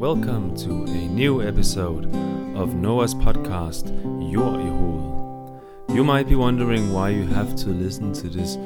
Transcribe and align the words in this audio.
welcome 0.00 0.56
to 0.56 0.70
a 0.70 1.08
new 1.08 1.46
episode 1.46 2.06
of 2.56 2.74
Noah's 2.74 3.14
podcast, 3.14 3.86
Your 4.32 4.52
Ihul. 4.52 5.94
You 5.94 6.02
might 6.02 6.26
be 6.26 6.36
wondering 6.36 6.90
why 6.90 7.10
you 7.10 7.26
have 7.26 7.54
to 7.56 7.68
listen 7.68 8.10
to 8.14 8.28
this 8.28 8.56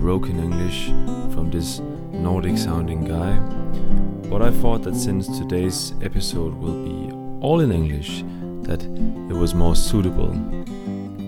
broken 0.00 0.38
English 0.38 0.86
from 1.34 1.50
this 1.50 1.80
Nordic 2.10 2.56
sounding 2.56 3.04
guy, 3.04 3.38
but 4.30 4.40
I 4.40 4.50
thought 4.50 4.82
that 4.84 4.96
since 4.96 5.26
today's 5.38 5.92
episode 6.00 6.54
will 6.54 6.82
be 6.82 7.12
all 7.42 7.60
in 7.60 7.70
English, 7.70 8.24
that 8.62 8.82
it 8.82 9.36
was 9.36 9.52
more 9.52 9.76
suitable. 9.76 10.30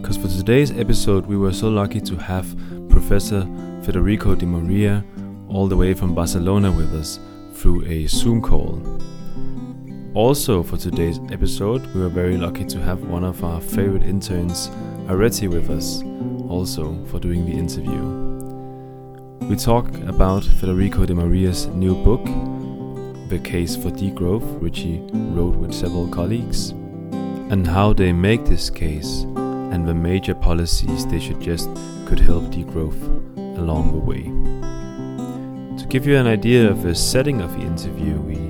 Because 0.00 0.16
for 0.16 0.28
today's 0.28 0.70
episode, 0.70 1.26
we 1.26 1.36
were 1.36 1.52
so 1.52 1.68
lucky 1.68 2.00
to 2.00 2.16
have 2.16 2.46
Professor 2.88 3.46
Federico 3.82 4.34
Demaria 4.34 5.04
all 5.50 5.66
the 5.66 5.76
way 5.76 5.92
from 5.92 6.14
Barcelona 6.14 6.72
with 6.72 6.94
us 6.94 7.20
through 7.52 7.84
a 7.84 8.06
Zoom 8.06 8.40
call. 8.40 8.80
Also, 10.14 10.60
for 10.64 10.76
today's 10.76 11.20
episode, 11.30 11.86
we 11.94 12.00
were 12.00 12.08
very 12.08 12.36
lucky 12.36 12.64
to 12.64 12.80
have 12.80 13.04
one 13.04 13.22
of 13.22 13.44
our 13.44 13.60
favorite 13.60 14.02
interns, 14.02 14.68
Areti, 15.06 15.48
with 15.48 15.70
us, 15.70 16.02
also 16.50 17.04
for 17.04 17.20
doing 17.20 17.46
the 17.46 17.52
interview. 17.52 18.02
We 19.46 19.54
talk 19.54 19.86
about 20.08 20.42
Federico 20.42 21.06
Demaria's 21.06 21.68
new 21.68 21.94
book, 21.94 22.24
The 23.28 23.38
Case 23.38 23.76
for 23.76 23.90
Degrowth, 23.90 24.58
which 24.58 24.80
he 24.80 25.00
wrote 25.12 25.54
with 25.54 25.72
several 25.72 26.08
colleagues, 26.08 26.70
and 27.50 27.64
how 27.64 27.92
they 27.92 28.12
make 28.12 28.44
this 28.44 28.68
case 28.68 29.22
and 29.70 29.86
the 29.86 29.94
major 29.94 30.34
policies 30.34 31.06
they 31.06 31.20
suggest 31.20 31.70
could 32.06 32.18
help 32.18 32.46
degrowth 32.46 33.00
along 33.56 33.92
the 33.92 33.98
way. 33.98 34.24
To 35.80 35.86
give 35.86 36.04
you 36.04 36.16
an 36.16 36.26
idea 36.26 36.68
of 36.68 36.82
the 36.82 36.96
setting 36.96 37.40
of 37.40 37.52
the 37.52 37.60
interview, 37.60 38.16
we 38.16 38.49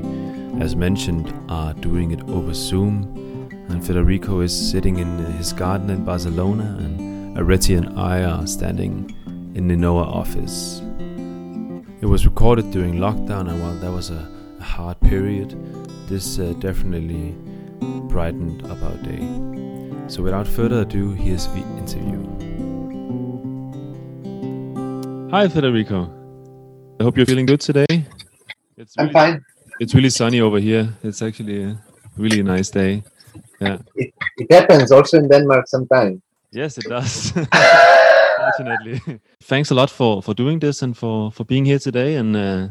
as 0.61 0.77
mentioned, 0.77 1.33
are 1.49 1.73
doing 1.75 2.11
it 2.11 2.21
over 2.29 2.53
Zoom. 2.53 3.49
And 3.69 3.85
Federico 3.85 4.41
is 4.41 4.71
sitting 4.71 4.99
in 4.99 5.19
his 5.37 5.53
garden 5.53 5.91
in 5.91 6.05
Barcelona, 6.05 6.77
and 6.79 7.37
Areti 7.37 7.77
and 7.77 7.99
I 7.99 8.23
are 8.25 8.47
standing 8.47 9.15
in 9.55 9.69
the 9.69 9.77
NOAH 9.77 10.07
office. 10.07 10.83
It 12.01 12.07
was 12.07 12.27
recorded 12.27 12.71
during 12.71 12.95
lockdown, 12.95 13.49
and 13.49 13.61
while 13.63 13.75
that 13.77 13.91
was 13.91 14.11
a, 14.11 14.29
a 14.59 14.63
hard 14.63 15.01
period, 15.01 15.57
this 16.09 16.39
uh, 16.39 16.53
definitely 16.59 17.35
brightened 18.09 18.67
up 18.67 18.83
our 18.83 18.97
day. 18.97 19.21
So, 20.09 20.23
without 20.23 20.47
further 20.47 20.81
ado, 20.81 21.13
here's 21.13 21.47
the 21.49 21.63
interview. 21.79 22.21
Hi, 25.31 25.47
Federico. 25.47 26.11
I 26.99 27.05
hope 27.05 27.17
you're 27.17 27.27
feeling 27.27 27.47
good 27.47 27.61
today. 27.61 28.05
It's 28.77 28.95
I'm 28.99 29.11
fine. 29.11 29.45
It's 29.81 29.95
really 29.95 30.11
sunny 30.11 30.43
over 30.43 30.61
here. 30.61 30.95
It's 31.03 31.23
actually 31.23 31.65
a 31.65 31.79
really 32.19 32.43
nice 32.43 32.69
day. 32.71 33.03
Yeah. 33.61 33.79
It, 33.95 34.13
it 34.37 34.53
happens 34.53 34.93
also 34.93 35.17
in 35.17 35.29
Denmark 35.29 35.67
sometimes. 35.69 36.21
Yes, 36.53 36.77
it 36.77 36.85
does. 36.85 37.33
Fortunately. 38.41 39.21
Thanks 39.43 39.71
a 39.71 39.75
lot 39.75 39.91
for 39.91 40.23
for 40.23 40.35
doing 40.35 40.61
this 40.61 40.83
and 40.83 40.95
for 40.97 41.33
for 41.33 41.45
being 41.47 41.65
here 41.65 41.79
today. 41.79 42.17
And 42.17 42.37
uh, 42.37 42.69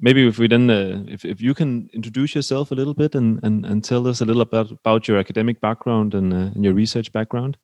maybe 0.00 0.26
if 0.26 0.38
we 0.38 0.48
then, 0.48 0.70
uh, 0.70 1.04
if 1.08 1.24
if 1.24 1.42
you 1.42 1.54
can 1.54 1.90
introduce 1.92 2.34
yourself 2.34 2.70
a 2.70 2.74
little 2.74 2.94
bit 2.94 3.14
and 3.14 3.40
and, 3.44 3.66
and 3.66 3.84
tell 3.84 4.08
us 4.08 4.20
a 4.20 4.24
little 4.24 4.42
about 4.42 4.70
about 4.70 5.08
your 5.08 5.18
academic 5.18 5.60
background 5.60 6.14
and, 6.14 6.32
uh, 6.32 6.54
and 6.54 6.64
your 6.64 6.74
research 6.74 7.12
background. 7.12 7.56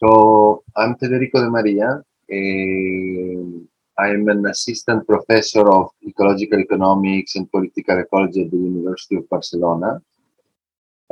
So 0.00 0.64
I'm 0.76 0.96
Federico 0.96 1.38
Demaria. 1.38 2.02
Uh, 2.28 3.71
I'm 3.98 4.28
an 4.28 4.46
assistant 4.46 5.06
professor 5.06 5.70
of 5.70 5.90
ecological 6.06 6.60
economics 6.60 7.36
and 7.36 7.50
political 7.50 7.98
ecology 7.98 8.42
at 8.44 8.50
the 8.50 8.56
University 8.56 9.16
of 9.16 9.28
Barcelona. 9.28 10.00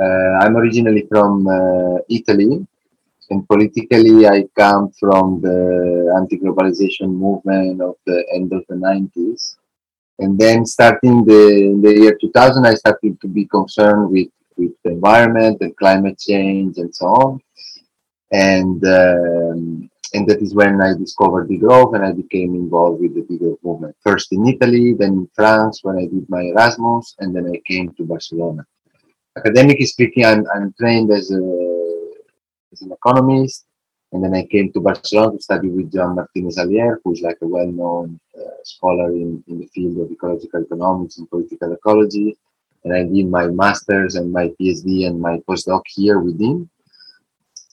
Uh, 0.00 0.32
I'm 0.40 0.56
originally 0.56 1.06
from 1.10 1.46
uh, 1.46 1.98
Italy, 2.08 2.66
and 3.30 3.46
politically, 3.46 4.26
I 4.26 4.44
come 4.56 4.90
from 4.98 5.40
the 5.40 6.12
anti 6.16 6.36
globalization 6.38 7.14
movement 7.14 7.80
of 7.80 7.94
the 8.04 8.24
end 8.34 8.52
of 8.52 8.64
the 8.68 8.74
90s. 8.74 9.56
And 10.18 10.38
then, 10.38 10.66
starting 10.66 11.24
the, 11.24 11.78
the 11.82 11.92
year 11.94 12.18
2000, 12.20 12.66
I 12.66 12.74
started 12.74 13.20
to 13.20 13.28
be 13.28 13.44
concerned 13.44 14.10
with, 14.10 14.28
with 14.56 14.72
the 14.84 14.90
environment 14.90 15.58
and 15.60 15.76
climate 15.76 16.18
change 16.18 16.78
and 16.78 16.94
so 16.94 17.06
on. 17.06 17.40
And 18.32 18.84
um, 18.84 19.90
and 20.14 20.28
that 20.28 20.42
is 20.42 20.54
when 20.54 20.80
I 20.80 20.94
discovered 20.94 21.48
degrowth 21.48 21.94
and 21.94 22.04
I 22.04 22.12
became 22.12 22.54
involved 22.54 23.00
with 23.00 23.14
the 23.14 23.22
degrowth 23.22 23.62
movement. 23.62 23.96
First 24.00 24.32
in 24.32 24.46
Italy, 24.46 24.94
then 24.94 25.12
in 25.12 25.30
France 25.34 25.80
when 25.82 25.96
I 25.98 26.06
did 26.06 26.28
my 26.28 26.42
Erasmus, 26.42 27.14
and 27.20 27.34
then 27.34 27.46
I 27.46 27.60
came 27.66 27.92
to 27.94 28.04
Barcelona. 28.04 28.64
Academically 29.36 29.86
speaking, 29.86 30.24
I'm, 30.24 30.44
I'm 30.54 30.74
trained 30.78 31.10
as, 31.12 31.30
a, 31.30 31.42
as 32.72 32.82
an 32.82 32.92
economist, 32.92 33.66
and 34.12 34.24
then 34.24 34.34
I 34.34 34.44
came 34.46 34.72
to 34.72 34.80
Barcelona 34.80 35.36
to 35.36 35.42
study 35.42 35.68
with 35.68 35.92
Joan 35.92 36.16
Martinez 36.16 36.58
Alier, 36.58 36.96
who's 37.04 37.20
like 37.20 37.38
a 37.42 37.46
well-known 37.46 38.18
uh, 38.36 38.62
scholar 38.64 39.12
in, 39.12 39.42
in 39.46 39.60
the 39.60 39.66
field 39.68 39.98
of 39.98 40.10
ecological 40.10 40.62
economics 40.62 41.18
and 41.18 41.30
political 41.30 41.72
ecology. 41.72 42.36
And 42.82 42.92
I 42.92 43.04
did 43.04 43.28
my 43.28 43.46
master's 43.46 44.16
and 44.16 44.32
my 44.32 44.48
PhD 44.60 45.06
and 45.06 45.20
my 45.20 45.38
postdoc 45.48 45.82
here 45.86 46.18
with 46.18 46.40
him. 46.40 46.68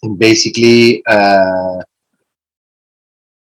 And 0.04 0.20
basically, 0.20 1.04
uh, 1.08 1.82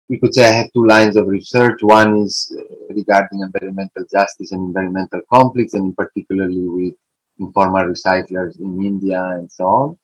we 0.08 0.18
could 0.18 0.34
say 0.34 0.48
I 0.48 0.52
have 0.52 0.72
two 0.72 0.86
lines 0.86 1.16
of 1.16 1.26
research. 1.26 1.82
One 1.82 2.16
is 2.18 2.54
uh, 2.58 2.62
regarding 2.94 3.40
environmental 3.40 4.04
justice 4.10 4.52
and 4.52 4.62
environmental 4.68 5.20
conflicts, 5.32 5.74
and 5.74 5.86
in 5.86 5.94
particularly 5.94 6.68
with 6.68 6.94
informal 7.38 7.84
recyclers 7.84 8.58
in 8.58 8.82
India 8.84 9.22
and 9.22 9.50
so 9.50 9.64
on. 9.64 9.98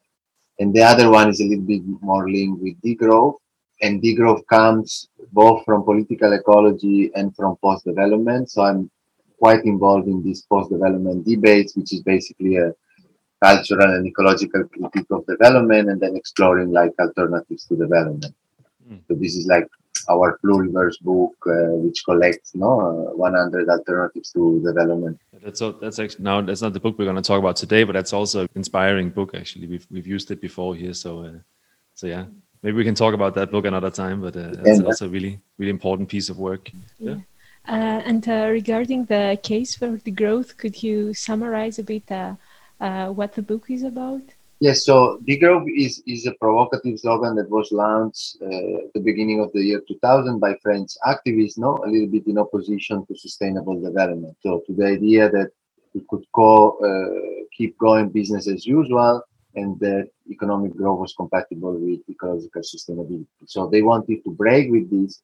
And 0.58 0.72
the 0.74 0.82
other 0.82 1.10
one 1.10 1.30
is 1.30 1.40
a 1.40 1.44
little 1.44 1.64
bit 1.64 1.82
more 2.00 2.30
linked 2.30 2.62
with 2.62 2.80
degrowth. 2.80 3.36
And 3.82 4.00
degrowth 4.00 4.46
comes 4.46 5.08
both 5.32 5.64
from 5.64 5.82
political 5.82 6.32
ecology 6.32 7.10
and 7.16 7.34
from 7.34 7.56
post-development. 7.56 8.50
So 8.50 8.62
I'm 8.62 8.90
quite 9.38 9.64
involved 9.64 10.06
in 10.06 10.22
these 10.22 10.42
post-development 10.42 11.26
debates, 11.26 11.76
which 11.76 11.92
is 11.92 12.02
basically 12.02 12.56
a 12.56 12.72
cultural 13.42 13.94
and 13.94 14.06
ecological 14.06 14.64
critique 14.64 15.10
of 15.10 15.26
development 15.26 15.90
and 15.90 16.00
then 16.00 16.14
exploring 16.14 16.70
like 16.70 16.92
alternatives 17.00 17.64
to 17.66 17.76
development. 17.76 18.32
Mm. 18.88 19.00
So 19.08 19.14
this 19.14 19.34
is 19.34 19.46
like 19.46 19.66
our 20.08 20.38
pluriverse 20.44 21.00
book, 21.00 21.34
uh, 21.46 21.76
which 21.84 22.04
collects 22.04 22.54
no 22.54 22.80
uh, 22.80 23.16
100 23.16 23.68
alternatives 23.68 24.30
to 24.32 24.62
development. 24.64 25.20
That's 25.42 25.58
so, 25.58 25.72
that's 25.72 25.98
actually 25.98 26.24
now 26.24 26.40
that's 26.40 26.62
not 26.62 26.72
the 26.72 26.80
book 26.80 26.98
we're 26.98 27.04
going 27.04 27.16
to 27.16 27.22
talk 27.22 27.38
about 27.38 27.56
today, 27.56 27.84
but 27.84 27.92
that's 27.92 28.12
also 28.12 28.42
an 28.42 28.48
inspiring 28.54 29.10
book. 29.10 29.34
Actually, 29.34 29.66
we've 29.66 29.86
we've 29.90 30.06
used 30.06 30.30
it 30.30 30.40
before 30.40 30.74
here, 30.74 30.94
so 30.94 31.24
uh, 31.24 31.38
so 31.94 32.06
yeah, 32.06 32.24
maybe 32.62 32.76
we 32.76 32.84
can 32.84 32.94
talk 32.94 33.14
about 33.14 33.34
that 33.34 33.50
book 33.50 33.64
another 33.64 33.90
time. 33.90 34.20
But 34.20 34.36
uh, 34.36 34.50
that's 34.62 34.80
yeah. 34.80 34.86
also 34.86 35.06
a 35.06 35.08
really 35.08 35.40
really 35.58 35.70
important 35.70 36.08
piece 36.08 36.28
of 36.28 36.38
work. 36.38 36.70
Yeah. 36.98 37.10
yeah. 37.14 37.20
Uh, 37.66 38.02
and 38.04 38.28
uh, 38.28 38.48
regarding 38.50 39.06
the 39.06 39.38
case 39.42 39.74
for 39.74 39.96
degrowth, 39.96 40.56
could 40.58 40.82
you 40.82 41.14
summarize 41.14 41.78
a 41.78 41.82
bit 41.82 42.04
what 42.78 43.34
the 43.34 43.42
book 43.42 43.70
is 43.70 43.82
about? 43.82 44.22
Yes, 44.64 44.86
so 44.86 45.18
degrowth 45.28 45.66
is, 45.76 46.02
is 46.06 46.26
a 46.26 46.32
provocative 46.40 46.98
slogan 46.98 47.34
that 47.36 47.50
was 47.50 47.70
launched 47.70 48.38
uh, 48.40 48.86
at 48.86 48.94
the 48.94 49.02
beginning 49.04 49.40
of 49.40 49.52
the 49.52 49.62
year 49.62 49.82
2000 49.86 50.38
by 50.38 50.54
French 50.62 50.92
activists, 51.06 51.58
no, 51.58 51.76
a 51.84 51.86
little 51.86 52.08
bit 52.08 52.26
in 52.26 52.38
opposition 52.38 53.04
to 53.04 53.14
sustainable 53.14 53.78
development. 53.78 54.34
So 54.40 54.62
to 54.66 54.72
the 54.72 54.86
idea 54.86 55.28
that 55.28 55.50
we 55.92 56.00
could 56.08 56.24
uh, 56.38 57.44
keep 57.54 57.76
going 57.76 58.08
business 58.08 58.48
as 58.48 58.64
usual 58.64 59.20
and 59.54 59.78
that 59.80 60.08
economic 60.30 60.74
growth 60.74 60.98
was 60.98 61.14
compatible 61.14 61.74
with 61.74 62.00
ecological 62.08 62.62
sustainability. 62.62 63.26
So 63.44 63.66
they 63.66 63.82
wanted 63.82 64.24
to 64.24 64.30
break 64.30 64.70
with 64.70 64.88
this, 64.88 65.20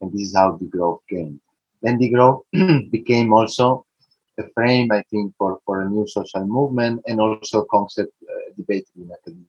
and 0.00 0.10
this 0.14 0.28
is 0.28 0.34
how 0.34 0.56
degrowth 0.56 1.00
came. 1.10 1.38
Then 1.82 1.98
degrowth 1.98 2.40
became 2.90 3.34
also 3.34 3.84
a 4.38 4.48
frame, 4.54 4.90
I 4.92 5.02
think, 5.10 5.34
for, 5.36 5.58
for 5.66 5.82
a 5.82 5.90
new 5.90 6.06
social 6.06 6.46
movement 6.46 7.02
and 7.06 7.20
also 7.20 7.62
a 7.62 7.66
concept 7.66 8.12
uh, 8.22 8.47
debated 8.58 8.94
in 8.96 9.10
academia. 9.10 9.46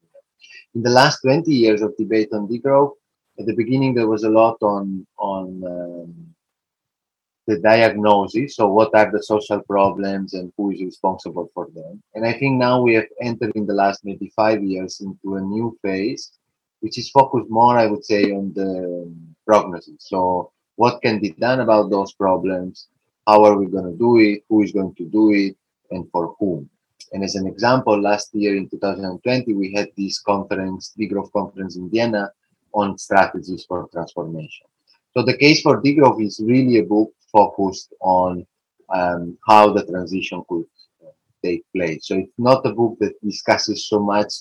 In 0.76 0.82
the 0.84 0.90
last 0.90 1.20
20 1.22 1.52
years 1.52 1.82
of 1.82 1.98
debate 1.98 2.30
on 2.32 2.48
degrowth, 2.48 2.94
at 3.40 3.46
the 3.46 3.56
beginning 3.56 3.94
there 3.94 4.08
was 4.08 4.24
a 4.24 4.30
lot 4.30 4.58
on 4.62 5.06
on 5.18 5.46
um, 5.76 6.14
the 7.48 7.58
diagnosis. 7.60 8.56
So, 8.56 8.68
what 8.68 8.94
are 8.94 9.12
the 9.12 9.24
social 9.24 9.62
problems 9.62 10.34
and 10.34 10.54
who 10.56 10.72
is 10.72 10.82
responsible 10.82 11.50
for 11.54 11.68
them? 11.74 12.02
And 12.14 12.26
I 12.26 12.34
think 12.34 12.54
now 12.58 12.82
we 12.82 12.94
have 12.94 13.10
entered 13.22 13.54
in 13.56 13.66
the 13.66 13.74
last 13.74 14.06
maybe 14.06 14.32
five 14.36 14.64
years 14.64 15.02
into 15.02 15.36
a 15.36 15.42
new 15.42 15.78
phase, 15.82 16.32
which 16.82 16.98
is 16.98 17.10
focused 17.10 17.50
more, 17.50 17.78
I 17.78 17.88
would 17.88 18.06
say, 18.06 18.24
on 18.32 18.54
the 18.54 19.12
prognosis. 19.46 20.06
So, 20.14 20.52
what 20.76 21.02
can 21.02 21.20
be 21.20 21.32
done 21.32 21.60
about 21.62 21.90
those 21.90 22.14
problems? 22.14 22.88
how 23.30 23.46
are 23.46 23.58
we 23.58 23.68
going 23.68 23.86
to 23.86 23.98
do 23.98 24.18
it, 24.18 24.44
who 24.50 24.64
is 24.64 24.72
going 24.72 24.96
to 24.96 25.06
do 25.06 25.32
it, 25.32 25.56
and 25.92 26.10
for 26.12 26.36
whom. 26.40 26.68
And 27.12 27.24
as 27.24 27.36
an 27.36 27.48
example, 27.48 28.00
last 28.00 28.34
year 28.34 28.56
in 28.56 28.70
2020, 28.70 29.54
we 29.54 29.74
had 29.74 29.90
this 29.98 30.20
conference, 30.20 30.94
degrowth 31.00 31.32
conference 31.32 31.76
in 31.76 31.90
Vienna 31.90 32.32
on 32.74 32.98
strategies 32.98 33.66
for 33.66 33.88
transformation. 33.92 34.68
So 35.14 35.24
the 35.24 35.38
case 35.38 35.62
for 35.62 35.82
degrowth 35.82 36.24
is 36.24 36.40
really 36.44 36.78
a 36.78 36.84
book 36.84 37.12
focused 37.32 37.94
on 38.00 38.46
um, 38.94 39.38
how 39.48 39.74
the 39.74 39.86
transition 39.86 40.44
could 40.48 40.66
take 41.44 41.64
place. 41.76 42.08
So 42.08 42.16
it's 42.16 42.34
not 42.38 42.66
a 42.66 42.74
book 42.74 42.98
that 43.00 43.14
discusses 43.24 43.88
so 43.88 44.00
much 44.00 44.34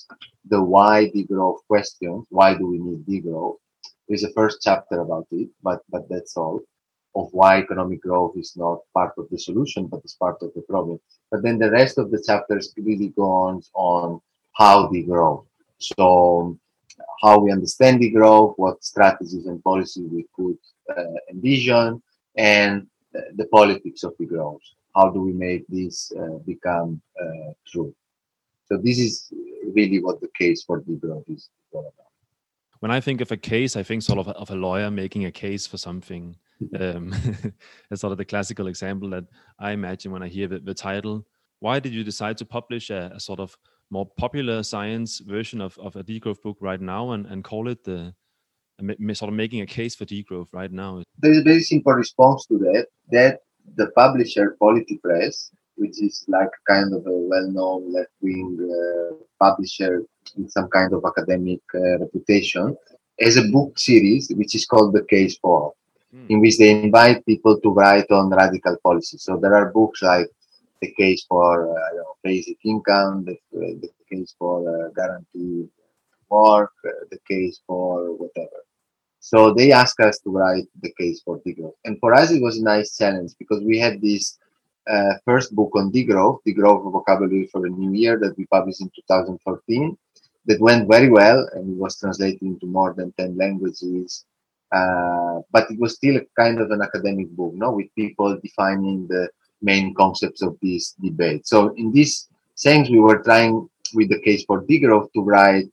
the 0.45 0.61
why 0.61 1.11
degrowth 1.15 1.59
question. 1.67 2.25
Why 2.29 2.55
do 2.55 2.67
we 2.67 2.77
need 2.77 3.05
degrowth? 3.05 3.57
There's 4.07 4.23
a 4.23 4.33
first 4.33 4.59
chapter 4.61 5.01
about 5.01 5.27
it, 5.31 5.49
but 5.61 5.81
but 5.89 6.09
that's 6.09 6.35
all 6.35 6.61
of 7.15 7.29
why 7.31 7.59
economic 7.59 8.01
growth 8.01 8.37
is 8.37 8.53
not 8.55 8.79
part 8.93 9.13
of 9.17 9.27
the 9.29 9.37
solution, 9.37 9.87
but 9.87 10.01
is 10.03 10.15
part 10.19 10.37
of 10.41 10.51
the 10.55 10.61
problem. 10.61 10.99
But 11.31 11.43
then 11.43 11.59
the 11.59 11.71
rest 11.71 11.97
of 11.97 12.11
the 12.11 12.23
chapters 12.25 12.73
really 12.77 13.09
go 13.09 13.29
on 13.73 14.21
how 14.53 14.87
grow, 14.87 15.45
So 15.77 16.57
how 17.21 17.39
we 17.39 17.51
understand 17.51 18.01
degrowth, 18.01 18.53
what 18.57 18.83
strategies 18.83 19.45
and 19.45 19.63
policies 19.63 20.09
we 20.11 20.25
could 20.35 20.57
uh, 20.95 21.17
envision, 21.31 22.01
and 22.35 22.87
uh, 23.15 23.21
the 23.35 23.45
politics 23.45 24.03
of 24.03 24.17
degrowth. 24.17 24.59
How 24.95 25.09
do 25.09 25.21
we 25.21 25.33
make 25.33 25.65
this 25.67 26.11
uh, 26.19 26.39
become 26.45 27.01
uh, 27.21 27.53
true? 27.67 27.93
So 28.65 28.77
this 28.77 28.99
is 28.99 29.31
really 29.73 30.01
what 30.01 30.19
the 30.21 30.29
case 30.37 30.63
for 30.63 30.81
degrowth 30.81 31.29
is 31.29 31.49
all 31.71 31.81
about. 31.81 32.11
When 32.79 32.91
I 32.91 32.99
think 32.99 33.21
of 33.21 33.31
a 33.31 33.37
case, 33.37 33.75
I 33.75 33.83
think 33.83 34.03
sort 34.03 34.19
of 34.19 34.27
of 34.29 34.49
a 34.49 34.55
lawyer 34.55 34.89
making 34.89 35.25
a 35.25 35.31
case 35.31 35.67
for 35.67 35.77
something. 35.77 36.37
Um, 36.79 37.13
that's 37.89 38.01
sort 38.01 38.11
of 38.11 38.17
the 38.17 38.25
classical 38.25 38.67
example 38.67 39.09
that 39.11 39.23
I 39.59 39.71
imagine 39.71 40.11
when 40.11 40.21
I 40.21 40.27
hear 40.27 40.47
the, 40.47 40.59
the 40.59 40.73
title. 40.73 41.25
Why 41.59 41.79
did 41.79 41.93
you 41.93 42.03
decide 42.03 42.37
to 42.39 42.45
publish 42.45 42.89
a, 42.89 43.11
a 43.15 43.19
sort 43.19 43.39
of 43.39 43.57
more 43.89 44.05
popular 44.17 44.61
science 44.63 45.19
version 45.19 45.61
of, 45.61 45.77
of 45.79 45.95
a 45.95 46.03
degrowth 46.03 46.41
book 46.41 46.57
right 46.59 46.81
now 46.81 47.11
and, 47.11 47.25
and 47.25 47.43
call 47.43 47.69
it 47.69 47.83
the 47.83 48.13
sort 49.13 49.29
of 49.29 49.35
making 49.35 49.61
a 49.61 49.65
case 49.65 49.95
for 49.95 50.05
degrowth 50.05 50.47
right 50.53 50.71
now? 50.71 51.03
There 51.19 51.31
is 51.31 51.39
a 51.39 51.43
very 51.43 51.61
simple 51.61 51.93
response 51.93 52.45
to 52.47 52.57
that. 52.59 52.87
That 53.11 53.39
the 53.75 53.87
publisher 53.91 54.55
Polity 54.59 54.99
Press, 55.03 55.51
which 55.75 56.01
is 56.01 56.23
like 56.27 56.49
kind 56.67 56.93
of 56.93 57.05
a 57.05 57.11
well-known 57.11 57.93
left-wing 57.93 58.57
uh, 58.61 59.15
publisher 59.39 60.03
with 60.37 60.51
some 60.51 60.69
kind 60.69 60.93
of 60.93 61.03
academic 61.05 61.61
uh, 61.75 61.99
reputation, 61.99 62.75
has 63.19 63.37
a 63.37 63.47
book 63.49 63.77
series 63.77 64.31
which 64.35 64.55
is 64.55 64.65
called 64.65 64.93
The 64.93 65.03
Case 65.03 65.37
for. 65.37 65.73
In 66.29 66.41
which 66.41 66.57
they 66.57 66.71
invite 66.71 67.25
people 67.25 67.59
to 67.59 67.69
write 67.69 68.09
on 68.11 68.29
radical 68.29 68.77
policies. 68.83 69.23
So 69.23 69.37
there 69.37 69.55
are 69.55 69.71
books 69.71 70.01
like 70.01 70.27
the 70.81 70.91
case 70.93 71.25
for 71.27 71.69
uh, 71.69 71.95
know, 71.95 72.15
basic 72.23 72.57
income, 72.65 73.25
the, 73.25 73.37
the 73.51 73.89
case 74.09 74.33
for 74.39 74.57
uh, 74.67 74.89
guaranteed 74.95 75.69
work, 76.29 76.71
uh, 76.85 77.05
the 77.11 77.19
case 77.27 77.59
for 77.67 78.13
whatever. 78.13 78.63
So 79.19 79.53
they 79.53 79.71
asked 79.71 79.99
us 79.99 80.19
to 80.19 80.29
write 80.29 80.65
the 80.81 80.91
case 80.97 81.21
for 81.21 81.39
degrowth. 81.39 81.73
And 81.85 81.99
for 81.99 82.13
us, 82.13 82.31
it 82.31 82.41
was 82.41 82.57
a 82.57 82.63
nice 82.63 82.97
challenge 82.97 83.33
because 83.37 83.61
we 83.63 83.77
had 83.77 84.01
this 84.01 84.39
uh, 84.89 85.13
first 85.25 85.53
book 85.53 85.71
on 85.75 85.91
degrowth, 85.91 86.39
degrowth 86.47 86.89
vocabulary 86.91 87.47
for 87.51 87.65
a 87.65 87.69
new 87.69 87.93
era 87.93 88.17
that 88.19 88.37
we 88.37 88.45
published 88.45 88.81
in 88.81 88.89
2014 88.95 89.97
that 90.45 90.59
went 90.61 90.89
very 90.89 91.09
well 91.09 91.47
and 91.53 91.69
it 91.69 91.77
was 91.77 91.99
translated 91.99 92.41
into 92.41 92.65
more 92.65 92.93
than 92.93 93.11
10 93.13 93.37
languages. 93.37 94.25
Uh, 94.71 95.39
but 95.51 95.69
it 95.71 95.79
was 95.79 95.95
still 95.95 96.17
a 96.17 96.25
kind 96.35 96.59
of 96.59 96.69
an 96.71 96.81
academic 96.81 97.29
book, 97.31 97.53
no, 97.55 97.71
with 97.71 97.93
people 97.95 98.37
defining 98.41 99.07
the 99.07 99.27
main 99.61 99.93
concepts 99.95 100.41
of 100.41 100.57
this 100.61 100.93
debate. 101.03 101.47
So 101.47 101.73
in 101.75 101.91
this 101.91 102.27
sense, 102.55 102.89
we 102.89 102.99
were 102.99 103.23
trying 103.23 103.67
with 103.93 104.09
the 104.09 104.19
case 104.19 104.43
for 104.45 104.63
degrowth 104.63 105.11
to 105.13 105.21
write 105.21 105.65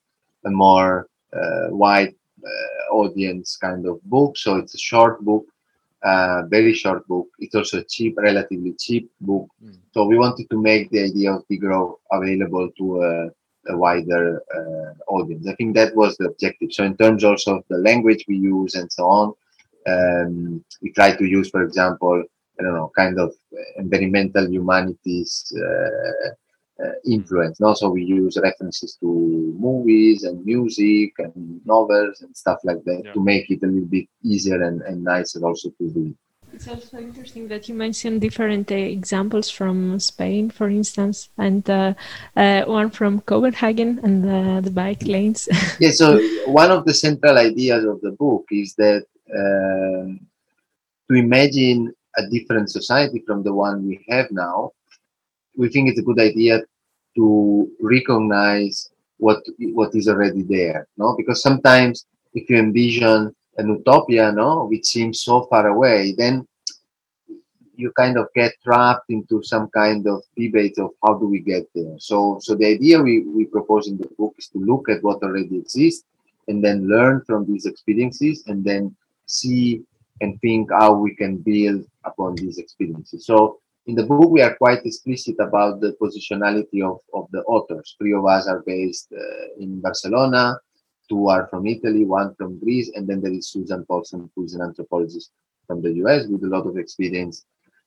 a 0.44 0.50
more 0.50 1.08
uh, 1.32 1.68
wide 1.70 2.14
uh, 2.42 2.94
audience 2.94 3.56
kind 3.56 3.86
of 3.86 4.02
book. 4.04 4.38
So 4.38 4.56
it's 4.56 4.74
a 4.74 4.78
short 4.78 5.20
book, 5.22 5.44
uh, 6.02 6.42
very 6.46 6.72
short 6.72 7.06
book. 7.06 7.28
It's 7.38 7.54
also 7.54 7.80
a 7.80 7.84
cheap, 7.84 8.16
relatively 8.16 8.72
cheap 8.78 9.10
book. 9.20 9.48
Mm. 9.62 9.76
So 9.92 10.06
we 10.06 10.16
wanted 10.16 10.48
to 10.50 10.60
make 10.60 10.90
the 10.90 11.02
idea 11.04 11.34
of 11.34 11.44
degrowth 11.48 11.96
available 12.10 12.70
to 12.78 13.30
a, 13.68 13.76
wider 13.76 14.42
uh, 14.54 15.12
audience. 15.12 15.46
I 15.48 15.54
think 15.54 15.74
that 15.74 15.94
was 15.94 16.16
the 16.16 16.28
objective. 16.28 16.72
So 16.72 16.84
in 16.84 16.96
terms 16.96 17.24
also 17.24 17.58
of 17.58 17.64
the 17.68 17.78
language 17.78 18.24
we 18.28 18.36
use 18.36 18.74
and 18.74 18.90
so 18.92 19.04
on, 19.06 19.32
um, 19.86 20.64
we 20.82 20.92
try 20.92 21.14
to 21.14 21.24
use, 21.24 21.50
for 21.50 21.62
example, 21.62 22.22
I 22.58 22.62
don't 22.62 22.74
know, 22.74 22.90
kind 22.96 23.18
of 23.20 23.32
environmental 23.76 24.48
humanities 24.50 25.52
uh, 25.56 26.30
uh, 26.82 26.92
influence. 27.04 27.60
And 27.60 27.66
also, 27.66 27.88
we 27.88 28.04
use 28.04 28.38
references 28.42 28.96
to 29.00 29.06
movies 29.58 30.24
and 30.24 30.44
music 30.44 31.12
and 31.18 31.64
novels 31.64 32.20
and 32.22 32.36
stuff 32.36 32.58
like 32.64 32.82
that 32.84 33.02
yeah. 33.04 33.12
to 33.12 33.20
make 33.20 33.50
it 33.50 33.62
a 33.62 33.66
little 33.66 33.88
bit 33.88 34.06
easier 34.22 34.62
and, 34.62 34.82
and 34.82 35.02
nicer 35.02 35.44
also 35.44 35.70
to 35.70 35.92
read. 35.94 36.16
It's 36.56 36.68
also 36.68 36.96
interesting 36.96 37.48
that 37.48 37.68
you 37.68 37.74
mentioned 37.74 38.22
different 38.22 38.72
uh, 38.72 38.76
examples 38.76 39.50
from 39.50 40.00
Spain, 40.00 40.48
for 40.48 40.70
instance, 40.70 41.28
and 41.36 41.68
uh, 41.68 41.92
uh, 42.34 42.62
one 42.64 42.88
from 42.88 43.20
Copenhagen 43.20 44.00
and 44.02 44.24
the, 44.24 44.62
the 44.62 44.70
bike 44.70 45.02
lanes. 45.02 45.50
yeah, 45.80 45.90
so 45.90 46.18
one 46.46 46.70
of 46.70 46.86
the 46.86 46.94
central 46.94 47.36
ideas 47.36 47.84
of 47.84 48.00
the 48.00 48.12
book 48.12 48.46
is 48.50 48.74
that 48.76 49.04
um, 49.36 50.18
to 51.10 51.14
imagine 51.14 51.92
a 52.16 52.26
different 52.30 52.70
society 52.70 53.22
from 53.26 53.42
the 53.42 53.52
one 53.52 53.86
we 53.86 54.02
have 54.08 54.30
now, 54.30 54.70
we 55.58 55.68
think 55.68 55.90
it's 55.90 56.00
a 56.00 56.08
good 56.08 56.20
idea 56.20 56.62
to 57.16 57.70
recognize 57.82 58.88
what 59.18 59.44
what 59.74 59.94
is 59.94 60.08
already 60.08 60.40
there, 60.40 60.88
no? 60.96 61.14
Because 61.18 61.42
sometimes 61.42 62.06
if 62.32 62.48
you 62.48 62.56
envision 62.56 63.36
an 63.58 63.68
utopia, 63.68 64.32
no, 64.32 64.66
which 64.66 64.84
seems 64.84 65.22
so 65.22 65.46
far 65.46 65.68
away, 65.68 66.14
then 66.16 66.46
you 67.76 67.92
kind 67.92 68.16
of 68.16 68.26
get 68.34 68.52
trapped 68.64 69.10
into 69.10 69.42
some 69.42 69.68
kind 69.68 70.06
of 70.06 70.22
debate 70.36 70.78
of 70.78 70.90
how 71.04 71.14
do 71.14 71.26
we 71.26 71.40
get 71.40 71.68
there. 71.74 71.94
So, 71.98 72.38
so 72.40 72.54
the 72.54 72.66
idea 72.66 73.00
we, 73.00 73.20
we 73.20 73.44
propose 73.44 73.88
in 73.88 73.98
the 73.98 74.08
book 74.18 74.34
is 74.38 74.48
to 74.48 74.58
look 74.58 74.88
at 74.88 75.02
what 75.02 75.22
already 75.22 75.58
exists 75.58 76.04
and 76.48 76.64
then 76.64 76.88
learn 76.88 77.22
from 77.26 77.44
these 77.44 77.66
experiences 77.66 78.44
and 78.46 78.64
then 78.64 78.96
see 79.26 79.82
and 80.20 80.40
think 80.40 80.70
how 80.72 80.94
we 80.94 81.14
can 81.14 81.36
build 81.36 81.84
upon 82.04 82.36
these 82.36 82.58
experiences. 82.58 83.26
So 83.26 83.58
in 83.86 83.94
the 83.94 84.04
book, 84.04 84.30
we 84.30 84.40
are 84.40 84.56
quite 84.56 84.84
explicit 84.84 85.36
about 85.38 85.80
the 85.80 85.96
positionality 86.00 86.82
of, 86.82 87.00
of 87.12 87.28
the 87.32 87.42
authors. 87.42 87.94
Three 87.98 88.14
of 88.14 88.24
us 88.24 88.48
are 88.48 88.62
based 88.66 89.12
uh, 89.12 89.60
in 89.60 89.80
Barcelona, 89.80 90.58
two 91.08 91.28
are 91.28 91.46
from 91.48 91.66
Italy, 91.66 92.04
one 92.04 92.34
from 92.34 92.58
Greece, 92.58 92.90
and 92.94 93.06
then 93.06 93.20
there 93.20 93.32
is 93.32 93.48
Susan 93.48 93.84
Paulson, 93.84 94.30
who 94.34 94.44
is 94.44 94.54
an 94.54 94.62
anthropologist 94.62 95.30
from 95.66 95.82
the 95.82 95.92
US 96.04 96.26
with 96.26 96.44
a 96.44 96.48
lot 96.48 96.66
of 96.66 96.76
experience 96.76 97.44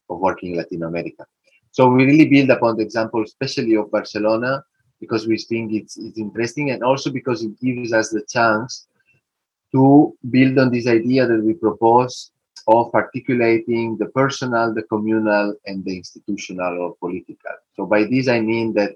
of 0.10 0.20
working 0.20 0.52
in 0.52 0.58
Latin 0.58 0.84
America. 0.84 1.26
So 1.72 1.88
we 1.90 2.06
really 2.06 2.28
build 2.28 2.50
upon 2.50 2.78
the 2.78 2.84
example, 2.84 3.24
especially 3.24 3.76
of 3.76 3.92
Barcelona, 3.92 4.64
because 5.00 5.28
we 5.28 5.38
think 5.38 5.72
it's, 5.74 5.98
it's 5.98 6.18
interesting 6.18 6.72
and 6.72 6.84
also 6.84 7.10
because 7.12 7.44
it 7.44 7.60
gives 7.62 7.94
us 7.94 8.10
the 8.10 8.24
chance 8.30 8.88
to 9.72 10.16
build 10.30 10.58
on 10.58 10.72
this 10.72 10.88
idea 10.88 11.28
that 11.28 11.44
we 11.44 11.54
propose 11.54 12.32
of 12.68 12.94
articulating 12.94 13.98
the 13.98 14.08
personal, 14.08 14.74
the 14.74 14.84
communal, 14.84 15.56
and 15.66 15.84
the 15.86 15.96
institutional 15.96 16.80
or 16.80 16.96
political. 17.00 17.52
So 17.76 17.86
by 17.86 18.04
this 18.04 18.28
I 18.28 18.42
mean 18.42 18.74
that 18.74 18.96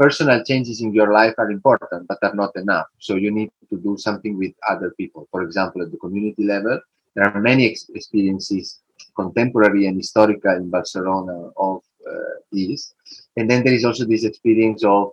personal 0.00 0.42
changes 0.42 0.80
in 0.80 0.94
your 0.94 1.12
life 1.12 1.34
are 1.36 1.50
important, 1.50 2.08
but 2.08 2.16
are 2.22 2.34
not 2.34 2.56
enough. 2.56 2.86
So 2.98 3.16
you 3.16 3.30
need 3.30 3.50
to 3.68 3.76
do 3.76 3.98
something 3.98 4.38
with 4.38 4.52
other 4.66 4.94
people. 4.96 5.28
For 5.30 5.42
example, 5.42 5.82
at 5.82 5.90
the 5.90 5.98
community 5.98 6.44
level, 6.44 6.80
there 7.14 7.26
are 7.28 7.38
many 7.38 7.70
ex 7.70 7.90
experiences, 7.94 8.80
contemporary 9.14 9.86
and 9.86 9.96
historical 9.98 10.56
in 10.56 10.70
Barcelona 10.70 11.50
of 11.68 11.82
uh, 12.10 12.36
this. 12.50 12.94
And 13.36 13.50
then 13.50 13.62
there 13.62 13.74
is 13.74 13.84
also 13.84 14.06
this 14.06 14.24
experience 14.24 14.82
of 14.84 15.12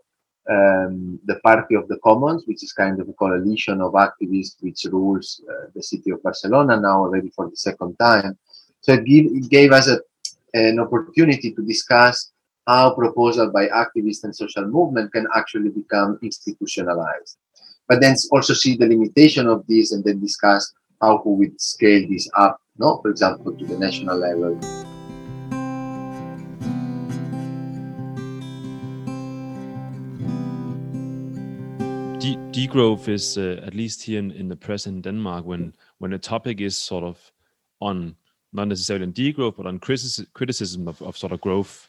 um, 0.50 1.20
the 1.26 1.38
Party 1.44 1.76
of 1.76 1.90
the 1.90 1.98
Commons, 1.98 2.44
which 2.46 2.64
is 2.64 2.72
kind 2.72 3.02
of 3.02 3.10
a 3.10 3.14
coalition 3.14 3.82
of 3.82 3.92
activists 4.08 4.56
which 4.62 4.86
rules 4.90 5.42
uh, 5.52 5.66
the 5.76 5.84
city 5.84 6.12
of 6.12 6.24
Barcelona 6.24 6.80
now 6.80 7.00
already 7.04 7.30
for 7.36 7.50
the 7.50 7.58
second 7.58 7.98
time. 8.00 8.38
So 8.80 8.94
it, 8.94 9.04
give, 9.04 9.26
it 9.26 9.50
gave 9.50 9.74
us 9.74 9.90
a, 9.90 10.00
an 10.54 10.80
opportunity 10.80 11.52
to 11.52 11.62
discuss 11.62 12.32
how 12.68 12.94
proposal 12.94 13.50
by 13.50 13.68
activists 13.68 14.26
and 14.26 14.36
social 14.36 14.68
movement 14.68 15.12
can 15.14 15.26
actually 15.36 15.70
become 15.70 16.20
institutionalized. 16.22 17.38
But 17.88 18.02
then 18.02 18.16
also 18.32 18.54
see 18.54 18.76
the 18.76 18.86
limitation 18.86 19.48
of 19.48 19.66
this 19.68 19.94
and 19.94 20.04
then 20.04 20.20
discuss 20.20 20.74
how 21.02 21.20
could 21.20 21.32
we 21.32 21.52
scale 21.58 22.06
this 22.10 22.30
up, 22.36 22.60
no? 22.78 23.00
for 23.02 23.10
example, 23.10 23.54
to 23.54 23.66
the 23.66 23.80
national 23.80 24.18
level. 24.18 24.60
de- 32.20 32.68
degrowth 32.68 33.08
is 33.08 33.38
uh, 33.38 33.62
at 33.64 33.74
least 33.74 34.04
here 34.04 34.20
in, 34.20 34.32
in 34.32 34.50
the 34.50 34.56
press 34.56 34.88
in 34.88 35.02
Denmark 35.02 35.46
when 35.46 35.74
when 36.00 36.14
a 36.14 36.20
topic 36.20 36.60
is 36.60 36.78
sort 36.78 37.04
of 37.04 37.32
on 37.80 38.16
not 38.52 38.68
necessarily 38.68 39.06
on 39.06 39.14
degrowth 39.14 39.56
but 39.56 39.68
on 39.68 39.80
criticism 39.80 40.88
of, 40.88 41.02
of 41.02 41.16
sort 41.16 41.32
of 41.32 41.40
growth 41.40 41.87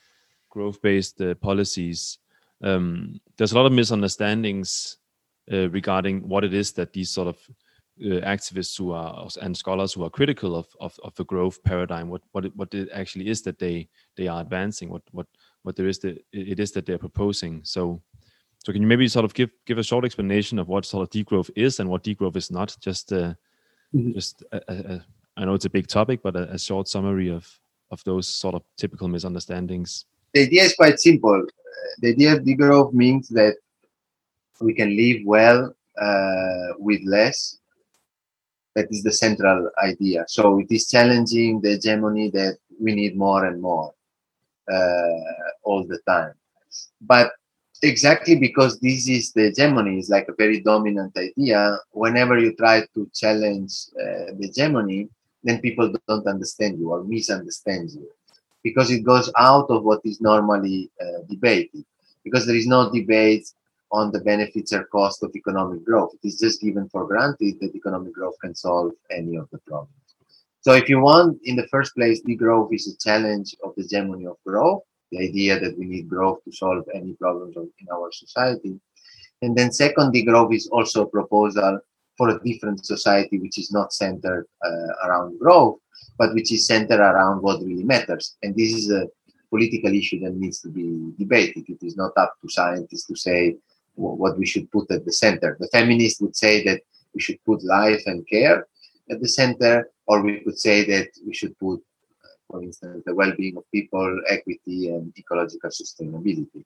growth 0.59 0.83
based 0.83 1.21
uh, 1.21 1.35
policies. 1.37 2.19
Um, 2.63 3.21
there's 3.37 3.53
a 3.53 3.55
lot 3.55 3.67
of 3.67 3.73
misunderstandings 3.73 4.99
uh, 5.53 5.69
regarding 5.71 6.29
what 6.29 6.45
it 6.45 6.53
is 6.53 6.73
that 6.73 6.93
these 6.93 7.11
sort 7.11 7.29
of 7.29 7.37
uh, 8.01 8.21
activists 8.35 8.77
who 8.79 8.93
are 8.93 9.29
and 9.43 9.57
scholars 9.57 9.93
who 9.93 10.05
are 10.05 10.11
critical 10.11 10.57
of, 10.57 10.67
of, 10.81 10.99
of 11.05 11.15
the 11.15 11.25
growth 11.25 11.63
paradigm, 11.63 12.09
what 12.09 12.23
what 12.33 12.45
it, 12.45 12.53
what 12.57 12.75
it 12.75 12.89
actually 12.93 13.29
is 13.29 13.43
that 13.43 13.59
they 13.59 13.89
they 14.17 14.27
are 14.29 14.41
advancing, 14.41 14.89
what 14.91 15.03
what 15.13 15.27
what 15.63 15.77
there 15.77 15.89
is 15.89 15.99
that 16.01 16.17
it 16.33 16.59
is 16.61 16.73
that 16.73 16.87
they're 16.87 17.07
proposing. 17.07 17.61
So, 17.65 18.03
so 18.65 18.73
can 18.73 18.83
you 18.83 18.89
maybe 18.89 19.09
sort 19.09 19.25
of 19.25 19.35
give 19.35 19.51
give 19.67 19.79
a 19.79 19.89
short 19.91 20.05
explanation 20.05 20.59
of 20.59 20.69
what 20.69 20.87
sort 20.87 21.03
of 21.03 21.11
degrowth 21.11 21.51
is 21.57 21.81
and 21.81 21.89
what 21.89 22.05
degrowth 22.05 22.37
is 22.37 22.51
not? 22.51 22.77
Just 22.81 23.13
uh, 23.13 23.35
mm-hmm. 23.95 24.13
just 24.13 24.43
a, 24.53 24.61
a, 24.69 24.75
a, 24.95 25.07
I 25.37 25.45
know 25.45 25.55
it's 25.55 25.71
a 25.71 25.77
big 25.79 25.87
topic, 25.87 26.21
but 26.23 26.37
a, 26.37 26.59
short 26.59 26.89
summary 26.89 27.31
of 27.31 27.45
of 27.91 28.03
those 28.05 28.29
sort 28.29 28.55
of 28.55 28.63
typical 28.77 29.09
misunderstandings. 29.09 30.05
The 30.35 30.43
idea 30.43 30.65
is 30.65 30.75
quite 30.75 30.99
simple. 30.99 31.47
The 32.01 32.11
idea 32.11 32.35
of 32.35 32.45
degrowth 32.45 32.93
means 32.93 33.29
that 33.31 33.57
we 34.61 34.75
can 34.75 34.97
live 34.97 35.23
well 35.25 35.75
uh, 36.01 36.69
with 36.79 37.01
less. 37.05 37.59
That 38.75 38.89
is 38.91 39.03
the 39.03 39.13
central 39.13 39.71
idea. 39.83 40.25
So 40.29 40.59
it 40.61 40.71
is 40.71 40.89
challenging 40.89 41.61
the 41.61 41.71
hegemony 41.71 42.31
that 42.31 42.59
we 42.81 42.95
need 42.95 43.17
more 43.17 43.47
and 43.47 43.61
more 43.61 43.93
uh, 44.73 45.51
all 45.65 45.85
the 45.85 45.99
time. 46.07 46.35
But 47.01 47.33
exactly 47.83 48.37
because 48.37 48.79
this 48.81 49.09
is 49.09 49.33
the 49.33 49.45
hegemony 49.45 49.99
is 49.99 50.09
like 50.11 50.29
a 50.29 50.35
very 50.35 50.61
dominant 50.61 51.17
idea 51.17 51.79
whenever 51.93 52.39
you 52.39 52.55
try 52.55 52.85
to 52.95 53.09
challenge 53.15 53.87
uh, 54.01 54.35
the 54.37 54.47
hegemony 54.47 55.09
then 55.45 55.61
people 55.61 55.93
don't 56.09 56.27
understand 56.27 56.79
you 56.79 56.91
or 56.91 57.05
misunderstand 57.05 57.89
you 57.91 58.11
because 58.69 58.91
it 58.91 59.03
goes 59.13 59.31
out 59.37 59.67
of 59.71 59.85
what 59.85 60.01
is 60.05 60.21
normally 60.21 60.91
uh, 61.01 61.21
debated. 61.29 61.85
Because 62.25 62.45
there 62.47 62.57
is 62.57 62.67
no 62.67 62.91
debate 62.91 63.47
on 63.91 64.13
the 64.13 64.21
benefits 64.21 64.73
or 64.73 64.85
cost 64.85 65.23
of 65.23 65.35
economic 65.35 65.85
growth. 65.85 66.13
It 66.15 66.29
is 66.29 66.39
just 66.39 66.61
given 66.61 66.89
for 66.89 67.07
granted 67.07 67.55
that 67.61 67.75
economic 67.75 68.13
growth 68.13 68.37
can 68.43 68.55
solve 68.55 68.93
any 69.11 69.37
of 69.37 69.49
the 69.51 69.59
problems. 69.59 69.93
So 70.61 70.73
if 70.75 70.89
you 70.89 71.01
want 71.01 71.39
in 71.45 71.57
the 71.57 71.69
first 71.69 71.95
place 71.95 72.21
degrowth 72.23 72.75
is 72.75 72.87
a 72.89 72.97
challenge 72.99 73.55
of 73.65 73.75
the 73.77 73.83
hegemony 73.83 74.27
of 74.27 74.37
growth 74.45 74.83
the 75.11 75.19
idea 75.19 75.59
that 75.59 75.79
we 75.79 75.87
need 75.87 76.09
growth 76.09 76.43
to 76.45 76.53
solve 76.53 76.85
any 76.95 77.13
problems 77.15 77.57
in 77.57 77.87
our 77.93 78.11
society. 78.13 78.79
And 79.43 79.57
then 79.57 79.73
second, 79.73 80.13
degrowth 80.13 80.55
is 80.55 80.69
also 80.69 81.03
a 81.03 81.09
proposal 81.09 81.81
for 82.19 82.29
a 82.31 82.41
different 82.45 82.85
society 82.85 83.39
which 83.39 83.59
is 83.59 83.73
not 83.73 83.93
centered 83.93 84.47
uh, 84.67 85.07
around 85.07 85.39
growth, 85.39 85.79
but 86.19 86.35
which 86.35 86.53
is 86.53 86.67
centered 86.67 87.01
around 87.01 87.41
what 87.41 87.63
really 87.63 87.85
matters. 87.85 88.37
And 88.43 88.55
this 88.55 88.73
is 88.75 88.91
a 88.91 89.07
political 89.49 89.95
issue 89.95 90.21
that 90.21 90.35
needs 90.35 90.61
to 90.63 90.69
be 90.69 91.13
debated. 91.19 91.65
It 91.69 91.83
is 91.83 91.97
not 91.97 92.13
up 92.17 92.35
to 92.43 92.51
scientists 92.51 93.07
to 93.07 93.17
say 93.17 93.57
what 93.95 94.37
we 94.37 94.45
should 94.45 94.71
put 94.71 94.91
at 94.91 95.05
the 95.05 95.13
center. 95.13 95.57
The 95.59 95.69
feminists 95.69 96.21
would 96.21 96.37
say 96.37 96.63
that 96.65 96.83
we 97.15 97.21
should 97.21 97.43
put 97.47 97.65
life 97.65 98.03
and 98.07 98.27
care 98.29 98.67
at 99.11 99.21
the 99.21 99.29
center, 99.29 99.91
or 100.07 100.21
we 100.23 100.41
could 100.41 100.59
say 100.59 100.85
that 100.85 101.09
we 101.27 101.33
should 101.33 101.59
put 101.59 101.81
for 102.51 102.63
instance, 102.63 103.03
the 103.05 103.15
well-being 103.15 103.57
of 103.57 103.71
people, 103.71 104.21
equity, 104.29 104.89
and 104.89 105.13
ecological 105.19 105.71
sustainability. 105.71 106.65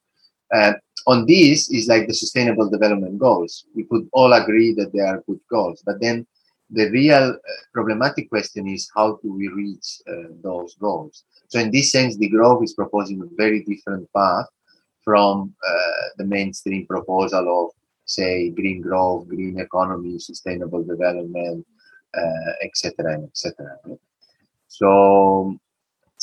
Uh, 0.52 0.72
on 1.06 1.26
this 1.26 1.70
is 1.70 1.88
like 1.88 2.06
the 2.06 2.14
sustainable 2.14 2.70
development 2.70 3.18
goals. 3.18 3.66
We 3.74 3.84
could 3.84 4.08
all 4.12 4.32
agree 4.34 4.72
that 4.74 4.92
they 4.92 5.00
are 5.00 5.22
good 5.26 5.40
goals, 5.50 5.82
but 5.84 6.00
then 6.00 6.26
the 6.70 6.90
real 6.90 7.30
uh, 7.30 7.36
problematic 7.74 8.28
question 8.30 8.66
is 8.66 8.90
how 8.94 9.18
do 9.22 9.32
we 9.32 9.48
reach 9.48 10.00
uh, 10.08 10.28
those 10.42 10.74
goals? 10.76 11.24
So 11.48 11.58
in 11.58 11.70
this 11.70 11.92
sense, 11.92 12.16
degrowth 12.16 12.64
is 12.64 12.72
proposing 12.72 13.20
a 13.20 13.36
very 13.36 13.62
different 13.64 14.08
path 14.16 14.46
from 15.04 15.54
uh, 15.66 16.08
the 16.16 16.24
mainstream 16.24 16.86
proposal 16.86 17.66
of, 17.66 17.70
say, 18.06 18.50
green 18.50 18.80
growth, 18.80 19.28
green 19.28 19.58
economy, 19.58 20.18
sustainable 20.18 20.82
development, 20.84 21.66
etc., 22.62 23.18
uh, 23.18 23.24
etc. 23.24 23.78
Et 23.90 23.98
so 24.68 25.58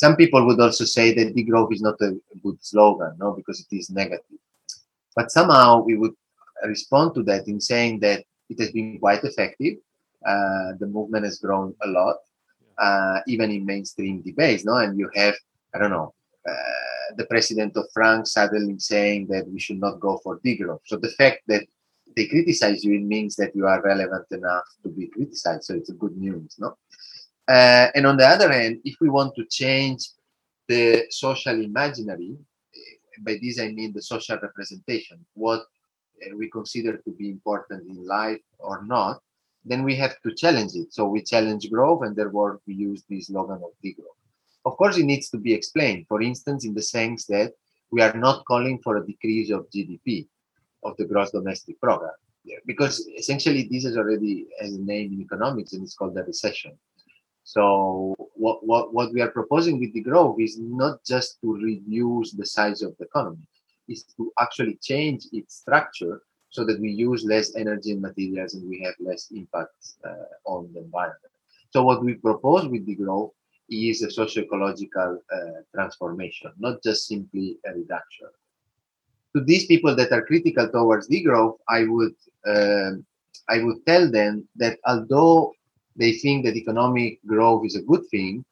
some 0.00 0.16
people 0.16 0.46
would 0.46 0.58
also 0.58 0.86
say 0.86 1.12
that 1.12 1.36
degrowth 1.36 1.70
is 1.74 1.82
not 1.82 2.00
a 2.00 2.12
good 2.42 2.58
slogan, 2.62 3.12
no, 3.18 3.32
because 3.32 3.60
it 3.60 3.76
is 3.76 3.90
negative. 3.90 4.40
But 5.14 5.30
somehow 5.30 5.82
we 5.82 5.94
would 5.98 6.14
respond 6.64 7.14
to 7.16 7.22
that 7.24 7.46
in 7.48 7.60
saying 7.60 8.00
that 8.00 8.24
it 8.48 8.58
has 8.60 8.70
been 8.70 8.98
quite 8.98 9.22
effective. 9.24 9.74
Uh, 10.26 10.72
the 10.80 10.86
movement 10.86 11.26
has 11.26 11.38
grown 11.38 11.74
a 11.82 11.88
lot, 11.88 12.16
uh, 12.78 13.20
even 13.26 13.50
in 13.50 13.66
mainstream 13.66 14.22
debates, 14.22 14.64
no. 14.64 14.76
And 14.76 14.98
you 14.98 15.10
have, 15.16 15.34
I 15.74 15.78
don't 15.78 15.90
know, 15.90 16.14
uh, 16.48 17.08
the 17.18 17.26
president 17.26 17.76
of 17.76 17.84
France 17.92 18.32
suddenly 18.32 18.78
saying 18.78 19.26
that 19.26 19.46
we 19.52 19.60
should 19.60 19.80
not 19.80 20.00
go 20.00 20.18
for 20.24 20.40
degrowth. 20.40 20.80
So 20.86 20.96
the 20.96 21.10
fact 21.10 21.40
that 21.48 21.64
they 22.16 22.26
criticize 22.26 22.82
you, 22.84 22.94
it 22.94 23.02
means 23.02 23.36
that 23.36 23.54
you 23.54 23.66
are 23.66 23.82
relevant 23.82 24.24
enough 24.30 24.64
to 24.82 24.88
be 24.88 25.08
criticized. 25.08 25.64
So 25.64 25.74
it's 25.74 25.90
a 25.90 26.00
good 26.02 26.16
news, 26.16 26.56
no? 26.58 26.78
Uh, 27.50 27.90
and 27.96 28.06
on 28.06 28.16
the 28.16 28.26
other 28.26 28.52
hand, 28.52 28.80
if 28.84 28.94
we 29.00 29.08
want 29.08 29.34
to 29.34 29.44
change 29.46 30.10
the 30.68 31.04
social 31.10 31.60
imaginary, 31.60 32.36
uh, 32.38 33.22
by 33.22 33.38
this 33.42 33.58
I 33.58 33.72
mean 33.72 33.92
the 33.92 34.02
social 34.02 34.38
representation, 34.40 35.26
what 35.34 35.62
uh, 35.62 36.36
we 36.36 36.48
consider 36.48 36.98
to 36.98 37.10
be 37.10 37.28
important 37.28 37.88
in 37.88 38.06
life 38.06 38.38
or 38.60 38.84
not, 38.84 39.20
then 39.64 39.82
we 39.82 39.96
have 39.96 40.14
to 40.22 40.32
challenge 40.32 40.74
it. 40.76 40.92
So 40.94 41.08
we 41.08 41.22
challenge 41.22 41.68
growth, 41.68 42.02
and 42.04 42.14
therefore 42.14 42.60
we 42.68 42.74
use 42.74 43.02
this 43.10 43.26
slogan 43.26 43.60
of 43.64 43.72
degrowth. 43.84 44.20
Of 44.64 44.76
course, 44.76 44.96
it 44.96 45.04
needs 45.04 45.28
to 45.30 45.38
be 45.38 45.52
explained. 45.52 46.06
For 46.06 46.22
instance, 46.22 46.64
in 46.64 46.72
the 46.72 46.82
sense 46.82 47.26
that 47.26 47.52
we 47.90 48.00
are 48.00 48.14
not 48.14 48.44
calling 48.44 48.78
for 48.78 48.98
a 48.98 49.04
decrease 49.04 49.50
of 49.50 49.68
GDP, 49.70 50.28
of 50.84 50.96
the 50.98 51.04
gross 51.04 51.32
domestic 51.32 51.80
product, 51.80 52.16
because 52.64 53.08
essentially 53.18 53.68
this 53.68 53.84
is 53.84 53.96
already 53.96 54.46
as 54.60 54.72
a 54.72 54.78
name 54.78 55.12
in 55.14 55.20
economics, 55.20 55.72
and 55.72 55.82
it's 55.82 55.96
called 55.96 56.16
a 56.16 56.22
recession. 56.22 56.78
So 57.44 58.14
what, 58.34 58.64
what, 58.66 58.94
what 58.94 59.12
we 59.12 59.20
are 59.20 59.30
proposing 59.30 59.80
with 59.80 59.94
degrowth 59.94 60.40
is 60.40 60.58
not 60.58 61.04
just 61.04 61.40
to 61.40 61.54
reduce 61.54 62.32
the 62.32 62.46
size 62.46 62.82
of 62.82 62.96
the 62.98 63.06
economy, 63.06 63.46
is 63.88 64.04
to 64.16 64.32
actually 64.38 64.78
change 64.82 65.26
its 65.32 65.56
structure 65.56 66.22
so 66.50 66.64
that 66.64 66.80
we 66.80 66.90
use 66.90 67.24
less 67.24 67.54
energy 67.56 67.92
and 67.92 68.02
materials 68.02 68.54
and 68.54 68.68
we 68.68 68.82
have 68.82 68.94
less 69.00 69.30
impact 69.30 69.94
uh, 70.04 70.30
on 70.44 70.70
the 70.72 70.80
environment. 70.80 71.32
So 71.70 71.82
what 71.82 72.04
we 72.04 72.14
propose 72.14 72.66
with 72.66 72.86
degrowth 72.86 73.30
is 73.70 74.02
a 74.02 74.10
socio-ecological 74.10 75.22
uh, 75.32 75.36
transformation, 75.72 76.52
not 76.58 76.82
just 76.82 77.06
simply 77.06 77.56
a 77.66 77.72
reduction. 77.72 78.26
To 79.36 79.44
these 79.44 79.66
people 79.66 79.94
that 79.94 80.10
are 80.10 80.26
critical 80.26 80.68
towards 80.68 81.08
degrowth, 81.08 81.58
I 81.68 81.84
would 81.84 82.14
uh, 82.44 82.92
I 83.48 83.62
would 83.62 83.86
tell 83.86 84.10
them 84.10 84.48
that 84.56 84.78
although 84.86 85.52
they 86.00 86.12
think 86.12 86.44
that 86.44 86.56
economic 86.56 87.20
growth 87.26 87.66
is 87.66 87.76
a 87.76 87.82
good 87.82 88.04
thing, 88.10 88.44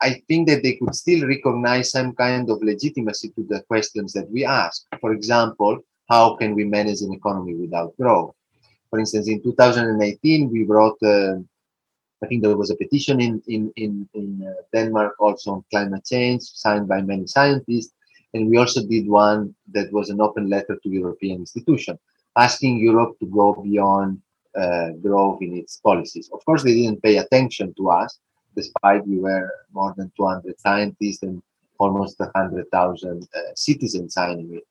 I 0.00 0.22
think 0.28 0.46
that 0.48 0.62
they 0.62 0.74
could 0.76 0.94
still 0.94 1.26
recognize 1.26 1.90
some 1.90 2.14
kind 2.14 2.48
of 2.50 2.62
legitimacy 2.62 3.30
to 3.30 3.42
the 3.48 3.62
questions 3.62 4.12
that 4.12 4.30
we 4.30 4.44
ask. 4.44 4.86
For 5.00 5.12
example, 5.12 5.80
how 6.08 6.36
can 6.36 6.54
we 6.54 6.64
manage 6.64 7.00
an 7.00 7.12
economy 7.12 7.54
without 7.54 7.96
growth? 7.96 8.34
For 8.90 8.98
instance, 8.98 9.28
in 9.28 9.42
2018, 9.42 10.50
we 10.50 10.64
brought, 10.64 11.02
uh, 11.02 11.36
I 12.22 12.26
think 12.26 12.42
there 12.42 12.56
was 12.56 12.70
a 12.70 12.76
petition 12.76 13.20
in, 13.20 13.42
in, 13.48 13.72
in, 13.76 14.08
in 14.14 14.46
uh, 14.46 14.62
Denmark 14.72 15.14
also 15.18 15.52
on 15.52 15.64
climate 15.70 16.04
change, 16.04 16.42
signed 16.42 16.86
by 16.86 17.02
many 17.02 17.26
scientists. 17.26 17.92
And 18.34 18.48
we 18.48 18.58
also 18.58 18.86
did 18.86 19.08
one 19.08 19.54
that 19.72 19.92
was 19.92 20.10
an 20.10 20.20
open 20.20 20.48
letter 20.48 20.78
to 20.82 20.88
European 20.88 21.40
institutions, 21.40 21.98
asking 22.36 22.78
Europe 22.78 23.18
to 23.18 23.26
go 23.26 23.54
beyond 23.54 24.20
uh, 24.58 24.90
growth 25.02 25.40
in 25.40 25.56
its 25.56 25.78
policies. 25.78 26.30
Of 26.32 26.44
course, 26.44 26.62
they 26.62 26.74
didn't 26.74 27.02
pay 27.02 27.18
attention 27.18 27.74
to 27.78 27.90
us, 27.90 28.18
despite 28.56 29.06
we 29.06 29.18
were 29.18 29.50
more 29.72 29.94
than 29.96 30.10
200 30.16 30.58
scientists 30.58 31.22
and 31.22 31.42
almost 31.78 32.18
100,000 32.18 33.22
uh, 33.22 33.38
citizens 33.54 34.14
signing 34.14 34.54
it. 34.54 34.64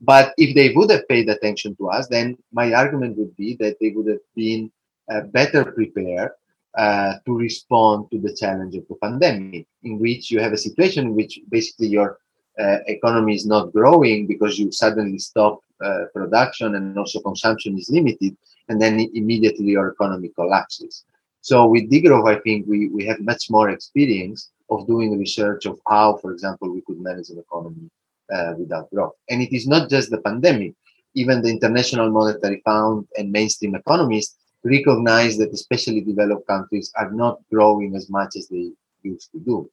But 0.00 0.34
if 0.36 0.54
they 0.54 0.74
would 0.74 0.90
have 0.90 1.08
paid 1.08 1.28
attention 1.30 1.74
to 1.76 1.88
us, 1.88 2.08
then 2.08 2.36
my 2.52 2.74
argument 2.74 3.16
would 3.16 3.34
be 3.36 3.56
that 3.60 3.76
they 3.80 3.90
would 3.90 4.08
have 4.08 4.24
been 4.34 4.70
uh, 5.10 5.22
better 5.22 5.64
prepared 5.64 6.32
uh, 6.76 7.14
to 7.24 7.38
respond 7.38 8.10
to 8.10 8.18
the 8.18 8.34
challenge 8.34 8.74
of 8.76 8.86
the 8.88 8.96
pandemic, 8.96 9.66
in 9.82 9.98
which 9.98 10.30
you 10.30 10.40
have 10.40 10.52
a 10.52 10.58
situation 10.58 11.06
in 11.06 11.14
which 11.14 11.40
basically 11.48 11.86
your 11.86 12.18
uh, 12.60 12.78
economy 12.86 13.34
is 13.34 13.46
not 13.46 13.72
growing 13.72 14.26
because 14.26 14.58
you 14.58 14.70
suddenly 14.70 15.18
stop 15.18 15.60
uh, 15.82 16.04
production 16.12 16.74
and 16.74 16.98
also 16.98 17.20
consumption 17.20 17.78
is 17.78 17.88
limited 17.88 18.36
and 18.68 18.80
then 18.80 19.00
immediately 19.14 19.66
your 19.66 19.88
economy 19.88 20.30
collapses. 20.34 21.04
So 21.40 21.66
with 21.66 21.90
degrowth, 21.90 22.28
I 22.28 22.40
think 22.40 22.66
we, 22.66 22.88
we 22.88 23.06
have 23.06 23.20
much 23.20 23.50
more 23.50 23.70
experience 23.70 24.50
of 24.70 24.86
doing 24.86 25.16
research 25.18 25.66
of 25.66 25.78
how, 25.88 26.16
for 26.16 26.32
example, 26.32 26.72
we 26.72 26.82
could 26.86 27.00
manage 27.00 27.30
an 27.30 27.38
economy 27.38 27.88
uh, 28.32 28.54
without 28.58 28.90
growth. 28.90 29.12
And 29.30 29.40
it 29.40 29.54
is 29.54 29.66
not 29.66 29.88
just 29.88 30.10
the 30.10 30.20
pandemic. 30.22 30.74
Even 31.14 31.40
the 31.40 31.48
International 31.48 32.10
Monetary 32.10 32.60
Fund 32.64 33.06
and 33.16 33.30
mainstream 33.30 33.74
economists 33.74 34.36
recognize 34.64 35.38
that 35.38 35.52
especially 35.52 36.00
developed 36.00 36.46
countries 36.48 36.90
are 36.96 37.12
not 37.12 37.38
growing 37.50 37.94
as 37.94 38.10
much 38.10 38.34
as 38.36 38.48
they 38.48 38.72
used 39.02 39.30
to 39.32 39.38
do. 39.38 39.70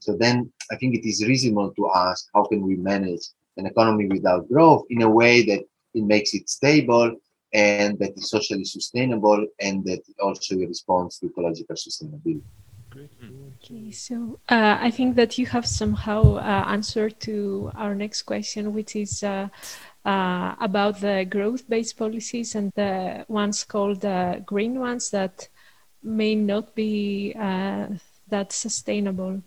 So 0.00 0.14
then 0.16 0.52
I 0.70 0.76
think 0.76 0.94
it 0.94 1.08
is 1.08 1.24
reasonable 1.26 1.72
to 1.74 1.90
ask 1.94 2.28
how 2.34 2.44
can 2.44 2.60
we 2.60 2.76
manage 2.76 3.22
an 3.56 3.66
economy 3.66 4.06
without 4.06 4.48
growth 4.48 4.84
in 4.90 5.02
a 5.02 5.08
way 5.08 5.42
that 5.46 5.60
it 5.94 6.04
makes 6.04 6.34
it 6.34 6.50
stable 6.50 7.16
and 7.54 7.98
that 8.00 8.12
is 8.16 8.28
socially 8.30 8.64
sustainable 8.64 9.46
and 9.60 9.84
that 9.84 10.02
also 10.20 10.56
responds 10.56 11.18
to 11.18 11.26
ecological 11.26 11.76
sustainability. 11.76 12.42
Okay, 13.62 13.90
so 13.92 14.38
uh, 14.48 14.76
I 14.80 14.90
think 14.90 15.16
that 15.16 15.38
you 15.38 15.46
have 15.46 15.66
somehow 15.66 16.36
uh, 16.36 16.64
answered 16.68 17.18
to 17.20 17.70
our 17.76 17.94
next 17.94 18.22
question, 18.22 18.74
which 18.74 18.96
is 18.96 19.22
uh, 19.22 19.48
uh 20.04 20.54
about 20.60 21.00
the 21.00 21.24
growth-based 21.30 21.96
policies 21.96 22.54
and 22.54 22.70
the 22.74 23.24
ones 23.28 23.64
called 23.64 24.04
uh, 24.04 24.40
green 24.40 24.78
ones 24.78 25.10
that 25.10 25.48
may 26.02 26.34
not 26.34 26.74
be 26.74 27.34
uh, 27.38 27.86
that 28.28 28.52
sustainable. 28.52 29.42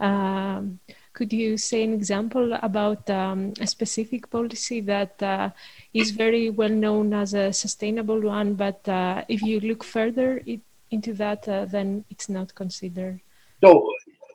Um, 0.00 0.80
could 1.12 1.32
you 1.32 1.56
say 1.58 1.82
an 1.82 1.92
example 1.92 2.58
about 2.62 3.08
um, 3.10 3.52
a 3.60 3.66
specific 3.66 4.30
policy 4.30 4.80
that 4.80 5.22
uh, 5.22 5.50
is 5.92 6.10
very 6.10 6.50
well 6.50 6.70
known 6.70 7.12
as 7.12 7.34
a 7.34 7.52
sustainable 7.52 8.20
one, 8.20 8.54
but 8.54 8.86
uh, 8.88 9.22
if 9.28 9.42
you 9.42 9.60
look 9.60 9.84
further 9.84 10.42
it, 10.46 10.60
into 10.90 11.12
that, 11.14 11.46
uh, 11.48 11.66
then 11.66 12.04
it's 12.10 12.28
not 12.28 12.54
considered? 12.54 13.20
So, 13.62 13.88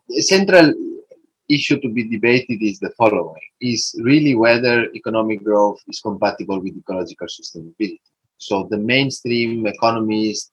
the 0.07 0.21
central 0.21 0.73
issue 1.49 1.79
to 1.79 1.89
be 1.89 2.07
debated 2.09 2.61
is 2.61 2.79
the 2.79 2.91
following: 2.91 3.41
is 3.59 3.99
really 4.03 4.35
whether 4.35 4.85
economic 4.93 5.43
growth 5.43 5.79
is 5.87 5.99
compatible 5.99 6.61
with 6.61 6.77
ecological 6.77 7.27
sustainability. 7.27 7.99
So, 8.37 8.67
the 8.69 8.77
mainstream 8.77 9.65
economists, 9.65 10.51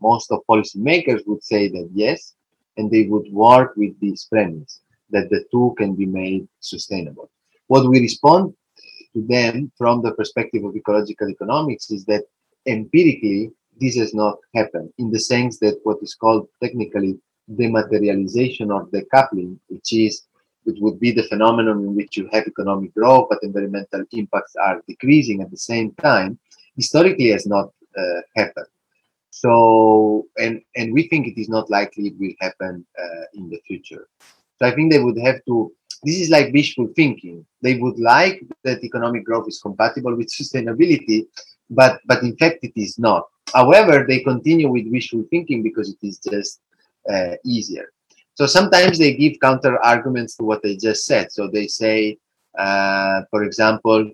most 0.00 0.30
of 0.30 0.40
policymakers 0.48 1.26
would 1.26 1.42
say 1.42 1.68
that 1.68 1.88
yes, 1.94 2.34
and 2.76 2.90
they 2.90 3.04
would 3.04 3.32
work 3.32 3.72
with 3.76 3.98
this 4.00 4.26
premise 4.26 4.81
that 5.12 5.30
the 5.30 5.44
two 5.50 5.74
can 5.78 5.94
be 5.94 6.06
made 6.06 6.48
sustainable. 6.60 7.30
What 7.68 7.88
we 7.88 8.00
respond 8.00 8.54
to 9.14 9.26
them 9.26 9.70
from 9.76 10.02
the 10.02 10.12
perspective 10.12 10.64
of 10.64 10.76
ecological 10.76 11.28
economics 11.28 11.90
is 11.90 12.04
that 12.06 12.24
empirically 12.66 13.50
this 13.80 13.96
has 13.96 14.14
not 14.14 14.36
happened 14.54 14.90
in 14.98 15.10
the 15.10 15.20
sense 15.20 15.58
that 15.58 15.80
what 15.84 15.98
is 16.02 16.14
called 16.14 16.48
technically 16.62 17.18
dematerialization 17.50 18.70
or 18.72 18.86
decoupling, 18.88 19.58
which 19.68 19.92
is 19.92 20.26
which 20.64 20.78
would 20.80 21.00
be 21.00 21.10
the 21.10 21.24
phenomenon 21.24 21.78
in 21.78 21.96
which 21.96 22.16
you 22.16 22.28
have 22.32 22.46
economic 22.46 22.94
growth 22.94 23.26
but 23.28 23.42
environmental 23.42 24.04
impacts 24.12 24.54
are 24.56 24.80
decreasing 24.86 25.42
at 25.42 25.50
the 25.50 25.56
same 25.56 25.92
time, 25.94 26.38
historically 26.76 27.30
has 27.30 27.46
not 27.46 27.72
uh, 27.98 28.20
happened. 28.36 28.66
So, 29.30 30.26
and 30.38 30.60
and 30.76 30.92
we 30.92 31.08
think 31.08 31.26
it 31.26 31.40
is 31.40 31.48
not 31.48 31.70
likely 31.70 32.08
it 32.08 32.18
will 32.18 32.34
happen 32.40 32.86
uh, 32.98 33.24
in 33.34 33.48
the 33.50 33.60
future. 33.66 34.06
So 34.62 34.68
I 34.68 34.74
think 34.76 34.92
they 34.92 35.00
would 35.00 35.18
have 35.18 35.44
to. 35.46 35.72
This 36.04 36.20
is 36.20 36.30
like 36.30 36.52
wishful 36.52 36.88
thinking. 36.94 37.44
They 37.62 37.78
would 37.78 37.98
like 37.98 38.42
that 38.62 38.84
economic 38.84 39.24
growth 39.24 39.48
is 39.48 39.60
compatible 39.60 40.14
with 40.16 40.32
sustainability, 40.40 41.26
but 41.68 42.00
but 42.06 42.22
in 42.22 42.36
fact 42.36 42.58
it 42.62 42.72
is 42.76 42.96
not. 42.96 43.24
However, 43.52 44.04
they 44.06 44.20
continue 44.20 44.70
with 44.70 44.86
wishful 44.86 45.24
thinking 45.30 45.64
because 45.64 45.90
it 45.90 46.06
is 46.06 46.18
just 46.18 46.60
uh, 47.12 47.34
easier. 47.44 47.86
So 48.34 48.46
sometimes 48.46 48.98
they 48.98 49.14
give 49.14 49.40
counter 49.42 49.82
arguments 49.82 50.36
to 50.36 50.44
what 50.44 50.60
I 50.64 50.76
just 50.80 51.06
said. 51.06 51.32
So 51.32 51.48
they 51.48 51.66
say, 51.66 52.18
uh, 52.56 53.22
for 53.30 53.42
example, 53.42 54.10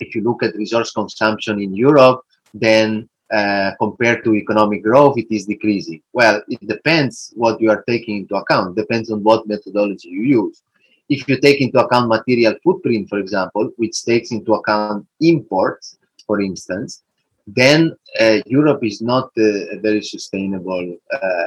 if 0.00 0.14
you 0.14 0.22
look 0.22 0.42
at 0.42 0.56
resource 0.56 0.90
consumption 0.90 1.60
in 1.60 1.74
Europe, 1.74 2.22
then 2.54 3.08
uh, 3.32 3.72
compared 3.78 4.24
to 4.24 4.34
economic 4.34 4.82
growth, 4.82 5.18
it 5.18 5.26
is 5.30 5.46
decreasing. 5.46 6.00
Well, 6.12 6.42
it 6.48 6.60
depends 6.66 7.32
what 7.34 7.60
you 7.60 7.70
are 7.70 7.82
taking 7.88 8.18
into 8.18 8.36
account. 8.36 8.76
Depends 8.76 9.10
on 9.10 9.22
what 9.22 9.46
methodology 9.46 10.08
you 10.08 10.22
use. 10.22 10.62
If 11.08 11.28
you 11.28 11.40
take 11.40 11.60
into 11.60 11.78
account 11.84 12.08
material 12.08 12.54
footprint, 12.62 13.08
for 13.08 13.18
example, 13.18 13.70
which 13.76 14.04
takes 14.04 14.32
into 14.32 14.54
account 14.54 15.06
imports, 15.20 15.98
for 16.26 16.40
instance, 16.40 17.02
then 17.46 17.96
uh, 18.20 18.38
Europe 18.46 18.84
is 18.84 19.00
not 19.00 19.30
a 19.38 19.78
very 19.78 20.02
sustainable 20.02 20.96
uh, 21.12 21.44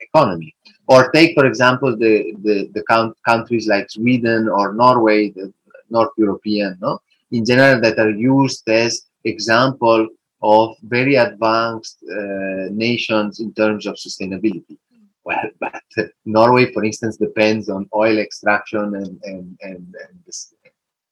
economy. 0.00 0.54
Or 0.86 1.10
take, 1.10 1.34
for 1.34 1.46
example, 1.46 1.96
the, 1.96 2.34
the, 2.42 2.70
the 2.74 2.84
count, 2.88 3.16
countries 3.26 3.66
like 3.66 3.90
Sweden 3.90 4.48
or 4.48 4.74
Norway, 4.74 5.30
the 5.30 5.52
North 5.90 6.12
European, 6.16 6.78
no? 6.80 7.00
in 7.32 7.44
general, 7.44 7.80
that 7.80 7.98
are 7.98 8.10
used 8.10 8.68
as 8.68 9.06
example 9.24 10.08
of 10.44 10.76
very 10.82 11.14
advanced 11.14 12.04
uh, 12.04 12.68
nations 12.70 13.40
in 13.40 13.52
terms 13.54 13.86
of 13.86 13.94
sustainability. 13.94 14.76
Well, 15.24 15.48
but 15.58 15.82
Norway, 16.26 16.70
for 16.72 16.84
instance, 16.84 17.16
depends 17.16 17.70
on 17.70 17.88
oil 17.94 18.18
extraction 18.18 18.94
and, 18.94 19.18
and, 19.24 19.58
and, 19.62 19.94
and 20.02 20.14
this, 20.26 20.52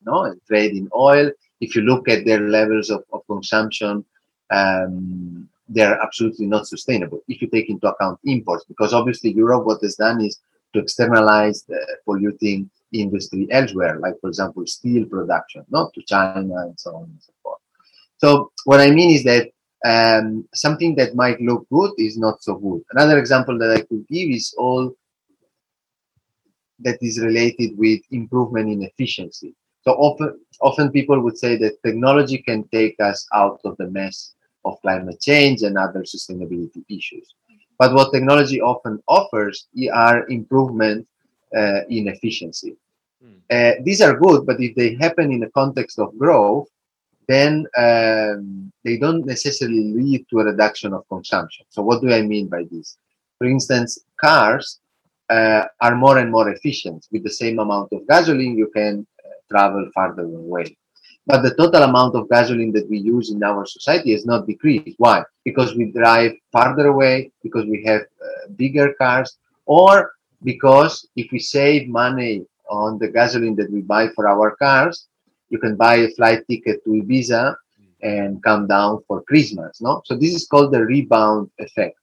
no, 0.05 0.35
trade 0.47 0.73
in 0.73 0.89
oil. 0.95 1.31
If 1.63 1.75
you 1.75 1.83
look 1.83 2.09
at 2.11 2.27
their 2.27 2.41
levels 2.41 2.91
of, 2.91 3.05
of 3.11 3.23
consumption, 3.27 4.05
um, 4.51 5.49
they're 5.67 5.99
absolutely 6.03 6.47
not 6.47 6.67
sustainable 6.67 7.21
if 7.27 7.41
you 7.41 7.49
take 7.49 7.71
into 7.71 7.89
account 7.89 8.19
imports, 8.25 8.67
because 8.69 8.93
obviously 8.93 9.33
Europe, 9.33 9.65
what 9.65 9.81
has 9.81 9.97
done 9.97 10.21
is 10.21 10.39
to 10.75 10.81
externalize 10.81 11.63
the 11.63 11.81
polluting 12.05 12.71
industry 12.93 13.47
elsewhere, 13.51 13.99
like 13.99 14.21
for 14.21 14.29
example, 14.29 14.67
steel 14.67 15.07
production, 15.07 15.65
not 15.71 15.91
to 15.95 16.03
China 16.03 16.55
and 16.67 16.79
so 16.79 16.95
on 16.97 17.05
and 17.05 17.19
so 17.21 17.33
forth. 17.42 17.42
So 18.23 18.53
what 18.65 18.81
I 18.81 18.91
mean 18.91 19.11
is 19.11 19.25
that 19.25 19.51
um, 19.85 20.47
something 20.55 20.95
that 20.95 21.17
might 21.17 21.41
look 21.41 21.67
good 21.73 21.93
is 21.99 22.17
not 22.17 22.41
so 22.43 22.55
good. 22.55 22.83
Another 22.93 23.19
example 23.19 23.59
that 23.59 23.73
I 23.73 23.81
could 23.81 24.07
give 24.09 24.31
is 24.31 24.55
all 24.57 24.95
that 26.79 26.99
is 27.01 27.21
related 27.21 27.77
with 27.77 28.01
improvement 28.13 28.69
in 28.69 28.83
efficiency. 28.85 29.55
So 29.83 29.93
often, 29.95 30.39
often 30.61 30.93
people 30.93 31.21
would 31.21 31.37
say 31.37 31.57
that 31.57 31.83
technology 31.85 32.39
can 32.39 32.63
take 32.69 32.95
us 33.01 33.27
out 33.35 33.61
of 33.65 33.77
the 33.79 33.89
mess 33.89 34.35
of 34.65 34.81
climate 34.83 35.21
change 35.21 35.63
and 35.63 35.77
other 35.77 36.03
sustainability 36.03 36.85
issues. 36.89 37.35
But 37.77 37.93
what 37.95 38.13
technology 38.13 38.61
often 38.61 39.03
offers 39.09 39.67
are 39.93 40.29
improvement 40.29 41.09
uh, 41.57 41.81
in 41.89 42.07
efficiency. 42.07 42.77
Mm. 43.25 43.41
Uh, 43.51 43.83
these 43.83 44.01
are 44.01 44.17
good, 44.17 44.47
but 44.47 44.61
if 44.61 44.77
they 44.77 44.95
happen 44.95 45.33
in 45.33 45.41
the 45.41 45.51
context 45.51 45.99
of 45.99 46.17
growth, 46.17 46.69
then 47.29 47.67
um, 47.77 48.73
they 48.85 48.97
don't 48.99 49.25
necessarily 49.25 49.93
lead 49.95 50.27
to 50.31 50.41
a 50.41 50.45
reduction 50.45 50.93
of 50.93 51.09
consumption. 51.09 51.65
So, 51.71 51.83
what 51.83 52.03
do 52.03 52.13
I 52.13 52.23
mean 52.23 52.49
by 52.49 52.65
this? 52.71 52.97
For 53.39 53.47
instance, 53.47 53.99
cars 54.21 54.81
uh, 55.31 55.65
are 55.81 55.97
more 55.97 56.19
and 56.19 56.31
more 56.31 56.51
efficient. 56.51 57.07
With 57.13 57.25
the 57.25 57.31
same 57.31 57.59
amount 57.59 57.93
of 57.93 58.07
gasoline, 58.09 58.57
you 58.57 58.71
can 58.75 59.07
uh, 59.25 59.29
travel 59.51 59.89
farther 59.95 60.23
away. 60.23 60.77
But 61.27 61.43
the 61.43 61.55
total 61.55 61.85
amount 61.85 62.17
of 62.17 62.29
gasoline 62.29 62.73
that 62.73 62.91
we 62.91 62.99
use 62.99 63.31
in 63.31 63.43
our 63.43 63.65
society 63.65 64.13
has 64.13 64.27
not 64.27 64.47
decreased. 64.47 64.97
Why? 64.99 65.23
Because 65.45 65.77
we 65.77 65.93
drive 65.93 66.33
farther 66.51 66.89
away, 66.89 67.31
because 67.43 67.65
we 67.67 67.85
have 67.85 68.01
uh, 68.03 68.49
bigger 68.57 68.93
cars, 68.95 69.39
or 69.67 70.13
because 70.43 71.09
if 71.15 71.31
we 71.31 71.39
save 71.39 71.89
money 71.89 72.45
on 72.69 72.99
the 72.99 73.09
gasoline 73.09 73.55
that 73.57 73.71
we 73.71 73.83
buy 73.83 74.09
for 74.15 74.29
our 74.29 74.57
cars, 74.57 75.07
you 75.53 75.59
can 75.59 75.77
buy 75.77 75.97
a 75.97 76.11
flight 76.17 76.41
ticket 76.49 76.83
to 76.85 76.91
Ibiza 76.91 77.55
and 78.01 78.43
come 78.43 78.67
down 78.67 79.01
for 79.07 79.23
Christmas. 79.23 79.81
No, 79.81 80.03
so 80.07 80.17
this 80.17 80.35
is 80.35 80.47
called 80.47 80.73
the 80.73 80.85
rebound 80.85 81.51
effect. 81.59 81.97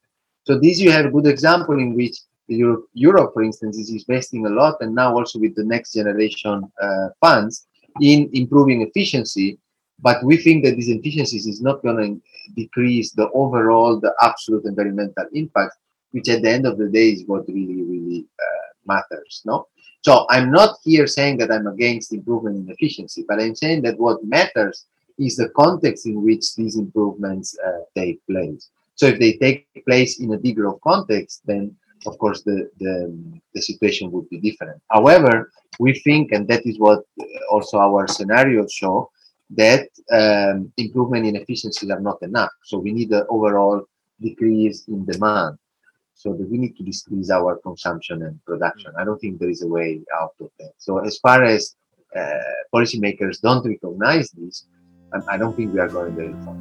So 0.44 0.58
this 0.58 0.80
you 0.80 0.92
have 0.92 1.06
a 1.08 1.12
good 1.12 1.28
example 1.28 1.78
in 1.80 1.96
which 1.96 2.16
Europe, 2.48 2.86
Europe, 2.94 3.32
for 3.34 3.44
instance, 3.44 3.78
is 3.78 3.90
investing 3.90 4.46
a 4.46 4.50
lot, 4.50 4.76
and 4.82 4.96
now 4.96 5.16
also 5.18 5.40
with 5.40 5.56
the 5.56 5.64
next 5.64 5.94
generation 5.94 6.64
uh, 6.82 7.08
funds 7.20 7.68
in 8.02 8.30
improving 8.34 8.82
efficiency. 8.82 9.60
But 10.00 10.24
we 10.24 10.38
think 10.38 10.64
that 10.64 10.76
these 10.76 10.90
efficiencies 10.90 11.46
is 11.46 11.62
not 11.62 11.84
going 11.84 11.98
to 11.98 12.22
decrease 12.56 13.12
the 13.12 13.30
overall, 13.32 14.00
the 14.00 14.14
absolute 14.22 14.66
environmental 14.66 15.26
impact, 15.34 15.76
which 16.12 16.30
at 16.30 16.42
the 16.42 16.50
end 16.50 16.66
of 16.66 16.78
the 16.78 16.88
day 16.88 17.10
is 17.10 17.24
what 17.28 17.48
really, 17.48 17.82
really 17.84 18.26
uh, 18.40 18.70
matters. 18.86 19.42
No, 19.46 19.68
so 20.02 20.26
I'm 20.30 20.52
not 20.52 20.78
here 20.84 21.08
saying 21.08 21.38
that 21.38 21.52
I'm 21.52 21.68
against 21.68 22.14
improvement 22.14 22.56
in 22.56 22.70
efficiency, 22.72 23.26
but 23.28 23.40
I'm 23.40 23.56
saying 23.56 23.82
that 23.84 24.00
what 24.00 24.24
matters 24.24 24.86
is 25.18 25.36
the 25.36 25.50
context 25.50 26.06
in 26.06 26.24
which 26.24 26.56
these 26.56 26.78
improvements 26.78 27.58
uh, 27.66 27.82
take 27.96 28.26
place. 28.26 28.70
So 28.96 29.08
if 29.08 29.20
they 29.20 29.34
take 29.34 29.68
place 29.86 30.20
in 30.20 30.34
a 30.34 30.38
degrowth 30.38 30.80
context, 30.82 31.42
then 31.46 31.76
of 32.06 32.18
course 32.18 32.44
the, 32.44 32.70
the, 32.80 33.14
the 33.54 33.62
situation 33.62 34.12
would 34.12 34.30
be 34.30 34.40
different. 34.40 34.82
However, 34.90 35.52
we 35.80 36.00
think, 36.00 36.32
and 36.32 36.48
that 36.48 36.66
is 36.66 36.80
what 36.80 37.04
uh, 37.20 37.26
also 37.52 37.78
our 37.78 38.08
scenarios 38.08 38.72
show, 38.72 39.12
that 39.52 39.90
um, 40.12 40.72
improvement 40.78 41.26
in 41.26 41.36
efficiencies 41.36 41.90
are 41.90 42.00
not 42.00 42.22
enough. 42.22 42.52
So 42.64 42.78
we 42.78 42.94
need 42.94 43.12
an 43.12 43.26
overall 43.30 43.84
decrease 44.22 44.88
in 44.88 45.06
demand 45.06 45.58
so 46.20 46.34
that 46.34 46.50
we 46.52 46.58
need 46.58 46.76
to 46.76 46.84
decrease 46.84 47.30
our 47.32 47.56
consumption 47.60 48.24
and 48.24 48.44
production. 48.44 48.92
I 49.00 49.06
don't 49.06 49.20
think 49.22 49.40
there 49.40 49.50
is 49.50 49.62
a 49.62 49.68
way 49.68 50.02
out 50.20 50.36
of 50.42 50.50
that. 50.60 50.74
So 50.78 50.98
as 50.98 51.18
far 51.18 51.46
as 51.46 51.78
uh, 52.14 52.20
policymakers 52.76 53.40
don't 53.40 53.66
recognize 53.66 54.30
this, 54.32 54.66
I 55.30 55.38
don't 55.38 55.56
think 55.56 55.74
we 55.74 55.80
are 55.80 55.88
going 55.88 56.16
very 56.18 56.34
far. 56.44 56.58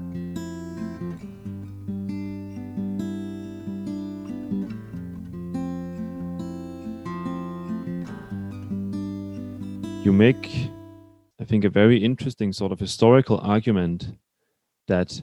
You 10.05 10.13
make, 10.13 10.71
I 11.41 11.45
think, 11.45 11.65
a 11.65 11.69
very 11.69 11.99
interesting 11.99 12.53
sort 12.53 12.71
of 12.71 12.79
historical 12.79 13.41
argument 13.41 14.07
that 14.87 15.21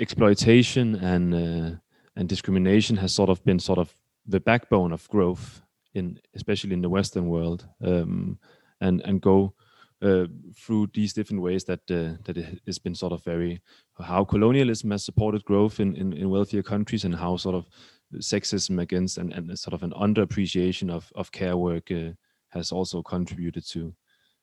exploitation 0.00 0.96
and 0.96 1.34
uh, 1.34 1.76
and 2.16 2.28
discrimination 2.28 2.96
has 2.96 3.12
sort 3.12 3.30
of 3.30 3.44
been 3.44 3.58
sort 3.58 3.78
of 3.78 3.94
the 4.26 4.40
backbone 4.40 4.92
of 4.92 5.08
growth 5.08 5.62
in 5.94 6.18
especially 6.34 6.72
in 6.72 6.82
the 6.82 6.88
Western 6.88 7.28
world, 7.28 7.66
um, 7.82 8.38
and 8.80 9.00
and 9.02 9.20
go 9.20 9.54
uh, 10.02 10.26
through 10.56 10.88
these 10.92 11.12
different 11.12 11.42
ways 11.42 11.64
that 11.64 11.80
uh, 11.90 12.16
that 12.24 12.36
it 12.36 12.60
has 12.66 12.78
been 12.78 12.94
sort 12.94 13.12
of 13.12 13.22
very 13.24 13.60
how 14.00 14.24
colonialism 14.24 14.90
has 14.90 15.04
supported 15.04 15.44
growth 15.44 15.80
in, 15.80 15.96
in, 15.96 16.12
in 16.12 16.30
wealthier 16.30 16.62
countries 16.62 17.04
and 17.04 17.14
how 17.14 17.36
sort 17.36 17.54
of 17.54 17.68
sexism 18.16 18.80
against 18.80 19.18
and, 19.18 19.32
and 19.32 19.58
sort 19.58 19.74
of 19.74 19.82
an 19.82 19.92
underappreciation 19.92 20.90
of, 20.90 21.10
of 21.14 21.32
care 21.32 21.56
work 21.56 21.90
uh, 21.90 22.10
has 22.48 22.70
also 22.72 23.02
contributed 23.02 23.66
to 23.66 23.94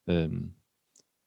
um, 0.07 0.51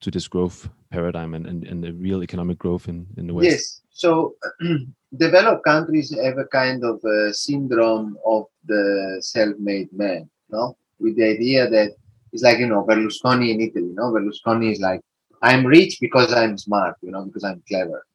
to 0.01 0.11
this 0.11 0.29
growth 0.29 0.69
paradigm 0.91 1.35
and, 1.35 1.47
and, 1.47 1.65
and 1.65 1.83
the 1.83 1.93
real 1.93 2.23
economic 2.23 2.59
growth 2.59 2.89
in, 2.89 3.07
in 3.17 3.27
the 3.27 3.35
West. 3.35 3.49
Yes. 3.49 3.81
So 3.91 4.35
developed 5.16 5.64
countries 5.64 6.14
have 6.22 6.38
a 6.38 6.46
kind 6.46 6.85
of 6.85 7.03
a 7.05 7.33
syndrome 7.33 8.16
of 8.24 8.44
the 8.64 9.18
self-made 9.20 9.92
man, 9.92 10.29
no? 10.50 10.77
With 10.98 11.16
the 11.16 11.24
idea 11.24 11.68
that 11.68 11.90
it's 12.33 12.42
like, 12.42 12.59
you 12.59 12.66
know, 12.66 12.85
Berlusconi 12.85 13.50
in 13.50 13.61
Italy, 13.61 13.92
no? 13.94 14.12
Berlusconi 14.12 14.72
is 14.72 14.81
like, 14.81 15.00
I'm 15.42 15.66
rich 15.66 15.98
because 16.00 16.33
I'm 16.33 16.57
smart, 16.59 16.96
you 17.03 17.11
know, 17.11 17.24
because 17.24 17.44
I'm 17.44 17.62
clever. 17.68 18.07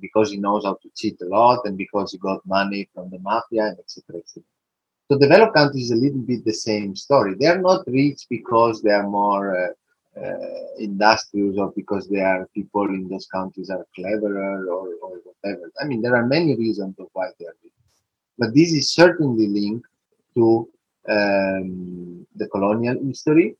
Because 0.00 0.30
he 0.30 0.38
knows 0.38 0.64
how 0.64 0.74
to 0.82 0.90
cheat 0.96 1.20
a 1.22 1.26
lot 1.26 1.60
and 1.64 1.76
because 1.76 2.12
he 2.12 2.18
got 2.18 2.44
money 2.46 2.88
from 2.94 3.10
the 3.10 3.18
mafia 3.18 3.66
and 3.66 3.78
etc. 3.78 4.20
etc. 4.20 4.42
So 5.10 5.18
developed 5.18 5.54
countries 5.54 5.90
a 5.90 5.96
little 5.96 6.22
bit 6.22 6.44
the 6.44 6.54
same 6.54 6.96
story. 6.96 7.34
They 7.38 7.46
are 7.46 7.60
not 7.60 7.86
rich 7.86 8.26
because 8.30 8.80
they 8.82 8.92
are 8.92 9.08
more 9.08 9.66
uh, 9.66 9.72
industrious 10.78 11.56
or 11.58 11.72
because 11.74 12.08
they 12.08 12.20
are 12.20 12.46
people 12.54 12.86
in 12.88 13.08
those 13.08 13.26
countries 13.26 13.70
are 13.70 13.86
cleverer 13.94 14.66
or, 14.66 14.88
or 15.02 15.20
whatever. 15.24 15.70
I 15.80 15.84
mean, 15.84 16.02
there 16.02 16.16
are 16.16 16.26
many 16.26 16.54
reasons 16.56 16.94
of 16.98 17.08
why 17.12 17.28
they 17.38 17.46
are. 17.46 17.56
But 18.38 18.54
this 18.54 18.72
is 18.72 18.92
certainly 18.92 19.48
linked 19.48 19.86
to 20.34 20.68
um, 21.08 22.26
the 22.36 22.48
colonial 22.48 22.98
history. 23.04 23.56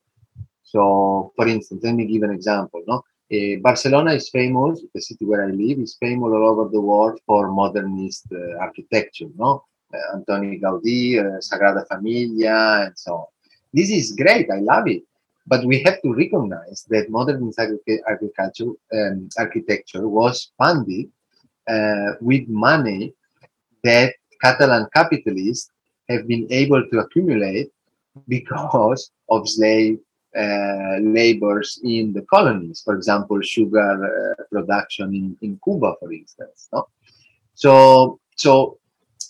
So, 0.63 1.33
for 1.37 1.47
instance, 1.47 1.83
let 1.85 1.95
me 1.95 2.07
give 2.07 2.23
an 2.23 2.31
example. 2.31 2.83
No, 2.87 3.05
uh, 3.33 3.61
Barcelona 3.61 4.13
is 4.13 4.31
famous. 4.31 4.81
The 4.95 5.01
city 5.01 5.25
where 5.25 5.45
I 5.45 5.51
live 5.51 5.79
is 5.79 5.97
famous 6.01 6.31
all 6.33 6.49
over 6.49 6.69
the 6.71 6.81
world 6.81 7.21
for 7.27 7.51
modernist 7.51 8.27
uh, 8.33 8.59
architecture. 8.59 9.29
No, 9.37 9.65
uh, 9.93 10.17
Antoni 10.17 10.61
Gaudí, 10.61 11.19
uh, 11.19 11.41
Sagrada 11.41 11.87
Familia, 11.87 12.87
and 12.87 12.99
so 12.99 13.15
on. 13.15 13.27
This 13.73 13.91
is 13.91 14.13
great. 14.13 14.51
I 14.51 14.61
love 14.61 14.89
it. 14.89 15.05
But 15.47 15.65
we 15.65 15.83
have 15.83 16.01
to 16.03 16.15
recognize 16.15 16.87
that 16.89 17.11
modern 17.11 17.53
agriculture 18.09 18.71
um, 18.95 19.29
architecture 19.39 20.09
was 20.09 20.53
funded 20.57 21.11
uh, 21.69 22.13
with 22.21 22.49
money 22.49 23.13
that 23.85 24.15
Catalan 24.41 24.87
capitalists 24.95 25.71
have 26.09 26.27
been 26.27 26.47
able 26.51 26.85
to 26.91 26.99
accumulate 27.01 27.71
because 28.29 29.11
of 29.29 29.49
slave 29.49 29.99
uh, 30.37 30.97
labors 31.01 31.81
in 31.85 32.13
the 32.13 32.23
colonies. 32.23 32.83
For 32.85 32.95
example, 32.95 33.41
sugar 33.43 34.35
uh, 34.39 34.43
production 34.51 35.15
in, 35.15 35.37
in 35.43 35.61
Cuba, 35.63 35.95
for 36.01 36.13
instance. 36.13 36.69
No? 36.73 36.89
So, 37.55 38.21
so 38.37 38.79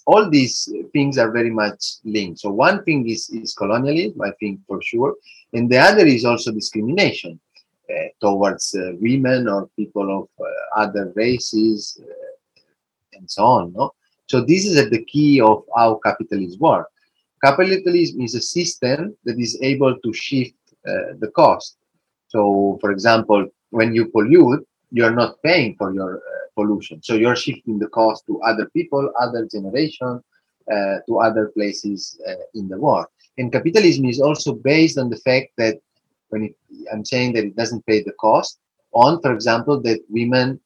all 0.06 0.28
these 0.28 0.72
things 0.92 1.18
are 1.18 1.30
very 1.30 1.50
much 1.50 1.96
linked. 2.04 2.40
So 2.40 2.50
one 2.50 2.84
thing 2.84 3.08
is, 3.08 3.30
is 3.30 3.54
colonialism, 3.54 4.20
I 4.22 4.32
think 4.40 4.60
for 4.66 4.80
sure, 4.82 5.14
and 5.52 5.70
the 5.70 5.78
other 5.78 6.04
is 6.06 6.24
also 6.24 6.52
discrimination 6.52 7.38
uh, 7.90 8.08
towards 8.20 8.74
uh, 8.74 8.92
women 9.00 9.48
or 9.48 9.68
people 9.76 10.22
of 10.22 10.28
uh, 10.44 10.80
other 10.80 11.12
races 11.14 12.00
uh, 12.02 12.60
and 13.14 13.30
so 13.30 13.44
on. 13.44 13.72
No? 13.72 13.92
So 14.26 14.40
this 14.40 14.66
is 14.66 14.76
at 14.78 14.90
the 14.90 15.04
key 15.04 15.40
of 15.40 15.64
how 15.76 16.00
capitalism 16.04 16.58
works. 16.60 16.90
Capitalism 17.44 18.20
is 18.20 18.34
a 18.34 18.40
system 18.40 19.16
that 19.24 19.38
is 19.38 19.58
able 19.62 19.98
to 19.98 20.12
shift 20.12 20.54
uh, 20.86 21.14
the 21.18 21.30
cost. 21.34 21.76
So, 22.28 22.78
for 22.80 22.92
example, 22.92 23.46
when 23.70 23.94
you 23.94 24.06
pollute, 24.06 24.66
you're 24.90 25.14
not 25.14 25.42
paying 25.42 25.74
for 25.76 25.92
your 25.92 26.16
uh, 26.16 26.41
pollution. 26.54 27.02
So 27.02 27.14
you're 27.14 27.36
shifting 27.36 27.78
the 27.78 27.88
cost 27.88 28.26
to 28.26 28.40
other 28.42 28.66
people, 28.70 29.10
other 29.20 29.46
generation, 29.50 30.20
uh, 30.70 30.96
to 31.06 31.18
other 31.18 31.48
places 31.48 32.20
uh, 32.28 32.34
in 32.54 32.68
the 32.68 32.78
world. 32.78 33.06
And 33.38 33.52
capitalism 33.52 34.04
is 34.06 34.20
also 34.20 34.54
based 34.54 34.98
on 34.98 35.10
the 35.10 35.16
fact 35.16 35.48
that 35.58 35.78
when 36.28 36.44
it, 36.44 36.54
I'm 36.92 37.04
saying 37.04 37.32
that 37.34 37.44
it 37.44 37.56
doesn't 37.56 37.86
pay 37.86 38.02
the 38.02 38.12
cost 38.12 38.58
on, 38.92 39.20
for 39.20 39.32
example, 39.32 39.80
that 39.82 40.00
women 40.08 40.60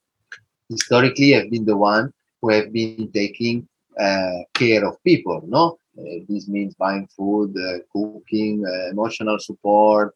historically 0.69 1.33
have 1.33 1.51
been 1.51 1.65
the 1.65 1.77
one 1.77 2.13
who 2.41 2.51
have 2.51 2.73
been 2.73 3.11
taking 3.13 3.69
uh, 3.99 4.41
care 4.55 4.87
of 4.87 5.03
people. 5.05 5.43
No, 5.47 5.79
uh, 5.99 6.25
this 6.29 6.49
means 6.49 6.75
buying 6.75 7.09
food, 7.17 7.57
uh, 7.57 7.79
cooking, 7.93 8.65
uh, 8.67 8.91
emotional 8.91 9.39
support, 9.39 10.15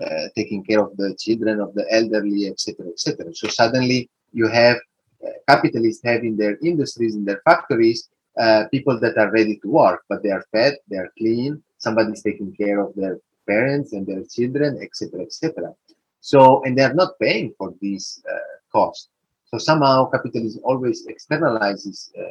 uh, 0.00 0.26
taking 0.36 0.64
care 0.64 0.80
of 0.80 0.96
the 0.96 1.14
children, 1.18 1.60
of 1.60 1.74
the 1.74 1.86
elderly, 1.90 2.48
etc., 2.48 2.86
etc. 2.88 3.34
So 3.34 3.48
suddenly 3.48 4.10
you 4.32 4.48
have 4.48 4.76
uh, 5.24 5.30
capitalists 5.48 6.02
having 6.04 6.36
their 6.36 6.56
industries 6.62 7.14
in 7.14 7.24
their 7.24 7.42
factories, 7.44 8.08
uh, 8.38 8.64
people 8.70 8.98
that 9.00 9.18
are 9.18 9.30
ready 9.30 9.56
to 9.58 9.68
work, 9.68 10.04
but 10.08 10.22
they 10.22 10.30
are 10.30 10.44
fed, 10.52 10.76
they 10.88 10.96
are 10.96 11.12
clean, 11.18 11.62
somebody's 11.78 12.22
taking 12.22 12.52
care 12.54 12.80
of 12.80 12.94
their 12.94 13.18
parents 13.46 13.92
and 13.92 14.06
their 14.06 14.22
children, 14.24 14.78
etc., 14.82 15.20
etc. 15.22 15.74
So, 16.20 16.62
and 16.64 16.76
they 16.76 16.82
are 16.82 16.94
not 16.94 17.18
paying 17.18 17.52
for 17.58 17.74
these 17.80 18.22
uh, 18.30 18.38
costs. 18.72 19.08
So 19.50 19.58
somehow 19.58 20.08
capitalism 20.10 20.62
always 20.64 21.06
externalizes 21.06 22.10
uh, 22.16 22.22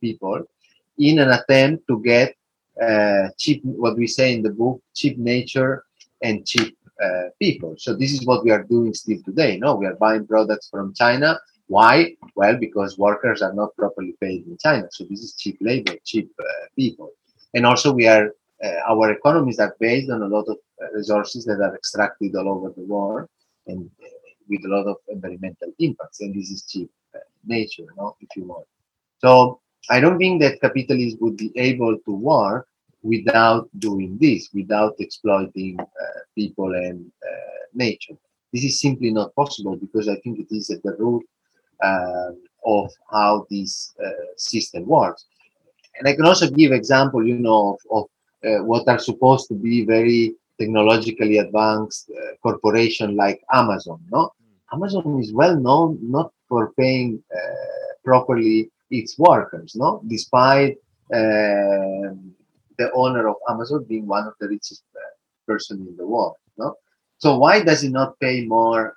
people 0.00 0.42
in 0.98 1.18
an 1.18 1.30
attempt 1.30 1.88
to 1.88 2.00
get 2.02 2.36
uh, 2.80 3.28
cheap, 3.36 3.64
what 3.64 3.96
we 3.96 4.06
say 4.06 4.32
in 4.34 4.42
the 4.42 4.50
book, 4.50 4.80
cheap 4.94 5.18
nature 5.18 5.84
and 6.22 6.46
cheap 6.46 6.77
uh, 7.02 7.30
people. 7.40 7.74
So 7.78 7.94
this 7.94 8.12
is 8.12 8.26
what 8.26 8.44
we 8.44 8.50
are 8.50 8.64
doing 8.64 8.94
still 8.94 9.18
today. 9.24 9.58
No, 9.58 9.76
we 9.76 9.86
are 9.86 9.94
buying 9.94 10.26
products 10.26 10.68
from 10.68 10.94
China 10.94 11.38
why? 11.68 12.16
Well, 12.34 12.56
because 12.56 12.98
workers 12.98 13.42
are 13.42 13.52
not 13.52 13.76
properly 13.76 14.14
paid 14.20 14.46
in 14.46 14.56
China. 14.58 14.88
So 14.90 15.04
this 15.04 15.20
is 15.20 15.34
cheap 15.34 15.58
labor, 15.60 15.94
cheap 16.04 16.30
uh, 16.40 16.66
people. 16.74 17.10
And 17.54 17.66
also 17.66 17.92
we 17.92 18.06
are, 18.06 18.32
uh, 18.64 18.80
our 18.88 19.12
economies 19.12 19.58
are 19.60 19.76
based 19.78 20.10
on 20.10 20.22
a 20.22 20.26
lot 20.26 20.48
of 20.48 20.56
uh, 20.82 20.90
resources 20.94 21.44
that 21.44 21.60
are 21.60 21.74
extracted 21.74 22.34
all 22.34 22.48
over 22.48 22.72
the 22.74 22.84
world 22.84 23.28
and 23.66 23.88
uh, 24.02 24.08
with 24.48 24.64
a 24.64 24.68
lot 24.68 24.86
of 24.86 24.96
environmental 25.08 25.70
impacts. 25.78 26.20
And 26.20 26.34
this 26.34 26.50
is 26.50 26.62
cheap 26.62 26.90
nature, 27.44 27.84
no, 27.96 28.16
if 28.20 28.28
you 28.34 28.44
want. 28.44 28.66
So 29.18 29.60
I 29.90 30.00
don't 30.00 30.18
think 30.18 30.40
that 30.40 30.60
capitalism 30.60 31.18
would 31.20 31.36
be 31.36 31.52
able 31.56 31.98
to 31.98 32.12
work 32.12 32.66
without 33.02 33.68
doing 33.78 34.18
this, 34.20 34.50
without 34.52 34.94
exploiting 34.98 35.78
uh, 35.80 35.84
people 36.34 36.74
and 36.74 37.10
nature. 37.74 38.14
This 38.52 38.64
is 38.64 38.80
simply 38.80 39.10
not 39.10 39.34
possible 39.34 39.76
because 39.76 40.08
I 40.08 40.16
think 40.20 40.38
it 40.38 40.48
is 40.50 40.70
at 40.70 40.82
the 40.82 40.96
root 40.98 41.24
um, 41.84 42.42
of 42.64 42.90
how 43.10 43.46
this 43.50 43.94
uh, 44.04 44.10
system 44.36 44.86
works. 44.86 45.26
And 45.98 46.08
I 46.08 46.14
can 46.14 46.26
also 46.26 46.48
give 46.50 46.72
example, 46.72 47.26
you 47.26 47.38
know, 47.38 47.76
of, 47.76 47.80
of 47.90 48.04
uh, 48.48 48.64
what 48.64 48.88
are 48.88 48.98
supposed 48.98 49.48
to 49.48 49.54
be 49.54 49.84
very 49.84 50.34
technologically 50.58 51.38
advanced 51.38 52.10
uh, 52.10 52.36
corporation 52.42 53.16
like 53.16 53.42
Amazon. 53.52 54.00
No, 54.10 54.32
Amazon 54.72 55.20
is 55.20 55.32
well 55.32 55.56
known 55.56 55.98
not 56.02 56.32
for 56.48 56.72
paying 56.72 57.22
uh, 57.34 57.94
properly 58.04 58.70
its 58.90 59.18
workers. 59.18 59.74
No, 59.74 60.02
despite 60.06 60.76
uh, 61.12 62.14
the 62.78 62.90
owner 62.92 63.28
of 63.28 63.36
Amazon 63.48 63.84
being 63.88 64.06
one 64.06 64.26
of 64.26 64.34
the 64.40 64.48
richest 64.48 64.84
uh, 64.96 65.00
person 65.46 65.86
in 65.88 65.96
the 65.96 66.06
world. 66.06 66.36
No, 66.56 66.74
so 67.18 67.36
why 67.38 67.62
does 67.62 67.84
it 67.84 67.90
not 67.90 68.18
pay 68.20 68.44
more 68.44 68.96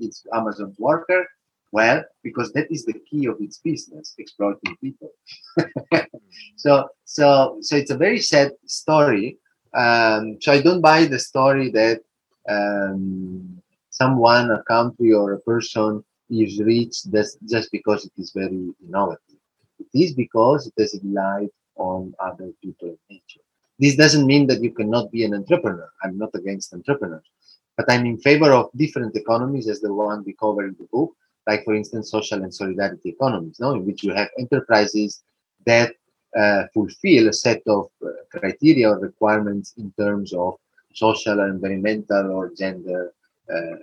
its 0.00 0.26
Amazon 0.32 0.74
worker? 0.78 1.26
Well, 1.72 2.02
because 2.24 2.52
that 2.52 2.70
is 2.70 2.84
the 2.84 2.98
key 3.08 3.26
of 3.26 3.36
its 3.40 3.58
business, 3.58 4.14
exploiting 4.18 4.76
people. 4.80 5.12
so, 6.56 6.88
so, 7.04 7.58
so 7.60 7.76
it's 7.76 7.92
a 7.92 7.96
very 7.96 8.18
sad 8.18 8.52
story. 8.66 9.38
Um, 9.72 10.38
so 10.40 10.52
I 10.52 10.60
don't 10.60 10.80
buy 10.80 11.04
the 11.04 11.18
story 11.18 11.70
that 11.70 12.00
um, 12.48 13.62
someone, 13.90 14.50
a 14.50 14.64
country, 14.64 15.12
or 15.12 15.34
a 15.34 15.40
person 15.40 16.02
is 16.28 16.60
rich 16.60 17.04
just, 17.12 17.38
just 17.48 17.70
because 17.70 18.04
it 18.04 18.12
is 18.18 18.32
very 18.34 18.70
innovative. 18.84 19.38
It 19.78 19.86
is 19.94 20.14
because 20.14 20.66
it 20.66 20.74
has 20.76 20.98
relied 21.04 21.50
on 21.88 22.14
other 22.28 22.50
people 22.62 22.88
in 22.88 22.98
nature. 23.16 23.44
This 23.78 23.96
doesn't 23.96 24.26
mean 24.26 24.46
that 24.48 24.62
you 24.62 24.72
cannot 24.72 25.10
be 25.10 25.24
an 25.24 25.34
entrepreneur. 25.34 25.90
I'm 26.02 26.16
not 26.18 26.30
against 26.34 26.74
entrepreneurs, 26.74 27.28
but 27.76 27.90
I'm 27.90 28.04
in 28.06 28.18
favor 28.18 28.52
of 28.52 28.70
different 28.76 29.16
economies 29.16 29.68
as 29.68 29.80
the 29.80 29.92
one 29.92 30.22
we 30.24 30.34
cover 30.34 30.62
in 30.64 30.76
the 30.78 30.88
book 30.92 31.12
like 31.46 31.64
for 31.64 31.74
instance 31.74 32.10
social 32.10 32.42
and 32.42 32.54
solidarity 32.54 33.10
economies, 33.10 33.58
no? 33.60 33.72
in 33.72 33.86
which 33.86 34.02
you 34.02 34.12
have 34.14 34.28
enterprises 34.38 35.22
that 35.66 35.92
uh, 36.40 36.62
fulfill 36.72 37.28
a 37.28 37.32
set 37.32 37.62
of 37.66 37.86
uh, 38.04 38.10
criteria 38.30 38.88
or 38.90 38.98
requirements 38.98 39.74
in 39.76 39.92
terms 39.98 40.32
of 40.32 40.54
social 40.94 41.40
environmental 41.40 42.30
or 42.30 42.52
gender 42.62 43.12
uh, 43.52 43.76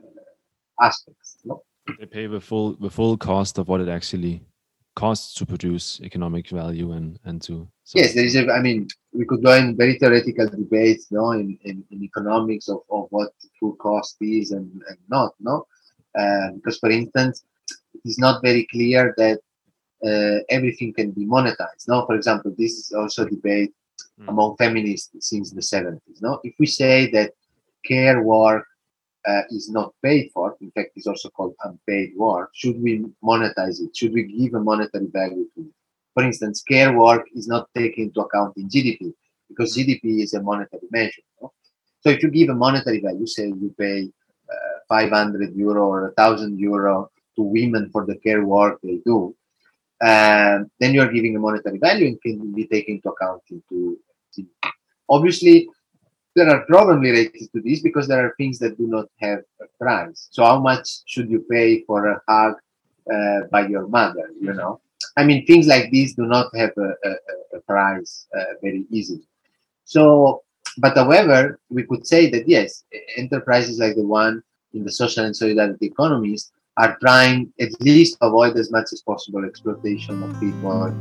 aspects. 0.82 1.38
No? 1.44 1.64
They 2.00 2.06
pay 2.06 2.28
the 2.28 2.42
full 2.42 2.74
the 2.74 2.90
full 2.90 3.18
cost 3.18 3.58
of 3.58 3.68
what 3.68 3.82
it 3.82 3.90
actually 3.90 4.42
costs 4.98 5.36
to 5.36 5.46
produce 5.46 6.02
economic 6.10 6.46
value 6.50 6.90
and 6.98 7.20
and 7.26 7.38
to 7.48 7.54
so 7.84 8.00
yes 8.00 8.14
there 8.16 8.26
is 8.26 8.36
a 8.36 8.44
i 8.60 8.60
mean 8.68 8.80
we 9.20 9.26
could 9.30 9.44
go 9.44 9.54
in 9.54 9.78
very 9.84 9.96
theoretical 10.00 10.48
debates 10.48 11.04
no 11.12 11.32
in, 11.32 11.58
in, 11.70 11.84
in 11.92 12.04
economics 12.04 12.68
of, 12.68 12.80
of 12.90 13.06
what 13.12 13.30
full 13.60 13.76
cost 13.76 14.16
is 14.22 14.52
and, 14.52 14.70
and 14.90 14.98
not 15.10 15.34
no? 15.40 15.66
Uh, 16.20 16.48
because 16.56 16.78
for 16.80 16.90
instance 16.90 17.44
it's 18.06 18.20
not 18.20 18.42
very 18.42 18.64
clear 18.74 19.14
that 19.18 19.38
uh, 20.10 20.40
everything 20.50 20.92
can 20.94 21.12
be 21.12 21.26
monetized 21.26 21.88
no? 21.88 22.06
For 22.08 22.16
example 22.16 22.52
this 22.58 22.74
is 22.82 22.92
also 23.00 23.26
a 23.26 23.30
debate 23.30 23.74
mm. 24.20 24.28
among 24.30 24.58
feminists 24.58 25.10
since 25.30 25.52
the 25.52 25.62
70s 25.62 26.22
no? 26.22 26.40
If 26.44 26.56
we 26.60 26.66
say 26.66 27.12
that 27.12 27.32
care 27.86 28.22
work 28.24 28.66
uh, 29.28 29.42
is 29.50 29.70
not 29.70 29.94
paid 30.04 30.32
for, 30.34 30.56
in 30.62 30.72
fact, 30.72 30.92
it's 30.96 31.08
also 31.08 31.30
called 31.30 31.54
unpaid 31.64 32.14
work, 32.16 32.50
should 32.54 32.82
we 32.82 33.04
monetize 33.24 33.82
it? 33.82 33.96
Should 33.96 34.14
we 34.14 34.24
give 34.24 34.54
a 34.54 34.60
monetary 34.60 35.08
value 35.12 35.48
to 35.56 35.62
it? 35.62 35.74
For 36.14 36.24
instance, 36.24 36.64
care 36.64 36.98
work 36.98 37.28
is 37.36 37.48
not 37.48 37.68
taken 37.76 38.06
into 38.06 38.22
account 38.22 38.56
in 38.58 38.70
GDP 38.70 39.14
because 39.50 39.76
GDP 39.76 40.24
is 40.24 40.34
a 40.34 40.42
monetary 40.42 40.88
measure. 40.90 41.22
No? 41.42 41.52
So 42.02 42.10
if 42.10 42.24
you 42.24 42.32
give 42.32 42.50
a 42.50 42.56
monetary 42.56 43.02
value, 43.02 43.28
say 43.28 43.48
you 43.48 43.76
pay 43.78 44.10
uh, 44.50 44.80
500 44.88 45.56
euro 45.56 45.88
or 45.88 46.02
1000 46.16 46.58
euro 46.60 47.12
to 47.36 47.42
women 47.42 47.90
for 47.92 48.06
the 48.06 48.16
care 48.16 48.46
work 48.46 48.80
they 48.82 49.00
do, 49.06 49.36
um, 50.02 50.72
then 50.80 50.94
you're 50.94 51.12
giving 51.12 51.36
a 51.36 51.40
monetary 51.40 51.80
value 51.80 52.08
and 52.08 52.22
can 52.22 52.54
be 52.54 52.66
taken 52.66 52.96
into 52.96 53.10
account 53.10 53.42
into 53.52 54.00
GDP. 54.36 54.72
Obviously, 55.10 55.68
there 56.38 56.50
are 56.52 56.66
problems 56.66 57.02
related 57.02 57.52
to 57.52 57.60
this 57.62 57.82
because 57.82 58.08
there 58.08 58.24
are 58.24 58.36
things 58.38 58.60
that 58.60 58.78
do 58.78 58.86
not 58.88 59.08
have 59.20 59.40
a 59.60 59.66
price. 59.80 60.28
So 60.30 60.44
how 60.46 60.60
much 60.60 60.88
should 61.08 61.32
you 61.32 61.40
pay 61.50 61.82
for 61.88 62.06
a 62.14 62.22
hug 62.28 62.54
uh, 63.12 63.40
by 63.52 63.68
your 63.68 63.88
mother? 63.88 64.30
You 64.40 64.54
know, 64.54 64.80
I 65.18 65.26
mean, 65.26 65.48
things 65.48 65.66
like 65.66 65.90
these 65.90 66.14
do 66.14 66.28
not 66.28 66.56
have 66.56 66.74
a, 66.78 66.90
a, 67.10 67.12
a 67.58 67.60
price 67.62 68.28
uh, 68.38 68.54
very 68.62 68.86
easily. 68.92 69.28
So, 69.84 70.44
but 70.78 70.96
however, 70.96 71.60
we 71.70 71.84
could 71.84 72.06
say 72.06 72.30
that 72.30 72.48
yes, 72.48 72.84
enterprises 73.18 73.80
like 73.80 73.96
the 73.96 74.06
one 74.06 74.44
in 74.74 74.84
the 74.84 74.92
social 74.92 75.26
and 75.26 75.36
solidarity 75.36 75.88
economies 75.88 76.52
are 76.78 76.98
trying 77.00 77.52
at 77.60 77.72
least 77.82 78.16
avoid 78.22 78.56
as 78.58 78.72
much 78.72 78.94
as 78.94 79.02
possible 79.02 79.44
exploitation 79.44 80.22
of 80.22 80.40
people 80.40 80.94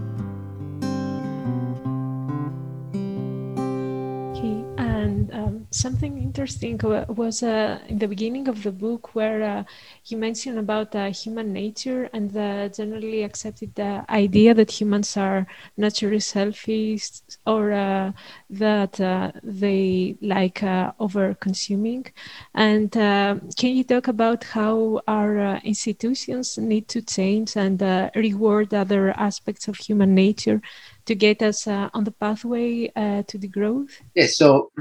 something 5.71 6.19
interesting 6.23 6.79
was 7.09 7.43
uh, 7.43 7.79
in 7.89 7.99
the 7.99 8.09
beginning 8.09 8.49
of 8.49 8.63
the 8.63 8.73
book 8.73 9.15
where 9.15 9.43
uh, 9.43 9.65
you 10.07 10.17
mentioned 10.17 10.59
about 10.59 10.95
uh, 10.95 11.11
human 11.11 11.53
nature 11.53 12.09
and 12.13 12.31
the 12.31 12.73
generally 12.75 13.23
accepted 13.23 13.79
uh, 13.79 14.05
idea 14.09 14.55
that 14.55 14.71
humans 14.71 15.17
are 15.17 15.47
naturally 15.77 16.21
selfish 16.21 17.21
or 17.47 17.73
uh, 17.73 18.13
that 18.49 19.01
uh, 19.01 19.33
they 19.43 20.17
like 20.21 20.63
uh, 20.63 20.93
over 21.01 21.35
consuming. 21.35 22.07
And 22.55 22.97
uh, 22.97 23.37
can 23.57 23.77
you 23.77 23.85
talk 23.85 24.09
about 24.09 24.45
how 24.45 25.01
our 25.09 25.39
uh, 25.39 25.61
institutions 25.65 26.59
need 26.59 26.89
to 26.89 27.03
change 27.03 27.57
and 27.57 27.81
reward 28.15 28.73
other 28.73 29.11
aspects 29.11 29.69
of 29.69 29.77
human 29.77 30.15
nature 30.15 30.61
to 31.07 31.15
get 31.15 31.43
us 31.43 31.67
on 31.67 32.05
the 32.05 32.13
pathway 32.13 32.89
to 32.89 33.39
degrowth? 33.39 33.91
Yes. 34.15 34.37
So 34.37 34.71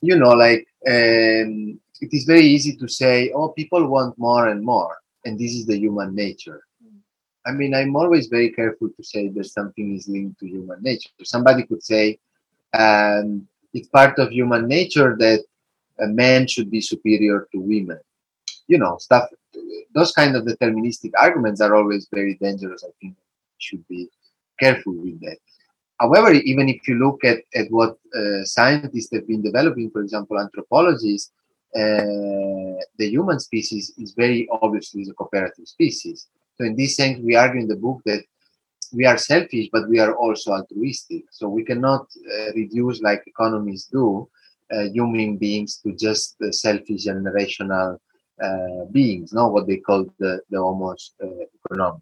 you 0.00 0.16
know, 0.16 0.30
like 0.30 0.66
um, 0.86 1.80
it 2.00 2.10
is 2.12 2.24
very 2.24 2.44
easy 2.44 2.76
to 2.76 2.88
say, 2.88 3.30
oh, 3.34 3.48
people 3.50 3.86
want 3.88 4.18
more 4.18 4.48
and 4.48 4.62
more, 4.62 4.96
and 5.24 5.38
this 5.38 5.52
is 5.52 5.66
the 5.66 5.78
human 5.78 6.14
nature. 6.14 6.62
Mm. 6.84 6.98
I 7.46 7.52
mean, 7.52 7.74
I'm 7.74 7.96
always 7.96 8.26
very 8.28 8.50
careful 8.50 8.88
to 8.90 9.02
say 9.02 9.28
that 9.28 9.44
something 9.44 9.94
is 9.96 10.08
linked 10.08 10.38
to 10.40 10.46
human 10.46 10.82
nature. 10.82 11.10
Somebody 11.24 11.64
could 11.64 11.82
say, 11.82 12.18
um, 12.78 13.46
it's 13.72 13.88
part 13.88 14.18
of 14.18 14.30
human 14.30 14.66
nature 14.68 15.16
that 15.18 15.44
a 16.00 16.06
man 16.06 16.46
should 16.46 16.70
be 16.70 16.80
superior 16.80 17.48
to 17.52 17.58
women. 17.60 17.98
You 18.68 18.78
know, 18.78 18.96
stuff, 18.98 19.28
those 19.94 20.12
kind 20.12 20.36
of 20.36 20.44
deterministic 20.44 21.12
arguments 21.18 21.60
are 21.60 21.74
always 21.74 22.08
very 22.12 22.34
dangerous. 22.34 22.84
I 22.84 22.90
think 23.00 23.16
should 23.58 23.86
be 23.88 24.08
careful 24.58 24.92
with 24.92 25.20
that. 25.20 25.38
However, 25.98 26.30
even 26.32 26.68
if 26.68 26.86
you 26.86 26.96
look 26.96 27.24
at, 27.24 27.38
at 27.54 27.70
what 27.70 27.96
uh, 28.14 28.44
scientists 28.44 29.10
have 29.14 29.26
been 29.26 29.42
developing, 29.42 29.90
for 29.90 30.02
example, 30.02 30.38
anthropologists, 30.38 31.32
uh, 31.74 32.76
the 32.98 33.08
human 33.08 33.40
species 33.40 33.92
is 33.98 34.12
very 34.12 34.48
obviously 34.62 35.02
a 35.08 35.12
cooperative 35.14 35.66
species. 35.66 36.28
So 36.56 36.64
in 36.64 36.76
this 36.76 36.96
sense, 36.96 37.18
we 37.22 37.34
argue 37.36 37.60
in 37.60 37.68
the 37.68 37.76
book 37.76 38.02
that 38.04 38.22
we 38.92 39.06
are 39.06 39.18
selfish, 39.18 39.68
but 39.72 39.88
we 39.88 39.98
are 39.98 40.14
also 40.16 40.52
altruistic. 40.52 41.24
So 41.30 41.48
we 41.48 41.64
cannot 41.64 42.02
uh, 42.02 42.52
reduce, 42.54 43.00
like 43.00 43.22
economists 43.26 43.88
do, 43.88 44.28
uh, 44.72 44.84
human 44.84 45.36
beings 45.36 45.78
to 45.82 45.92
just 45.94 46.36
selfish 46.50 47.06
and 47.06 47.24
rational 47.32 48.00
uh, 48.42 48.84
beings, 48.92 49.32
not 49.32 49.52
what 49.52 49.66
they 49.66 49.78
call 49.78 50.04
the, 50.18 50.40
the 50.50 50.58
homos 50.58 51.14
uh, 51.22 51.26
economicus. 51.70 52.00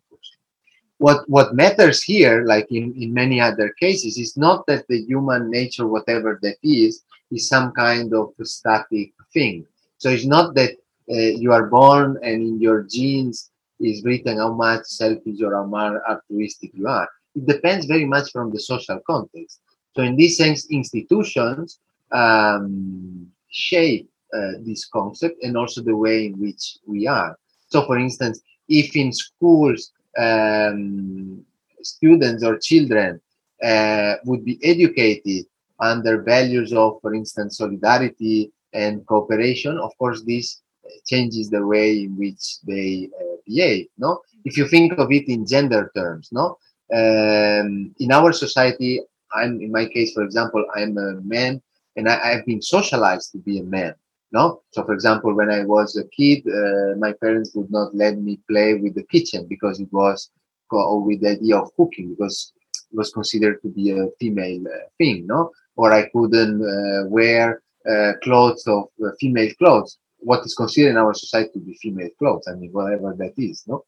What 0.99 1.29
what 1.29 1.55
matters 1.55 2.03
here 2.03 2.44
like 2.44 2.66
in, 2.70 2.94
in 2.97 3.12
many 3.12 3.40
other 3.40 3.75
cases 3.81 4.16
is 4.16 4.37
not 4.37 4.66
that 4.66 4.87
the 4.88 5.01
human 5.03 5.51
nature 5.51 5.87
whatever 5.87 6.38
that 6.42 6.57
is 6.62 7.03
is 7.31 7.49
some 7.49 7.73
kind 7.73 8.14
of 8.14 8.33
static 8.42 9.12
thing. 9.33 9.66
So 9.99 10.09
it's 10.09 10.25
not 10.25 10.55
that 10.55 10.73
uh, 11.11 11.14
you 11.42 11.53
are 11.53 11.66
born 11.66 12.18
and 12.23 12.42
in 12.42 12.61
your 12.61 12.85
genes 12.85 13.51
is 13.80 14.04
written 14.04 14.38
how 14.38 14.52
much 14.52 14.84
selfish 14.84 15.40
or 15.42 15.54
how 15.54 15.66
much 15.66 16.00
altruistic 16.08 16.70
you 16.74 16.87
are. 16.87 17.08
It 17.34 17.46
depends 17.46 17.87
very 17.87 18.04
much 18.04 18.30
from 18.30 18.52
the 18.52 18.60
social 18.60 19.00
context. 19.06 19.60
So 19.94 20.02
in 20.02 20.16
this 20.16 20.37
sense 20.37 20.66
institutions 20.70 21.78
um, 22.12 23.28
shape 23.48 24.08
uh, 24.32 24.52
this 24.60 24.87
concept 24.87 25.42
and 25.42 25.56
also 25.56 25.82
the 25.82 25.96
way 25.96 26.26
in 26.26 26.34
which 26.40 26.78
we 26.87 27.06
are. 27.06 27.37
So 27.68 27.84
for 27.87 27.98
instance 27.98 28.40
if 28.68 28.96
in 28.96 29.12
schools 29.12 29.92
um, 30.18 31.44
students 31.82 32.42
or 32.44 32.58
children 32.58 33.20
uh, 33.62 34.14
would 34.24 34.44
be 34.44 34.58
educated 34.62 35.46
under 35.80 36.22
values 36.22 36.72
of, 36.72 37.00
for 37.00 37.14
instance, 37.14 37.58
solidarity 37.58 38.52
and 38.72 39.06
cooperation, 39.06 39.78
of 39.78 39.96
course, 39.98 40.22
this 40.22 40.62
changes 41.07 41.51
the 41.51 41.64
way 41.64 42.05
in 42.05 42.16
which 42.16 42.61
they 42.62 43.09
uh, 43.20 43.37
behave. 43.47 43.87
No, 43.99 44.20
if 44.44 44.57
you 44.57 44.66
think 44.68 44.99
of 44.99 45.11
it 45.12 45.29
in 45.29 45.47
gender 45.47 45.90
terms, 45.94 46.31
no, 46.33 46.59
um, 46.92 47.94
in 47.99 48.12
our 48.12 48.33
society, 48.33 49.01
I'm 49.33 49.61
in 49.61 49.73
my 49.73 49.87
case, 49.87 50.12
for 50.12 50.23
example, 50.23 50.64
I'm 50.75 50.97
a 50.99 51.20
man, 51.23 51.62
and 51.97 52.09
I, 52.09 52.35
have 52.35 52.47
been 52.47 52.62
socialized 52.62 53.33
to 53.33 53.38
be 53.38 53.59
a 53.59 53.64
man. 53.64 53.94
No, 54.33 54.62
so 54.70 54.85
for 54.85 54.92
example, 54.92 55.35
when 55.35 55.51
I 55.51 55.64
was 55.64 55.97
a 55.97 56.05
kid, 56.09 56.44
uh, 56.47 56.97
my 56.99 57.12
parents 57.12 57.53
would 57.55 57.70
not 57.70 57.94
let 57.94 58.18
me 58.18 58.40
play 58.51 58.75
with 58.75 58.94
the 58.94 59.05
kitchen 59.05 59.47
because 59.49 59.81
it 59.81 59.92
was 59.92 60.31
or 60.70 61.01
with 61.01 61.20
the 61.20 61.31
idea 61.31 61.57
of 61.57 61.75
cooking 61.77 62.11
because 62.11 62.53
it 62.90 62.97
was 62.97 63.12
considered 63.12 63.62
to 63.62 63.68
be 63.68 63.90
a 63.90 64.09
female 64.18 64.62
uh, 64.66 64.88
thing, 64.99 65.27
no? 65.27 65.53
Or 65.77 65.92
I 65.92 66.09
couldn't 66.09 66.62
uh, 66.62 67.09
wear 67.09 67.62
uh, 67.88 68.12
clothes 68.23 68.66
of 68.66 68.88
female 69.20 69.53
clothes, 69.59 69.99
what 70.24 70.44
is 70.44 70.54
considered 70.54 70.90
in 70.90 70.96
our 70.96 71.14
society 71.14 71.52
to 71.54 71.58
be 71.60 71.74
female 71.74 72.08
clothes. 72.18 72.46
I 72.48 72.54
mean, 72.54 72.70
whatever 72.72 73.14
that 73.18 73.34
is, 73.37 73.64
no? 73.66 73.84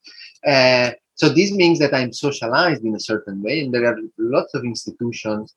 Uh, 0.46 0.90
so 1.14 1.29
this 1.31 1.51
means 1.51 1.79
that 1.79 1.94
I'm 1.94 2.12
socialized 2.12 2.85
in 2.85 2.94
a 2.94 3.01
certain 3.01 3.42
way, 3.42 3.61
and 3.61 3.72
there 3.72 3.87
are 3.87 3.99
lots 4.18 4.55
of 4.55 4.64
institutions 4.64 5.55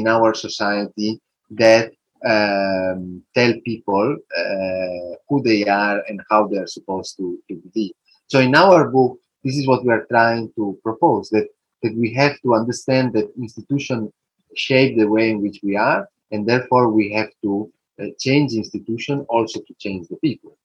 in 0.00 0.06
our 0.06 0.34
society 0.34 1.20
that 1.50 1.92
um, 2.26 3.22
tell 3.34 3.54
people 3.64 4.16
uh, 4.36 5.14
who 5.28 5.42
they 5.42 5.64
are 5.66 6.02
and 6.08 6.20
how 6.28 6.46
they 6.46 6.58
are 6.58 6.66
supposed 6.66 7.16
to, 7.16 7.38
to 7.48 7.54
be. 7.74 7.94
So 8.26 8.40
in 8.40 8.54
our 8.54 8.90
book, 8.90 9.18
this 9.44 9.56
is 9.56 9.66
what 9.66 9.84
we 9.84 9.92
are 9.92 10.06
trying 10.10 10.52
to 10.56 10.78
propose 10.82 11.30
that, 11.30 11.48
that 11.82 11.96
we 11.96 12.12
have 12.14 12.38
to 12.42 12.54
understand 12.54 13.12
that 13.14 13.32
institutions 13.38 14.10
shape 14.54 14.98
the 14.98 15.06
way 15.06 15.30
in 15.30 15.40
which 15.40 15.60
we 15.62 15.76
are, 15.76 16.08
and 16.32 16.46
therefore 16.46 16.90
we 16.90 17.12
have 17.12 17.30
to 17.42 17.72
change 18.18 18.52
institution 18.54 19.26
also 19.28 19.60
to 19.60 19.74
change 19.74 20.08
the 20.08 20.16
people. 20.16 20.56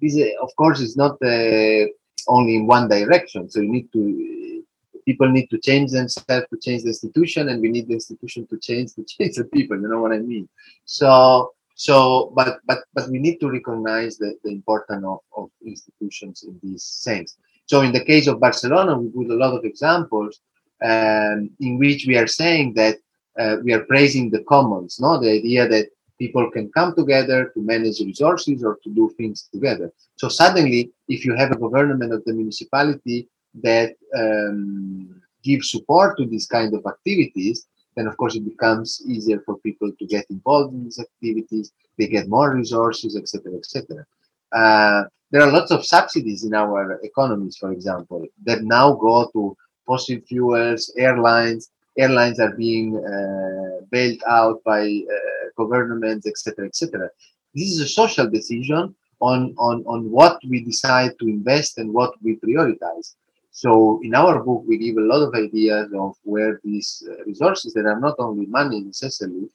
This, 0.00 0.16
uh, 0.16 0.42
of 0.42 0.54
course, 0.56 0.80
is 0.80 0.96
not 0.96 1.16
uh, 1.22 1.86
only 2.28 2.56
in 2.56 2.66
one 2.66 2.88
direction. 2.88 3.50
So 3.50 3.60
you 3.60 3.70
need 3.70 3.92
to 3.92 4.62
people 5.04 5.28
need 5.28 5.48
to 5.48 5.58
change 5.58 5.90
themselves 5.90 6.46
to 6.50 6.56
change 6.58 6.82
the 6.82 6.88
institution 6.88 7.48
and 7.48 7.60
we 7.60 7.68
need 7.68 7.88
the 7.88 7.94
institution 7.94 8.46
to 8.46 8.56
change 8.58 8.94
to 8.94 9.04
change 9.14 9.34
the 9.36 9.44
people 9.44 9.76
you 9.80 9.88
know 9.88 10.00
what 10.00 10.12
i 10.12 10.18
mean 10.18 10.48
so 10.84 11.52
so 11.74 12.32
but 12.36 12.60
but 12.68 12.80
but 12.94 13.08
we 13.08 13.18
need 13.18 13.38
to 13.40 13.50
recognize 13.50 14.18
the, 14.18 14.30
the 14.44 14.50
importance 14.50 15.04
of, 15.12 15.20
of 15.36 15.50
institutions 15.64 16.44
in 16.48 16.58
this 16.62 16.84
sense 16.84 17.36
so 17.66 17.80
in 17.82 17.92
the 17.92 18.04
case 18.04 18.26
of 18.26 18.40
barcelona 18.40 18.98
we 18.98 19.08
put 19.08 19.30
a 19.30 19.40
lot 19.44 19.54
of 19.56 19.64
examples 19.64 20.40
um, 20.82 21.50
in 21.60 21.78
which 21.78 22.06
we 22.06 22.16
are 22.16 22.26
saying 22.26 22.72
that 22.74 22.96
uh, 23.38 23.56
we 23.64 23.72
are 23.72 23.84
praising 23.84 24.30
the 24.30 24.42
commons 24.44 25.00
no 25.00 25.18
the 25.18 25.30
idea 25.30 25.68
that 25.68 25.86
people 26.22 26.44
can 26.50 26.66
come 26.78 26.90
together 27.00 27.40
to 27.54 27.60
manage 27.72 27.98
resources 28.10 28.62
or 28.68 28.74
to 28.84 28.88
do 29.00 29.04
things 29.18 29.48
together 29.54 29.88
so 30.22 30.28
suddenly 30.28 30.80
if 31.08 31.24
you 31.24 31.34
have 31.40 31.50
a 31.52 31.60
government 31.76 32.12
of 32.16 32.22
the 32.26 32.34
municipality 32.40 33.18
that 33.54 33.94
um, 34.16 35.20
give 35.42 35.64
support 35.64 36.16
to 36.18 36.26
these 36.26 36.46
kind 36.46 36.74
of 36.74 36.84
activities, 36.86 37.66
then 37.96 38.06
of 38.06 38.16
course 38.16 38.36
it 38.36 38.44
becomes 38.44 39.02
easier 39.06 39.40
for 39.44 39.58
people 39.58 39.90
to 39.98 40.06
get 40.06 40.24
involved 40.30 40.74
in 40.74 40.84
these 40.84 40.98
activities. 40.98 41.72
They 41.98 42.06
get 42.06 42.28
more 42.28 42.54
resources, 42.54 43.16
etc., 43.16 43.54
etc. 43.56 44.06
Uh, 44.52 45.04
there 45.30 45.42
are 45.42 45.52
lots 45.52 45.70
of 45.70 45.86
subsidies 45.86 46.44
in 46.44 46.54
our 46.54 47.00
economies, 47.02 47.56
for 47.56 47.72
example, 47.72 48.26
that 48.44 48.62
now 48.62 48.92
go 48.94 49.30
to 49.32 49.56
fossil 49.86 50.18
fuels, 50.26 50.92
airlines. 50.96 51.70
Airlines 51.98 52.40
are 52.40 52.54
being 52.54 52.96
uh, 52.96 53.84
bailed 53.90 54.22
out 54.28 54.62
by 54.64 54.82
uh, 54.82 55.46
governments, 55.56 56.26
etc., 56.26 56.66
etc. 56.66 57.08
This 57.54 57.68
is 57.72 57.80
a 57.80 57.88
social 57.88 58.28
decision 58.30 58.94
on, 59.20 59.54
on, 59.58 59.84
on 59.86 60.10
what 60.10 60.38
we 60.48 60.64
decide 60.64 61.18
to 61.18 61.28
invest 61.28 61.78
and 61.78 61.92
what 61.92 62.12
we 62.22 62.36
prioritize. 62.36 63.14
So 63.50 64.00
in 64.02 64.14
our 64.14 64.42
book, 64.42 64.64
we 64.66 64.78
give 64.78 64.96
a 64.96 65.00
lot 65.00 65.22
of 65.22 65.34
ideas 65.34 65.90
of 65.98 66.14
where 66.22 66.60
these 66.64 67.06
uh, 67.08 67.24
resources 67.24 67.72
that 67.74 67.84
are 67.84 68.00
not 68.00 68.14
only 68.18 68.46
money 68.46 68.80
necessarily 68.80 69.48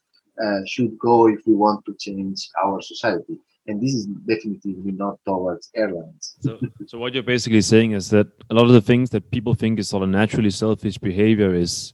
uh, 0.43 0.60
should 0.67 0.98
go 1.00 1.28
if 1.28 1.39
we 1.48 1.54
want 1.54 1.86
to 1.86 1.95
change 1.95 2.50
our 2.63 2.82
society. 2.82 3.38
And 3.67 3.82
this 3.82 3.93
is 3.95 4.06
definitely 4.06 4.76
not 4.91 5.17
towards 5.26 5.71
airlines. 5.74 6.36
So, 6.41 6.60
so 6.86 7.00
what 7.00 7.13
you're 7.13 7.24
basically 7.24 7.62
saying 7.62 7.93
is 7.93 8.10
that 8.10 8.28
a 8.52 8.54
lot 8.54 8.65
of 8.65 8.74
the 8.74 8.82
things 8.82 9.10
that 9.10 9.32
people 9.32 9.56
think 9.56 9.80
is 9.80 9.89
sort 9.89 10.04
of 10.04 10.10
naturally 10.10 10.52
selfish 10.52 11.00
behavior 11.00 11.56
is 11.56 11.93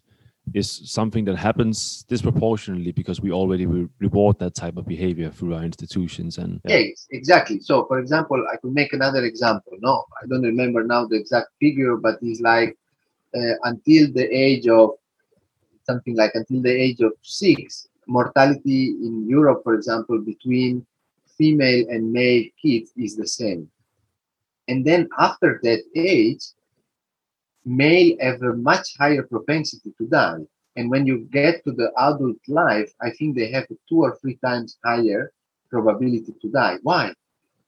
is 0.54 0.82
something 0.86 1.26
that 1.26 1.36
happens 1.36 2.04
disproportionately 2.08 2.92
because 2.92 3.22
we 3.22 3.32
already 3.32 3.66
re 3.66 3.88
reward 4.00 4.38
that 4.40 4.54
type 4.56 4.78
of 4.78 4.86
behavior 4.88 5.30
through 5.30 5.54
our 5.54 5.64
institutions 5.64 6.38
and 6.38 6.62
yeah. 6.66 6.78
yes 6.78 7.08
exactly 7.12 7.60
so 7.60 7.86
for 7.86 8.00
example 8.00 8.44
i 8.52 8.58
could 8.58 8.74
make 8.74 8.94
another 8.94 9.24
example 9.26 9.74
no 9.80 10.04
i 10.22 10.28
don't 10.28 10.44
remember 10.44 10.84
now 10.84 11.06
the 11.06 11.16
exact 11.16 11.50
figure 11.60 11.96
but 11.96 12.18
it's 12.22 12.42
like 12.42 12.78
uh, 13.36 13.56
until 13.64 14.12
the 14.12 14.28
age 14.32 14.68
of 14.68 14.92
something 15.84 16.16
like 16.16 16.32
until 16.36 16.62
the 16.62 16.72
age 16.72 17.02
of 17.02 17.14
six 17.22 17.88
mortality 18.08 18.96
in 19.06 19.28
europe 19.28 19.62
for 19.64 19.74
example 19.74 20.20
between 20.20 20.86
female 21.38 21.86
and 21.90 22.12
male 22.12 22.44
kids 22.62 22.92
is 22.98 23.16
the 23.16 23.28
same 23.28 23.70
and 24.68 24.86
then 24.86 25.08
after 25.20 25.60
that 25.64 25.82
age 25.96 26.44
male 27.66 28.18
have 28.20 28.42
a 28.42 28.54
much 28.54 28.96
higher 28.98 29.24
propensity 29.24 29.94
to 29.98 30.08
die. 30.08 30.40
And 30.76 30.90
when 30.90 31.06
you 31.06 31.28
get 31.32 31.64
to 31.66 31.72
the 31.72 31.92
adult 31.98 32.38
life, 32.48 32.92
I 33.02 33.12
think 33.12 33.36
they 33.36 33.52
have 33.52 33.68
two 33.90 34.02
or 34.02 34.18
three 34.18 34.38
times 34.44 34.78
higher 34.84 35.32
probability 35.70 36.34
to 36.42 36.50
die. 36.50 36.78
Why? 36.84 37.14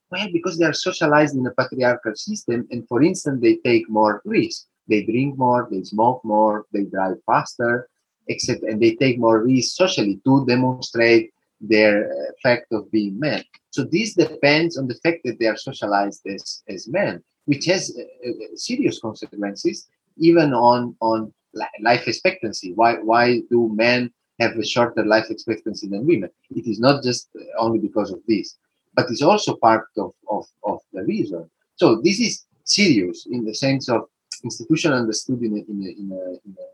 Well, 0.10 0.28
because 0.32 0.58
they 0.58 0.66
are 0.66 0.74
socialized 0.74 1.36
in 1.36 1.46
a 1.48 1.52
patriarchal 1.52 2.16
system, 2.16 2.68
and 2.72 2.88
for 2.88 3.02
instance, 3.02 3.42
they 3.42 3.58
take 3.58 3.90
more 3.90 4.22
risks. 4.26 4.68
They 4.88 5.04
drink 5.04 5.38
more, 5.38 5.68
they 5.72 5.84
smoke 5.84 6.24
more, 6.24 6.66
they 6.72 6.84
drive 6.84 7.18
faster, 7.26 7.90
etc. 8.30 8.72
And 8.72 8.82
they 8.82 8.96
take 8.96 9.18
more 9.18 9.44
risks 9.44 9.76
socially 9.76 10.22
to 10.26 10.46
demonstrate 10.46 11.34
their 11.60 12.12
uh, 12.12 12.32
fact 12.44 12.72
of 12.72 12.92
being 12.92 13.18
men. 13.18 13.44
So 13.72 13.86
this 13.86 14.14
depends 14.14 14.78
on 14.78 14.88
the 14.88 14.96
fact 14.96 15.22
that 15.24 15.40
they 15.40 15.48
are 15.48 15.58
socialized 15.58 16.22
as, 16.28 16.62
as 16.68 16.88
men 16.88 17.24
which 17.46 17.66
has 17.66 17.96
uh, 17.98 18.30
uh, 18.30 18.56
serious 18.56 19.00
consequences 19.00 19.88
even 20.18 20.54
on 20.54 20.96
on 21.02 21.34
life 21.82 22.08
expectancy. 22.08 22.74
Why 22.74 22.96
why 22.96 23.42
do 23.50 23.70
men 23.74 24.12
have 24.40 24.58
a 24.58 24.66
shorter 24.66 25.06
life 25.06 25.28
expectancy 25.30 25.88
than 25.88 26.08
women? 26.08 26.30
It 26.50 26.68
is 26.68 26.80
not 26.80 27.04
just 27.04 27.30
uh, 27.36 27.44
only 27.60 27.80
because 27.80 28.12
of 28.12 28.20
this, 28.28 28.58
but 28.96 29.06
it's 29.10 29.22
also 29.22 29.56
part 29.56 29.86
of 29.98 30.14
of, 30.30 30.46
of 30.64 30.80
the 30.94 31.04
reason. 31.04 31.50
So 31.76 32.02
this 32.02 32.20
is 32.20 32.46
serious 32.64 33.28
in 33.30 33.44
the 33.46 33.54
sense 33.54 33.90
of 33.90 34.02
institution 34.44 34.94
understood 34.94 35.42
in 35.42 35.54
a, 35.54 35.72
in 35.72 35.84
a, 35.84 35.90
in 36.02 36.12
a, 36.12 36.30
in 36.46 36.56
a 36.60 36.68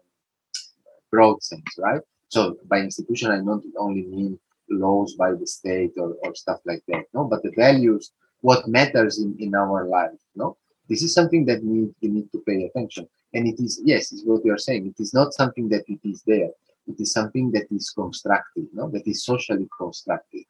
broad 1.11 1.41
sense, 1.43 1.71
right? 1.77 2.01
So 2.29 2.57
by 2.65 2.79
institution, 2.79 3.31
I 3.31 3.37
don't 3.37 3.65
only 3.77 4.03
mean 4.03 4.39
laws 4.69 5.15
by 5.15 5.33
the 5.33 5.47
state 5.47 5.93
or, 5.97 6.15
or 6.23 6.35
stuff 6.35 6.59
like 6.65 6.83
that, 6.87 7.05
no, 7.13 7.23
but 7.25 7.41
the 7.43 7.51
values 7.55 8.11
what 8.41 8.67
matters 8.67 9.19
in, 9.19 9.35
in 9.39 9.55
our 9.55 9.85
life. 9.87 10.19
No, 10.35 10.57
this 10.87 11.03
is 11.03 11.13
something 11.13 11.45
that 11.45 11.63
need, 11.63 11.93
we 12.01 12.09
need 12.09 12.31
to 12.31 12.43
pay 12.47 12.63
attention. 12.63 13.07
And 13.33 13.47
it 13.47 13.59
is, 13.59 13.79
yes, 13.83 14.11
is 14.11 14.25
what 14.25 14.43
you 14.43 14.53
are 14.53 14.57
saying. 14.57 14.87
It 14.87 15.01
is 15.01 15.13
not 15.13 15.33
something 15.33 15.69
that 15.69 15.83
it 15.87 15.99
is 16.03 16.23
there. 16.25 16.49
It 16.87 16.99
is 16.99 17.11
something 17.11 17.51
that 17.51 17.67
is 17.71 17.91
constructed, 17.91 18.67
no, 18.73 18.89
that 18.89 19.07
is 19.07 19.23
socially 19.23 19.67
constructed. 19.77 20.45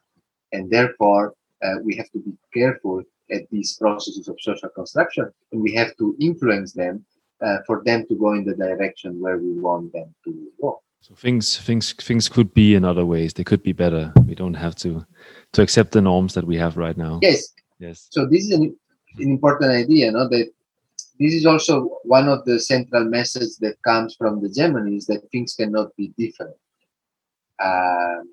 And 0.54 0.72
therefore, 0.72 1.34
uh, 1.62 1.76
we 1.84 1.96
have 1.98 2.10
to 2.12 2.20
be 2.20 2.34
careful 2.54 3.04
at 3.32 3.50
these 3.52 3.76
processes 3.76 4.28
of 4.28 4.38
social 4.40 4.70
construction 4.70 5.30
and 5.52 5.62
we 5.62 5.74
have 5.74 5.96
to 5.98 6.16
influence 6.20 6.74
them 6.74 7.06
uh, 7.42 7.58
for 7.68 7.84
them 7.86 8.06
to 8.08 8.16
go 8.16 8.34
in 8.34 8.46
the 8.46 8.56
direction 8.56 9.20
where 9.20 9.38
we 9.38 9.52
want 9.60 9.92
them 9.94 10.14
to 10.26 10.48
go. 10.62 10.82
So 11.02 11.16
things 11.16 11.58
things 11.58 11.94
things 11.94 12.28
could 12.28 12.54
be 12.54 12.76
in 12.76 12.84
other 12.84 13.06
ways. 13.06 13.34
They 13.34 13.46
could 13.46 13.64
be 13.64 13.72
better. 13.72 14.12
We 14.26 14.36
don't 14.36 14.56
have 14.56 14.76
to 14.78 15.06
to 15.54 15.62
accept 15.62 15.92
the 15.92 16.02
norms 16.02 16.34
that 16.34 16.46
we 16.46 16.58
have 16.58 16.76
right 16.76 16.98
now. 16.98 17.20
Yes, 17.22 17.54
Yes. 17.80 18.08
So 18.12 18.26
this 18.26 18.46
is 18.46 18.52
an, 18.52 18.76
an 19.18 19.30
important 19.30 19.72
idea, 19.72 20.12
no? 20.12 20.28
That 20.28 20.52
this 21.20 21.34
is 21.34 21.46
also 21.46 22.00
one 22.04 22.28
of 22.28 22.46
the 22.46 22.60
central 22.60 23.06
messages 23.06 23.58
that 23.58 23.82
comes 23.84 24.16
from 24.16 24.42
the 24.42 24.50
Germany 24.50 24.98
is 24.98 25.06
that 25.08 25.30
things 25.32 25.56
cannot 25.56 25.96
be 25.96 26.14
different, 26.18 26.56
um, 27.64 28.30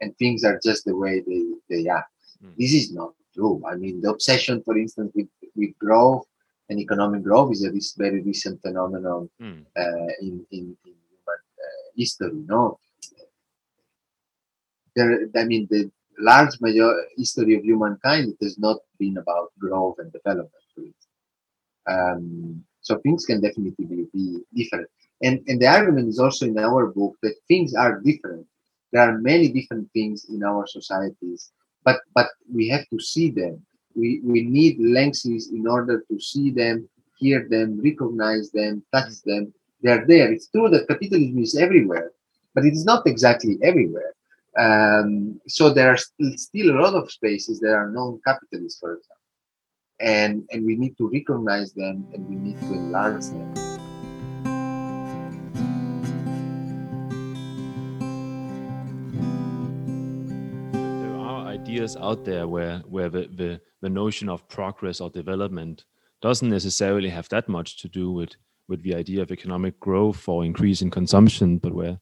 and 0.00 0.16
things 0.18 0.44
are 0.44 0.60
just 0.62 0.84
the 0.84 0.96
way 0.96 1.20
they 1.20 1.42
they 1.70 1.88
are. 1.88 2.06
Mm. 2.44 2.56
This 2.58 2.74
is 2.74 2.92
not 2.92 3.14
true. 3.34 3.62
I 3.66 3.76
mean, 3.76 4.00
the 4.00 4.10
obsession, 4.10 4.62
for 4.62 4.76
instance, 4.76 5.12
with 5.14 5.28
with 5.54 5.78
growth 5.78 6.26
and 6.68 6.78
economic 6.78 7.22
growth 7.22 7.52
is 7.52 7.64
a 7.64 7.70
this 7.70 7.94
very 7.94 8.20
recent 8.22 8.60
phenomenon 8.62 9.28
mm. 9.40 9.64
uh, 9.76 10.12
in, 10.20 10.44
in, 10.50 10.76
in 10.84 10.94
human 11.10 11.40
uh, 11.58 11.90
history. 11.96 12.32
No, 12.46 12.78
there. 14.96 15.28
I 15.36 15.44
mean, 15.44 15.66
the 15.70 15.90
large 16.18 16.54
major 16.60 16.92
history 17.16 17.54
of 17.56 17.64
humankind, 17.64 18.32
it 18.32 18.44
has 18.44 18.58
not 18.58 18.78
been 18.98 19.16
about 19.18 19.52
growth 19.58 19.96
and 19.98 20.12
development. 20.12 20.52
Um, 21.88 22.64
so 22.80 22.98
things 22.98 23.24
can 23.24 23.40
definitely 23.40 23.86
be, 23.86 24.06
be 24.12 24.40
different. 24.54 24.88
And, 25.22 25.40
and 25.46 25.60
the 25.60 25.66
argument 25.66 26.08
is 26.08 26.18
also 26.18 26.46
in 26.46 26.58
our 26.58 26.86
book 26.86 27.16
that 27.22 27.34
things 27.48 27.74
are 27.74 28.00
different. 28.00 28.46
There 28.92 29.02
are 29.02 29.18
many 29.18 29.48
different 29.48 29.90
things 29.92 30.26
in 30.28 30.44
our 30.44 30.66
societies, 30.66 31.50
but 31.84 32.00
but 32.14 32.28
we 32.52 32.68
have 32.68 32.86
to 32.90 33.00
see 33.00 33.30
them. 33.30 33.64
We 33.94 34.20
we 34.22 34.42
need 34.42 34.78
lenses 34.78 35.50
in 35.50 35.66
order 35.66 36.04
to 36.10 36.20
see 36.20 36.50
them, 36.50 36.88
hear 37.18 37.48
them, 37.48 37.80
recognize 37.82 38.50
them, 38.50 38.82
touch 38.92 39.22
them. 39.24 39.54
They 39.82 39.92
are 39.92 40.04
there. 40.06 40.30
It's 40.30 40.48
true 40.48 40.68
that 40.68 40.88
capitalism 40.88 41.38
is 41.38 41.56
everywhere, 41.56 42.12
but 42.54 42.66
it 42.66 42.74
is 42.74 42.84
not 42.84 43.06
exactly 43.06 43.58
everywhere. 43.62 44.12
Um, 44.58 45.40
so 45.48 45.72
there 45.72 45.88
are 45.88 45.96
st- 45.96 46.38
still 46.38 46.70
a 46.70 46.80
lot 46.80 46.94
of 46.94 47.10
spaces 47.10 47.58
that 47.60 47.72
are 47.72 47.90
non-capitalist, 47.90 48.80
for 48.80 48.96
example, 48.96 49.16
and 50.00 50.44
and 50.50 50.66
we 50.66 50.76
need 50.76 50.96
to 50.98 51.08
recognize 51.08 51.72
them 51.72 52.06
and 52.12 52.28
we 52.28 52.34
need 52.34 52.60
to 52.60 52.66
enlarge 52.66 53.24
them. 53.24 53.54
There 60.72 61.16
are 61.16 61.46
ideas 61.46 61.96
out 61.96 62.26
there 62.26 62.46
where 62.46 62.80
where 62.80 63.08
the, 63.08 63.30
the 63.34 63.60
the 63.80 63.88
notion 63.88 64.28
of 64.28 64.46
progress 64.48 65.00
or 65.00 65.08
development 65.08 65.86
doesn't 66.20 66.50
necessarily 66.50 67.08
have 67.08 67.28
that 67.30 67.48
much 67.48 67.80
to 67.80 67.88
do 67.88 68.12
with 68.12 68.36
with 68.68 68.82
the 68.82 68.94
idea 68.94 69.22
of 69.22 69.32
economic 69.32 69.80
growth 69.80 70.28
or 70.28 70.44
increase 70.44 70.82
in 70.82 70.90
consumption, 70.90 71.56
but 71.56 71.72
where 71.72 71.98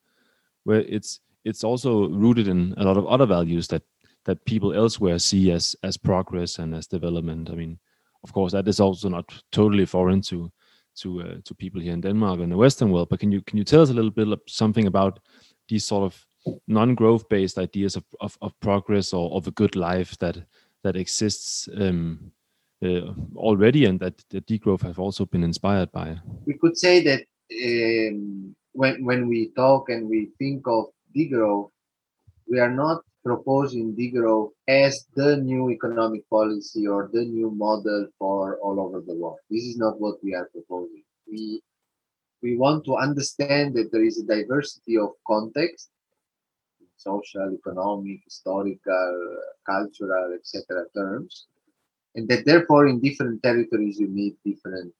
where 0.64 0.80
it's 0.80 1.20
it's 1.44 1.64
also 1.64 2.08
rooted 2.08 2.48
in 2.48 2.74
a 2.76 2.84
lot 2.84 2.96
of 2.96 3.06
other 3.06 3.26
values 3.26 3.68
that 3.68 3.82
that 4.24 4.44
people 4.44 4.74
elsewhere 4.74 5.18
see 5.18 5.50
as 5.50 5.76
as 5.82 5.96
progress 5.96 6.58
and 6.58 6.74
as 6.74 6.86
development. 6.86 7.50
I 7.50 7.54
mean, 7.54 7.78
of 8.22 8.32
course, 8.32 8.52
that 8.52 8.68
is 8.68 8.80
also 8.80 9.08
not 9.08 9.42
totally 9.50 9.86
foreign 9.86 10.20
to 10.22 10.50
to 10.96 11.22
uh, 11.22 11.34
to 11.44 11.54
people 11.54 11.80
here 11.80 11.92
in 11.92 12.00
Denmark 12.00 12.40
and 12.40 12.52
the 12.52 12.56
Western 12.56 12.90
world. 12.90 13.08
But 13.08 13.20
can 13.20 13.32
you 13.32 13.42
can 13.42 13.58
you 13.58 13.64
tell 13.64 13.82
us 13.82 13.90
a 13.90 13.94
little 13.94 14.10
bit 14.10 14.38
something 14.46 14.86
about 14.86 15.20
these 15.68 15.84
sort 15.84 16.04
of 16.04 16.26
non-growth 16.66 17.28
based 17.28 17.58
ideas 17.58 17.96
of, 17.96 18.04
of, 18.20 18.36
of 18.40 18.58
progress 18.60 19.12
or 19.12 19.30
of 19.32 19.46
a 19.46 19.50
good 19.50 19.76
life 19.76 20.16
that 20.18 20.38
that 20.82 20.96
exists 20.96 21.68
um, 21.76 22.32
uh, 22.82 23.12
already 23.36 23.84
and 23.84 24.00
that 24.00 24.24
the 24.30 24.40
degrowth 24.40 24.82
have 24.82 24.98
also 24.98 25.26
been 25.26 25.44
inspired 25.44 25.92
by? 25.92 26.16
We 26.46 26.54
could 26.54 26.76
say 26.76 27.02
that 27.04 27.22
um, 27.52 28.56
when 28.72 29.04
when 29.04 29.28
we 29.28 29.48
talk 29.56 29.90
and 29.90 30.08
we 30.08 30.30
think 30.38 30.66
of 30.66 30.86
degrowth, 31.16 31.70
we 32.48 32.58
are 32.58 32.70
not 32.70 33.02
proposing 33.24 33.94
degrowth 33.94 34.50
as 34.66 35.06
the 35.14 35.36
new 35.36 35.70
economic 35.70 36.28
policy 36.30 36.86
or 36.86 37.10
the 37.12 37.24
new 37.24 37.50
model 37.50 38.08
for 38.18 38.58
all 38.58 38.80
over 38.80 39.00
the 39.00 39.14
world. 39.14 39.38
This 39.50 39.64
is 39.64 39.76
not 39.76 40.00
what 40.00 40.22
we 40.22 40.34
are 40.34 40.48
proposing. 40.52 41.04
We 41.30 41.62
we 42.42 42.56
want 42.56 42.84
to 42.86 42.96
understand 42.96 43.74
that 43.74 43.92
there 43.92 44.02
is 44.02 44.18
a 44.18 44.24
diversity 44.24 44.96
of 44.96 45.10
context, 45.26 45.90
social, 46.96 47.52
economic, 47.52 48.20
historical, 48.24 49.36
cultural, 49.66 50.32
etc. 50.34 50.86
terms, 50.96 51.46
and 52.14 52.26
that 52.28 52.46
therefore 52.46 52.88
in 52.88 53.00
different 53.00 53.42
territories 53.42 53.98
you 54.00 54.08
need 54.08 54.36
different 54.44 54.92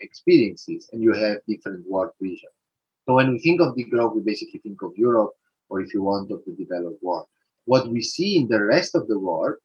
experiences, 0.00 0.88
and 0.92 1.02
you 1.02 1.12
have 1.12 1.38
different 1.46 1.86
world 1.86 2.12
regions. 2.20 2.52
So 3.06 3.14
when 3.14 3.32
we 3.32 3.38
think 3.38 3.60
of 3.60 3.74
degrowth, 3.74 4.14
we 4.14 4.22
basically 4.22 4.60
think 4.60 4.80
of 4.82 4.96
Europe, 4.96 5.32
or 5.68 5.80
if 5.80 5.92
you 5.94 6.02
want, 6.02 6.30
of 6.30 6.42
the 6.46 6.52
developed 6.52 7.02
world. 7.02 7.26
What 7.64 7.88
we 7.88 8.02
see 8.02 8.36
in 8.36 8.48
the 8.48 8.62
rest 8.62 8.94
of 8.94 9.08
the 9.08 9.18
world 9.18 9.56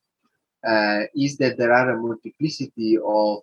uh, 0.67 1.01
is 1.15 1.37
that 1.37 1.57
there 1.57 1.73
are 1.73 1.91
a 1.91 2.01
multiplicity 2.01 2.97
of 2.97 3.39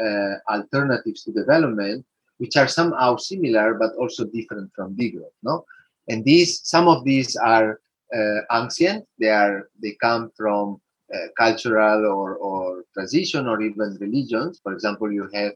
uh, 0.00 0.34
alternatives 0.48 1.24
to 1.24 1.32
development, 1.32 2.04
which 2.38 2.56
are 2.56 2.68
somehow 2.68 3.16
similar 3.16 3.74
but 3.74 3.92
also 3.94 4.24
different 4.24 4.70
from 4.74 4.96
degrowth. 4.96 5.36
No, 5.42 5.64
and 6.08 6.24
these 6.24 6.60
some 6.64 6.88
of 6.88 7.04
these 7.04 7.36
are 7.36 7.80
uh, 8.14 8.40
ancient. 8.52 9.04
They 9.18 9.28
are 9.28 9.68
they 9.82 9.96
come 10.00 10.30
from 10.36 10.80
uh, 11.12 11.28
cultural 11.36 12.06
or, 12.06 12.36
or 12.36 12.84
tradition 12.94 13.46
or 13.48 13.60
even 13.62 13.96
religions. 14.00 14.60
For 14.62 14.72
example, 14.72 15.12
you 15.12 15.28
have 15.34 15.52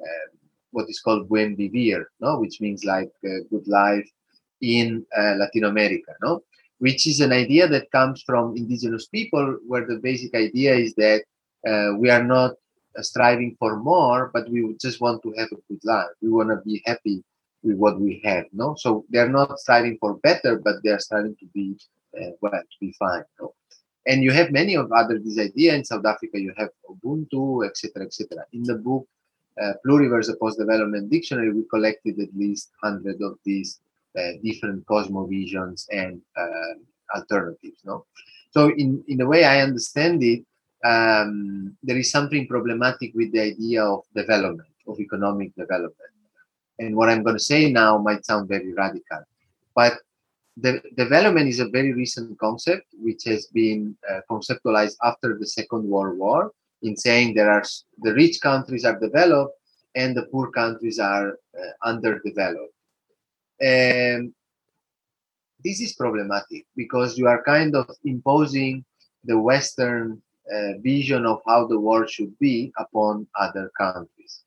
uh, 0.00 0.26
what 0.70 0.88
is 0.88 1.00
called 1.00 1.28
buen 1.28 1.56
vivir, 1.56 2.06
no, 2.20 2.38
which 2.40 2.60
means 2.60 2.84
like 2.84 3.10
good 3.22 3.68
life 3.68 4.08
in 4.64 5.04
uh, 5.16 5.34
Latin 5.36 5.64
America, 5.64 6.12
no, 6.22 6.42
which 6.78 7.06
is 7.06 7.20
an 7.20 7.32
idea 7.32 7.68
that 7.68 7.90
comes 7.90 8.22
from 8.22 8.56
indigenous 8.56 9.06
people, 9.06 9.58
where 9.66 9.86
the 9.86 9.96
basic 9.96 10.34
idea 10.34 10.74
is 10.74 10.94
that 10.94 11.22
uh, 11.66 11.90
we 11.98 12.10
are 12.10 12.22
not 12.22 12.52
striving 13.00 13.56
for 13.58 13.76
more, 13.76 14.30
but 14.32 14.48
we 14.48 14.74
just 14.80 15.00
want 15.00 15.22
to 15.22 15.32
have 15.38 15.48
a 15.52 15.60
good 15.68 15.80
life. 15.84 16.06
We 16.22 16.30
want 16.30 16.50
to 16.50 16.56
be 16.64 16.82
happy 16.84 17.22
with 17.62 17.76
what 17.76 18.00
we 18.00 18.20
have, 18.24 18.44
no. 18.52 18.74
So 18.78 19.04
they're 19.08 19.28
not 19.28 19.58
striving 19.58 19.96
for 19.98 20.14
better, 20.18 20.60
but 20.62 20.76
they 20.82 20.90
are 20.90 20.98
striving 20.98 21.36
to 21.40 21.46
be 21.54 21.76
uh, 22.16 22.30
well, 22.40 22.52
to 22.52 22.76
be 22.80 22.94
fine. 22.98 23.24
No? 23.40 23.54
And 24.06 24.22
you 24.22 24.32
have 24.32 24.52
many 24.52 24.76
of 24.76 24.92
other 24.92 25.18
these 25.18 25.38
ideas 25.38 25.74
in 25.74 25.84
South 25.84 26.04
Africa. 26.04 26.38
You 26.38 26.52
have 26.56 26.68
Ubuntu, 26.88 27.66
etc., 27.66 28.04
etc. 28.04 28.44
In 28.52 28.62
the 28.62 28.74
book 28.74 29.06
uh, 29.60 29.72
Pluriverse, 29.86 30.30
a 30.30 30.36
post-development 30.36 31.10
dictionary, 31.10 31.52
we 31.52 31.64
collected 31.70 32.20
at 32.20 32.28
least 32.36 32.70
hundred 32.82 33.20
of 33.22 33.38
these 33.44 33.80
uh, 33.80 33.83
different 34.42 34.84
cosmovisions 34.86 35.86
and 35.90 36.20
uh, 36.36 36.74
alternatives. 37.16 37.80
No, 37.84 38.06
so 38.50 38.70
in 38.70 39.04
in 39.08 39.18
the 39.18 39.26
way 39.26 39.44
I 39.44 39.60
understand 39.60 40.22
it, 40.22 40.44
um, 40.84 41.76
there 41.82 41.96
is 41.96 42.10
something 42.10 42.46
problematic 42.46 43.12
with 43.14 43.32
the 43.32 43.40
idea 43.40 43.84
of 43.84 44.02
development, 44.14 44.74
of 44.86 45.00
economic 45.00 45.54
development. 45.56 46.12
And 46.78 46.96
what 46.96 47.08
I'm 47.08 47.22
going 47.22 47.36
to 47.36 47.42
say 47.52 47.70
now 47.70 47.98
might 47.98 48.26
sound 48.26 48.48
very 48.48 48.72
radical, 48.72 49.22
but 49.74 49.94
the 50.56 50.80
development 50.96 51.48
is 51.48 51.60
a 51.60 51.68
very 51.68 51.92
recent 51.92 52.38
concept 52.38 52.86
which 52.98 53.24
has 53.24 53.46
been 53.46 53.96
uh, 54.08 54.20
conceptualized 54.30 54.96
after 55.02 55.36
the 55.38 55.46
Second 55.46 55.88
World 55.88 56.18
War 56.18 56.52
in 56.82 56.96
saying 56.96 57.34
there 57.34 57.50
are 57.50 57.64
the 58.02 58.14
rich 58.14 58.40
countries 58.40 58.84
are 58.84 58.98
developed 58.98 59.54
and 59.94 60.16
the 60.16 60.26
poor 60.26 60.50
countries 60.50 60.98
are 60.98 61.30
uh, 61.30 61.70
underdeveloped. 61.82 62.73
And 63.60 64.32
this 65.64 65.80
is 65.80 65.94
problematic 65.94 66.66
because 66.76 67.16
you 67.16 67.26
are 67.26 67.42
kind 67.42 67.74
of 67.74 67.90
imposing 68.04 68.84
the 69.24 69.38
Western 69.38 70.20
uh, 70.52 70.78
vision 70.82 71.24
of 71.24 71.40
how 71.46 71.66
the 71.66 71.80
world 71.80 72.10
should 72.10 72.38
be 72.38 72.72
upon 72.78 73.26
other 73.40 73.70
countries. 73.78 74.42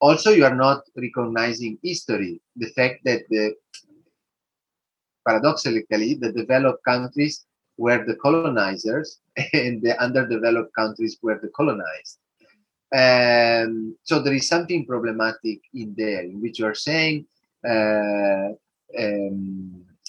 Also, 0.00 0.30
you 0.30 0.44
are 0.44 0.54
not 0.54 0.82
recognizing 0.96 1.78
history, 1.82 2.40
the 2.56 2.68
fact 2.70 3.00
that 3.04 3.22
the 3.28 3.54
paradoxically, 5.26 6.14
the 6.14 6.32
developed 6.32 6.84
countries 6.84 7.44
were 7.76 8.04
the 8.04 8.16
colonizers 8.16 9.20
and 9.52 9.82
the 9.82 10.00
underdeveloped 10.00 10.74
countries 10.74 11.18
were 11.22 11.38
the 11.42 11.48
colonized. 11.48 12.18
Um, 12.94 13.96
so 14.04 14.22
there 14.22 14.34
is 14.34 14.46
something 14.46 14.86
problematic 14.86 15.60
in 15.72 15.94
there 15.96 16.22
in 16.22 16.40
which 16.40 16.58
you 16.58 16.66
are 16.66 16.74
saying 16.74 17.26
um, 17.68 18.56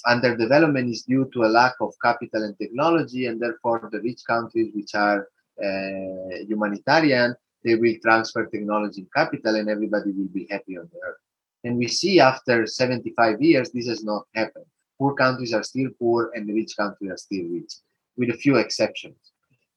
underdevelopment 0.06 0.90
is 0.90 1.04
due 1.04 1.30
to 1.34 1.44
a 1.44 1.54
lack 1.60 1.74
of 1.82 1.94
capital 2.02 2.44
and 2.44 2.58
technology, 2.58 3.26
and 3.28 3.40
therefore 3.40 3.90
the 3.92 4.02
rich 4.02 4.22
countries 4.28 4.72
which 4.76 4.94
are 4.96 5.28
uh, 5.64 6.38
humanitarian, 6.48 7.36
they 7.64 7.76
will 7.76 7.96
transfer 8.04 8.46
technology 8.46 9.02
and 9.02 9.14
capital, 9.14 9.56
and 9.56 9.70
everybody 9.70 10.12
will 10.12 10.28
be 10.28 10.48
happy 10.50 10.78
on 10.78 10.90
the 10.94 11.00
earth. 11.08 11.18
And 11.64 11.78
we 11.78 11.88
see 11.88 12.20
after 12.20 12.68
75 12.68 13.42
years, 13.42 13.72
this 13.72 13.88
has 13.88 14.04
not 14.04 14.26
happened 14.36 14.66
poor 14.98 15.14
countries 15.14 15.54
are 15.54 15.64
still 15.64 15.90
poor 16.00 16.32
and 16.34 16.48
the 16.48 16.54
rich 16.54 16.76
countries 16.78 17.12
are 17.12 17.18
still 17.18 17.46
rich, 17.52 17.74
with 18.18 18.30
a 18.30 18.38
few 18.38 18.56
exceptions. 18.58 19.18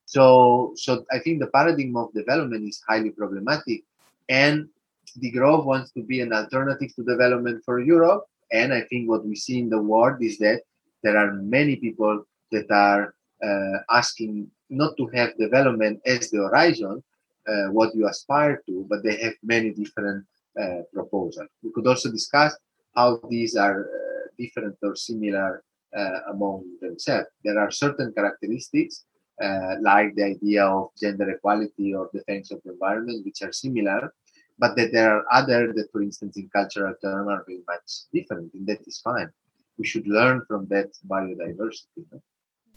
So, 0.04 0.72
so 0.76 1.04
I 1.12 1.18
think 1.18 1.40
the 1.40 1.48
paradigm 1.48 1.96
of 1.96 2.12
development 2.14 2.66
is 2.66 2.82
highly 2.88 3.10
problematic, 3.10 3.84
and 4.28 4.68
degrowth 5.12 5.64
wants 5.64 5.92
to 5.92 6.02
be 6.02 6.20
an 6.20 6.32
alternative 6.32 6.94
to 6.96 7.02
development 7.04 7.62
for 7.64 7.80
Europe. 7.80 8.24
And 8.52 8.72
I 8.72 8.82
think 8.82 9.08
what 9.08 9.26
we 9.26 9.36
see 9.36 9.58
in 9.58 9.68
the 9.68 9.80
world 9.80 10.22
is 10.22 10.38
that 10.38 10.62
there 11.02 11.16
are 11.16 11.32
many 11.34 11.76
people 11.76 12.24
that 12.52 12.70
are 12.70 13.14
uh, 13.44 13.78
asking 13.90 14.50
not 14.70 14.96
to 14.96 15.06
have 15.14 15.36
development 15.36 16.00
as 16.06 16.30
the 16.30 16.38
horizon, 16.38 17.02
uh, 17.46 17.66
what 17.70 17.94
you 17.94 18.06
aspire 18.08 18.62
to, 18.66 18.86
but 18.88 19.02
they 19.02 19.16
have 19.16 19.34
many 19.42 19.70
different 19.70 20.24
uh, 20.60 20.82
proposals. 20.92 21.48
We 21.62 21.70
could 21.72 21.86
also 21.86 22.10
discuss 22.10 22.56
how 22.94 23.20
these 23.30 23.54
are 23.56 23.82
uh, 23.84 24.28
different 24.38 24.76
or 24.82 24.96
similar 24.96 25.62
uh, 25.96 26.20
among 26.32 26.64
themselves. 26.80 27.28
There 27.44 27.58
are 27.58 27.70
certain 27.70 28.12
characteristics, 28.12 29.04
uh, 29.42 29.76
like 29.80 30.14
the 30.14 30.24
idea 30.24 30.66
of 30.66 30.90
gender 31.00 31.30
equality 31.30 31.94
or 31.94 32.10
defense 32.12 32.50
of 32.50 32.60
the 32.64 32.72
environment, 32.72 33.24
which 33.24 33.42
are 33.42 33.52
similar, 33.52 34.12
but 34.58 34.76
that 34.76 34.92
there 34.92 35.10
are 35.14 35.24
other 35.32 35.72
that, 35.72 35.88
for 35.92 36.02
instance, 36.02 36.36
in 36.36 36.48
cultural 36.48 36.94
terms 37.02 37.28
are 37.28 37.44
very 37.46 37.62
much 37.66 37.88
different, 38.12 38.52
and 38.54 38.66
that 38.66 38.80
is 38.86 39.00
fine. 39.00 39.30
We 39.78 39.86
should 39.86 40.08
learn 40.08 40.42
from 40.48 40.66
that 40.68 40.90
biodiversity. 41.06 42.04
No? 42.10 42.20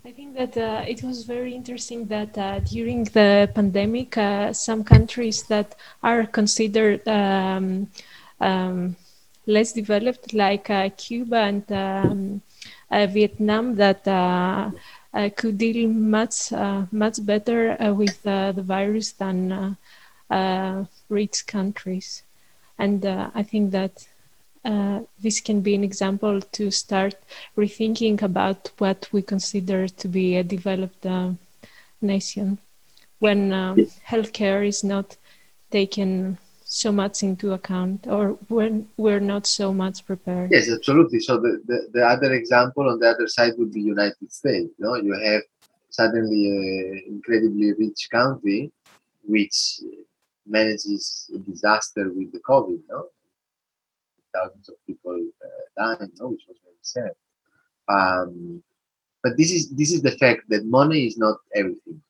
I 0.04 0.12
think 0.12 0.36
that 0.36 0.58
uh, 0.58 0.84
it 0.88 1.04
was 1.04 1.26
very 1.26 1.54
interesting 1.54 2.08
that 2.08 2.36
uh, 2.36 2.60
during 2.62 3.04
the 3.04 3.52
pandemic, 3.54 4.18
uh, 4.18 4.52
some 4.52 4.84
countries 4.84 5.44
that 5.44 5.76
are 6.02 6.26
considered 6.26 7.08
um, 7.08 7.88
um, 8.40 8.96
less 9.46 9.74
developed 9.74 10.34
like 10.34 10.72
uh, 10.72 10.90
Cuba 10.98 11.38
and 11.38 11.72
um, 11.72 12.42
uh, 12.90 13.06
Vietnam 13.06 13.76
that 13.76 14.08
uh, 14.08 14.72
could 15.36 15.60
deal 15.60 15.88
much 15.88 16.52
much 16.92 17.24
better 17.24 17.78
with 17.94 18.24
the 18.24 18.54
virus 18.58 19.12
than 19.12 19.78
rich 21.10 21.46
countries. 21.46 22.24
And 22.78 23.06
I 23.06 23.44
think 23.44 23.72
that 23.72 24.08
uh, 24.64 25.02
this 25.20 25.40
can 25.40 25.62
be 25.62 25.74
an 25.76 25.84
example 25.84 26.40
to 26.40 26.70
start 26.72 27.16
rethinking 27.58 28.22
about 28.22 28.72
what 28.78 29.10
we 29.12 29.22
consider 29.22 29.88
to 29.88 30.08
be 30.08 30.38
a 30.38 30.44
developed 30.44 31.06
uh, 31.06 31.32
nation. 32.02 32.60
When 33.20 33.54
um, 33.54 33.88
healthcare 34.08 34.68
is 34.68 34.84
not 34.84 35.18
taken 35.72 36.38
so 36.64 36.92
much 36.92 37.24
into 37.24 37.54
account 37.54 38.08
or 38.08 38.38
when 38.48 38.88
we're 38.98 39.20
not 39.20 39.46
so 39.46 39.74
much 39.74 40.06
prepared. 40.06 40.52
Yes 40.52 40.72
absolutely. 40.72 41.20
So 41.20 41.38
the, 41.38 41.62
the, 41.66 41.90
the 41.94 42.06
other 42.06 42.34
example 42.34 42.90
on 42.90 43.00
the 43.00 43.10
other 43.10 43.28
side 43.28 43.54
would 43.58 43.74
be 43.74 43.82
united 43.82 44.32
states 44.32 44.74
know 44.80 44.96
you 44.96 45.14
have 45.14 45.42
suddenly 45.90 46.50
an 46.50 47.04
incredibly 47.08 47.74
rich 47.74 48.08
country 48.10 48.72
which 49.24 49.82
manages 50.52 51.30
a 51.36 51.40
disaster 51.40 52.12
with 52.18 52.32
the 52.32 52.42
covid 52.52 52.80
no 52.90 53.06
thousands 54.34 54.70
of 54.70 54.76
people 54.88 55.18
uh, 55.46 55.64
dying 55.78 56.12
no? 56.20 56.28
which 56.28 56.46
was 56.48 56.58
very 56.64 56.76
sad 56.82 57.14
um, 57.88 58.64
but 59.24 59.34
this 59.38 59.52
is 59.52 59.70
this 59.72 59.92
is 59.92 60.02
the 60.02 60.18
fact 60.24 60.42
that 60.50 60.66
money 60.66 61.06
is 61.06 61.18
not 61.18 61.38
everything 61.56 62.02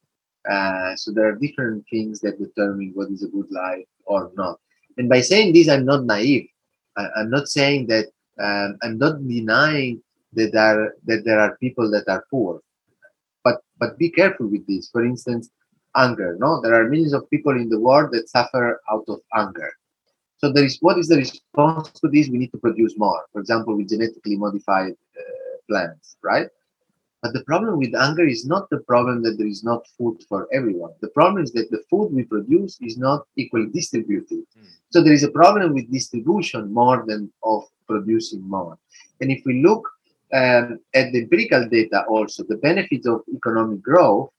uh, 0.49 0.95
so 0.95 1.11
there 1.11 1.27
are 1.27 1.35
different 1.35 1.85
things 1.89 2.19
that 2.21 2.39
determine 2.39 2.91
what 2.95 3.09
is 3.11 3.23
a 3.23 3.27
good 3.27 3.51
life 3.51 3.85
or 4.05 4.31
not. 4.35 4.59
And 4.97 5.07
by 5.07 5.21
saying 5.21 5.53
this, 5.53 5.69
I'm 5.69 5.85
not 5.85 6.05
naive. 6.05 6.47
I, 6.97 7.07
am 7.17 7.29
not 7.29 7.47
saying 7.47 7.87
that 7.87 8.07
um, 8.39 8.77
I'm 8.81 8.97
not 8.97 9.25
denying 9.27 10.01
that 10.33 10.51
there 10.51 10.95
that 11.05 11.23
there 11.25 11.39
are 11.39 11.57
people 11.57 11.89
that 11.91 12.07
are 12.07 12.25
poor. 12.29 12.61
But 13.43 13.61
but 13.77 13.97
be 13.97 14.09
careful 14.09 14.47
with 14.47 14.65
this. 14.67 14.89
For 14.89 15.05
instance, 15.05 15.49
anger. 15.95 16.37
No, 16.39 16.61
there 16.61 16.73
are 16.73 16.89
millions 16.89 17.13
of 17.13 17.29
people 17.29 17.55
in 17.55 17.69
the 17.69 17.79
world 17.79 18.11
that 18.11 18.29
suffer 18.29 18.81
out 18.91 19.05
of 19.07 19.19
anger. 19.35 19.71
So 20.37 20.51
there 20.51 20.65
is 20.65 20.77
what 20.81 20.97
is 20.97 21.07
the 21.07 21.17
response 21.17 21.91
to 22.01 22.07
this? 22.07 22.29
We 22.29 22.39
need 22.39 22.51
to 22.51 22.57
produce 22.57 22.97
more. 22.97 23.25
For 23.31 23.39
example, 23.39 23.77
with 23.77 23.89
genetically 23.89 24.37
modified 24.37 24.93
uh, 24.93 25.57
plants, 25.69 26.17
right? 26.23 26.47
But 27.21 27.33
the 27.33 27.43
problem 27.43 27.77
with 27.77 27.93
anger 27.93 28.25
is 28.25 28.45
not 28.45 28.67
the 28.71 28.79
problem 28.79 29.21
that 29.23 29.37
there 29.37 29.47
is 29.47 29.63
not 29.63 29.87
food 29.95 30.23
for 30.27 30.47
everyone. 30.51 30.93
The 31.01 31.09
problem 31.09 31.43
is 31.43 31.51
that 31.51 31.69
the 31.69 31.83
food 31.87 32.11
we 32.11 32.23
produce 32.23 32.79
is 32.81 32.97
not 32.97 33.27
equally 33.35 33.67
distributed. 33.67 34.39
Mm. 34.39 34.65
So 34.89 35.03
there 35.03 35.13
is 35.13 35.23
a 35.23 35.29
problem 35.29 35.75
with 35.75 35.91
distribution 35.91 36.73
more 36.73 37.05
than 37.07 37.31
of 37.43 37.65
producing 37.87 38.41
more. 38.49 38.77
And 39.19 39.29
if 39.31 39.43
we 39.45 39.61
look 39.61 39.87
um, 40.33 40.79
at 40.95 41.11
the 41.11 41.21
empirical 41.21 41.67
data 41.69 42.05
also, 42.09 42.43
the 42.43 42.57
benefits 42.57 43.05
of 43.05 43.21
economic 43.31 43.83
growth, 43.83 44.29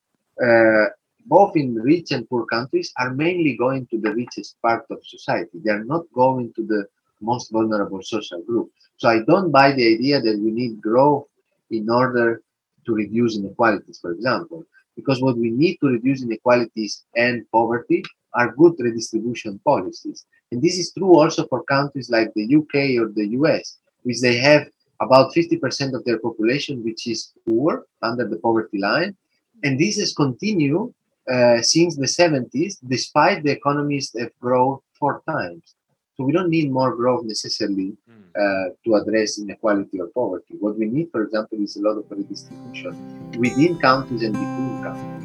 uh, 0.45 0.87
both 1.27 1.57
in 1.57 1.75
rich 1.75 2.11
and 2.11 2.29
poor 2.29 2.47
countries, 2.47 2.93
are 2.99 3.15
mainly 3.15 3.57
going 3.57 3.87
to 3.87 3.99
the 3.99 4.13
richest 4.15 4.61
part 4.63 4.85
of 4.91 4.99
society. 5.05 5.59
They 5.65 5.71
are 5.71 5.85
not 5.85 6.05
going 6.15 6.53
to 6.55 6.67
the 6.67 6.87
most 7.21 7.51
vulnerable 7.53 8.03
social 8.03 8.43
group. 8.43 8.71
So 8.97 9.09
I 9.09 9.21
don't 9.25 9.51
buy 9.51 9.73
the 9.73 9.95
idea 9.95 10.21
that 10.21 10.39
we 10.39 10.51
need 10.51 10.81
growth 10.81 11.27
in 11.71 11.89
order 11.89 12.43
to 12.87 12.95
reduce 12.95 13.37
inequalities, 13.37 13.99
for 14.01 14.13
example, 14.13 14.65
because 14.97 15.23
what 15.23 15.37
we 15.39 15.51
need 15.51 15.79
to 15.79 15.89
reduce 15.89 16.23
inequalities 16.23 17.05
and 17.17 17.51
poverty 17.51 18.03
are 18.35 18.53
good 18.53 18.75
redistribution 18.79 19.61
policies. 19.65 20.27
And 20.51 20.61
this 20.61 20.79
is 20.79 20.93
true 20.93 21.15
also 21.19 21.47
for 21.47 21.65
countries 21.65 22.11
like 22.11 22.33
the 22.35 22.57
UK 22.57 23.01
or 23.01 23.13
the 23.13 23.29
US, 23.39 23.79
which 24.03 24.21
they 24.21 24.37
have 24.37 24.67
about 25.01 25.33
50% 25.35 25.95
of 25.95 26.05
their 26.05 26.19
population 26.19 26.85
which 26.85 27.07
is 27.07 27.33
poor 27.49 27.85
under 28.03 28.29
the 28.29 28.37
poverty 28.37 28.79
line. 28.79 29.17
And 29.65 29.79
this 29.79 29.99
has 29.99 30.15
continued 30.15 30.93
uh, 31.31 31.61
since 31.63 31.97
the 31.97 32.07
70s, 32.07 32.79
despite 32.87 33.43
the 33.45 33.51
economies 33.51 34.15
have 34.19 34.31
grown 34.41 34.79
four 34.99 35.23
times. 35.29 35.75
So 36.17 36.25
we 36.25 36.33
don't 36.33 36.51
need 36.51 36.71
more 36.71 36.95
growth 36.95 37.25
necessarily 37.25 37.97
hmm. 38.07 38.23
uh, 38.37 38.75
to 38.85 38.95
address 38.97 39.39
inequality 39.39 40.01
or 40.01 40.09
poverty. 40.09 40.57
What 40.61 40.79
we 40.79 40.87
need, 40.87 41.11
for 41.11 41.23
example, 41.23 41.59
is 41.63 41.77
a 41.77 41.81
lot 41.81 41.97
of 41.97 42.05
redistribution 42.11 43.39
within 43.39 43.79
countries 43.79 44.23
and 44.23 44.33
between 44.35 44.83
countries. 44.83 45.23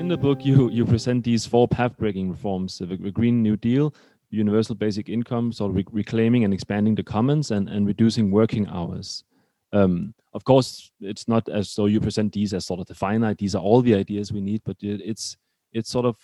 In 0.00 0.08
the 0.08 0.16
book, 0.16 0.44
you 0.44 0.70
you 0.70 0.84
present 0.84 1.22
these 1.22 1.46
four 1.46 1.68
path-breaking 1.68 2.30
reforms: 2.30 2.78
the, 2.78 2.86
the 2.86 3.12
Green 3.12 3.44
New 3.44 3.56
Deal, 3.56 3.94
universal 4.30 4.74
basic 4.74 5.08
income, 5.08 5.52
so 5.52 5.68
re 5.68 5.84
reclaiming 5.92 6.42
and 6.42 6.52
expanding 6.52 6.96
the 6.96 7.04
commons, 7.04 7.52
and 7.52 7.68
and 7.68 7.86
reducing 7.86 8.32
working 8.32 8.66
hours. 8.66 9.22
Um, 9.72 10.14
of 10.32 10.44
course, 10.44 10.90
it's 11.00 11.26
not 11.28 11.48
as 11.48 11.74
though 11.74 11.86
you 11.86 12.00
present 12.00 12.32
these 12.32 12.54
as 12.54 12.66
sort 12.66 12.80
of 12.80 12.86
the 12.86 12.94
finite. 12.94 13.38
These 13.38 13.54
are 13.54 13.62
all 13.62 13.82
the 13.82 13.94
ideas 13.94 14.32
we 14.32 14.40
need, 14.40 14.62
but 14.64 14.76
it's 14.80 15.36
it's 15.72 15.90
sort 15.90 16.06
of 16.06 16.16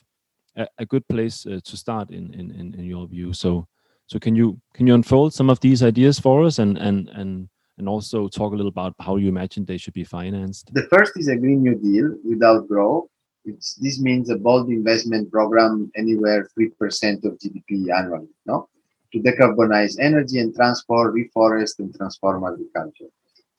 a, 0.56 0.66
a 0.78 0.86
good 0.86 1.06
place 1.08 1.46
uh, 1.46 1.60
to 1.64 1.76
start 1.76 2.10
in, 2.10 2.32
in 2.34 2.50
in 2.50 2.74
in 2.74 2.84
your 2.84 3.06
view. 3.06 3.32
So 3.32 3.66
so 4.06 4.18
can 4.18 4.36
you 4.36 4.60
can 4.74 4.86
you 4.86 4.94
unfold 4.94 5.34
some 5.34 5.50
of 5.50 5.60
these 5.60 5.82
ideas 5.82 6.18
for 6.18 6.44
us 6.44 6.58
and 6.58 6.78
and 6.78 7.08
and 7.10 7.48
and 7.78 7.88
also 7.88 8.28
talk 8.28 8.52
a 8.52 8.56
little 8.56 8.70
about 8.70 8.94
how 9.00 9.16
you 9.16 9.28
imagine 9.28 9.64
they 9.64 9.76
should 9.76 9.94
be 9.94 10.04
financed? 10.04 10.72
The 10.72 10.88
first 10.88 11.12
is 11.16 11.28
a 11.28 11.36
Green 11.36 11.62
New 11.62 11.74
Deal 11.74 12.16
without 12.24 12.68
growth. 12.68 13.08
It's, 13.44 13.74
this 13.74 14.00
means 14.00 14.30
a 14.30 14.36
bold 14.36 14.70
investment 14.70 15.30
program 15.30 15.90
anywhere 15.94 16.48
3% 16.58 17.24
of 17.24 17.38
GDP 17.38 17.94
annually, 17.96 18.28
no? 18.44 18.68
To 19.12 19.20
decarbonize 19.20 20.00
energy 20.00 20.40
and 20.40 20.54
transport, 20.54 21.14
reforest, 21.14 21.78
and 21.78 21.94
transform 21.94 22.44
agriculture. 22.44 23.10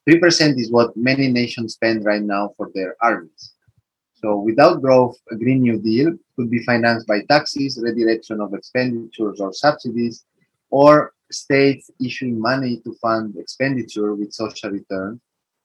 3% 0.08 0.58
is 0.58 0.72
what 0.72 0.96
many 0.96 1.28
nations 1.28 1.74
spend 1.74 2.06
right 2.06 2.22
now 2.22 2.54
for 2.56 2.70
their 2.74 2.96
armies. 3.02 3.54
So 4.14 4.40
without 4.40 4.82
growth, 4.82 5.18
a 5.32 5.36
Green 5.36 5.62
New 5.62 5.80
Deal 5.80 6.14
could 6.36 6.50
be 6.50 6.64
financed 6.64 7.08
by 7.08 7.22
taxes, 7.30 7.80
redirection 7.82 8.40
of 8.40 8.54
expenditures 8.54 9.40
or 9.42 9.54
subsidies, 9.54 10.26
or 10.70 11.14
states 11.30 11.92
issuing 12.04 12.40
money 12.40 12.78
to 12.86 12.94
fund 13.02 13.36
expenditure 13.38 14.16
with 14.16 14.34
social 14.34 14.72
return 14.72 15.20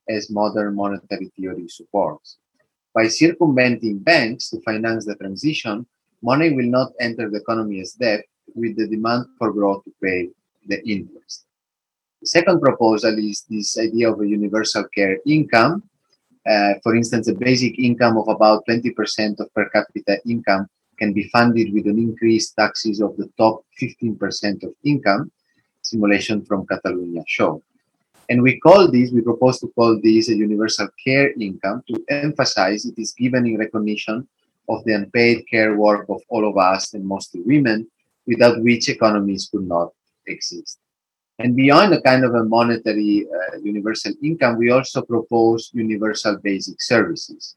as 0.09 0.28
modern 0.28 0.74
monetary 0.74 1.30
theory 1.36 1.68
supports. 1.68 2.38
By 2.95 3.09
circumventing 3.09 4.01
banks 4.01 4.51
to 4.51 4.61
finance 4.62 5.07
the 5.07 5.14
transition, 5.14 5.86
money 6.20 6.53
will 6.53 6.66
not 6.66 6.93
enter 7.01 7.30
the 7.30 7.38
economy 7.38 7.80
as 7.80 7.93
debt 7.93 8.24
with 8.55 8.76
the 8.76 8.88
demand 8.88 9.26
for 9.38 9.53
growth 9.53 9.84
to 9.84 9.93
pay 10.03 10.28
the 10.66 10.86
interest. 10.86 11.47
The 12.22 12.28
second 12.28 12.60
proposal 12.60 13.18
is 13.18 13.44
this 13.50 13.76
idea 13.76 14.12
of 14.12 14.20
a 14.20 14.28
universal 14.28 14.84
care 14.94 15.18
income. 15.26 15.82
Uh, 16.46 16.74
for 16.80 16.94
instance, 16.94 17.26
a 17.26 17.34
basic 17.34 17.80
income 17.80 18.16
of 18.16 18.28
about 18.28 18.62
20% 18.70 19.40
of 19.40 19.52
per 19.52 19.68
capita 19.70 20.20
income 20.24 20.68
can 21.00 21.12
be 21.12 21.28
funded 21.30 21.74
with 21.74 21.88
an 21.88 21.98
increased 21.98 22.54
taxes 22.54 23.00
of 23.00 23.16
the 23.16 23.28
top 23.36 23.64
15% 23.82 24.62
of 24.62 24.72
income, 24.84 25.32
simulation 25.82 26.44
from 26.44 26.64
Catalonia 26.64 27.24
show. 27.26 27.60
And 28.30 28.40
we 28.40 28.60
call 28.60 28.88
this, 28.88 29.10
we 29.10 29.20
propose 29.20 29.58
to 29.58 29.72
call 29.74 30.00
this 30.00 30.28
a 30.28 30.36
universal 30.36 30.86
care 31.04 31.32
income 31.32 31.82
to 31.88 32.04
emphasize 32.08 32.84
it 32.84 32.94
is 32.98 33.14
given 33.18 33.46
in 33.46 33.58
recognition 33.58 34.28
of 34.68 34.84
the 34.84 34.92
unpaid 34.92 35.42
care 35.50 35.76
work 35.76 36.06
of 36.08 36.22
all 36.28 36.48
of 36.48 36.56
us 36.56 36.94
and 36.94 37.04
mostly 37.04 37.40
women, 37.40 37.90
without 38.28 38.62
which 38.62 38.88
economies 38.88 39.48
could 39.50 39.66
not 39.66 39.90
exist. 40.28 40.78
And 41.43 41.57
beyond 41.57 41.93
a 41.93 42.01
kind 42.03 42.24
of 42.24 42.34
a 42.34 42.45
monetary 42.45 43.26
uh, 43.26 43.59
universal 43.59 44.12
income, 44.22 44.59
we 44.59 44.70
also 44.70 45.03
propose 45.03 45.70
universal 45.74 46.36
basic 46.38 46.80
services. 46.80 47.57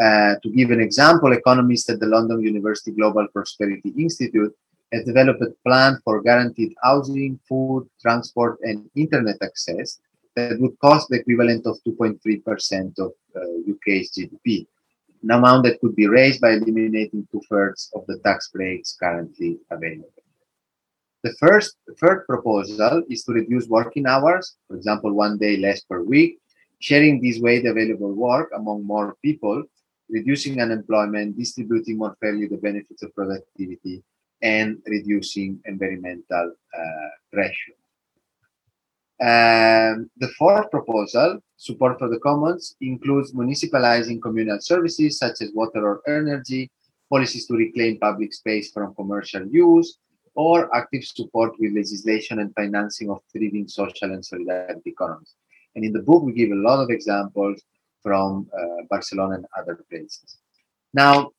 Uh, 0.00 0.36
to 0.42 0.48
give 0.50 0.70
an 0.70 0.80
example, 0.80 1.32
economists 1.32 1.90
at 1.90 1.98
the 1.98 2.06
London 2.06 2.40
University 2.40 2.92
Global 2.92 3.26
Prosperity 3.28 3.92
Institute 3.98 4.54
have 4.92 5.04
developed 5.04 5.42
a 5.42 5.50
plan 5.66 5.98
for 6.04 6.22
guaranteed 6.22 6.74
housing, 6.82 7.40
food, 7.48 7.88
transport, 8.00 8.58
and 8.62 8.88
internet 8.94 9.36
access 9.42 9.98
that 10.36 10.60
would 10.60 10.78
cost 10.78 11.08
the 11.08 11.16
equivalent 11.16 11.66
of 11.66 11.78
2.3% 11.86 12.98
of 12.98 13.12
uh, 13.36 13.40
UK's 13.72 14.12
GDP, 14.12 14.66
an 15.22 15.30
amount 15.30 15.64
that 15.64 15.80
could 15.80 15.96
be 15.96 16.06
raised 16.06 16.40
by 16.40 16.52
eliminating 16.52 17.26
two 17.32 17.42
thirds 17.48 17.90
of 17.94 18.04
the 18.06 18.18
tax 18.20 18.48
breaks 18.48 18.96
currently 18.98 19.58
available. 19.70 20.11
The 21.22 21.34
first 21.38 21.76
third 22.00 22.26
proposal 22.26 23.04
is 23.08 23.22
to 23.24 23.32
reduce 23.32 23.68
working 23.68 24.06
hours, 24.06 24.56
for 24.66 24.76
example, 24.76 25.12
one 25.12 25.38
day 25.38 25.56
less 25.56 25.80
per 25.82 26.02
week, 26.02 26.38
sharing 26.80 27.20
this 27.20 27.38
way 27.38 27.60
the 27.60 27.70
available 27.70 28.12
work 28.12 28.50
among 28.56 28.84
more 28.84 29.14
people, 29.22 29.62
reducing 30.10 30.60
unemployment, 30.60 31.38
distributing 31.38 31.98
more 31.98 32.16
fairly 32.20 32.48
the 32.48 32.56
benefits 32.56 33.04
of 33.04 33.14
productivity, 33.14 34.02
and 34.42 34.82
reducing 34.86 35.60
environmental 35.64 36.54
uh, 36.76 37.10
pressure. 37.32 37.76
Um, 39.22 40.10
the 40.16 40.28
fourth 40.36 40.72
proposal, 40.72 41.38
support 41.56 42.00
for 42.00 42.08
the 42.08 42.18
commons, 42.18 42.74
includes 42.80 43.32
municipalizing 43.32 44.20
communal 44.20 44.58
services 44.60 45.18
such 45.18 45.40
as 45.40 45.52
water 45.54 45.86
or 45.86 46.02
energy, 46.08 46.68
policies 47.08 47.46
to 47.46 47.54
reclaim 47.54 48.00
public 48.00 48.32
space 48.32 48.72
from 48.72 48.92
commercial 48.96 49.46
use, 49.46 49.98
or 50.34 50.74
active 50.74 51.04
support 51.04 51.52
with 51.58 51.74
legislation 51.74 52.38
and 52.38 52.54
financing 52.54 53.10
of 53.10 53.20
thriving 53.30 53.68
social 53.68 54.12
and 54.12 54.24
solidarity 54.24 54.90
economies. 54.90 55.34
And 55.74 55.84
in 55.84 55.92
the 55.92 56.00
book, 56.00 56.22
we 56.22 56.32
give 56.32 56.50
a 56.50 56.54
lot 56.54 56.82
of 56.82 56.90
examples 56.90 57.62
from 58.02 58.48
uh, 58.56 58.84
Barcelona 58.90 59.36
and 59.36 59.46
other 59.56 59.84
places. 59.88 60.36
Now, 60.92 61.32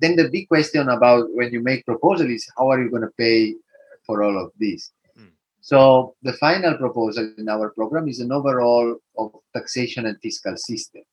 then 0.00 0.16
the 0.16 0.28
big 0.28 0.48
question 0.48 0.88
about 0.88 1.28
when 1.34 1.52
you 1.52 1.60
make 1.60 1.84
proposal 1.86 2.30
is 2.30 2.48
how 2.56 2.70
are 2.70 2.82
you 2.82 2.90
going 2.90 3.02
to 3.02 3.12
pay 3.18 3.50
uh, 3.50 3.96
for 4.04 4.22
all 4.22 4.38
of 4.38 4.50
this? 4.58 4.92
Mm. 5.18 5.30
So 5.60 6.14
the 6.22 6.32
final 6.34 6.76
proposal 6.76 7.32
in 7.38 7.48
our 7.48 7.70
program 7.70 8.08
is 8.08 8.20
an 8.20 8.32
overall 8.32 8.96
of 9.16 9.32
taxation 9.54 10.06
and 10.06 10.18
fiscal 10.20 10.56
systems. 10.56 11.06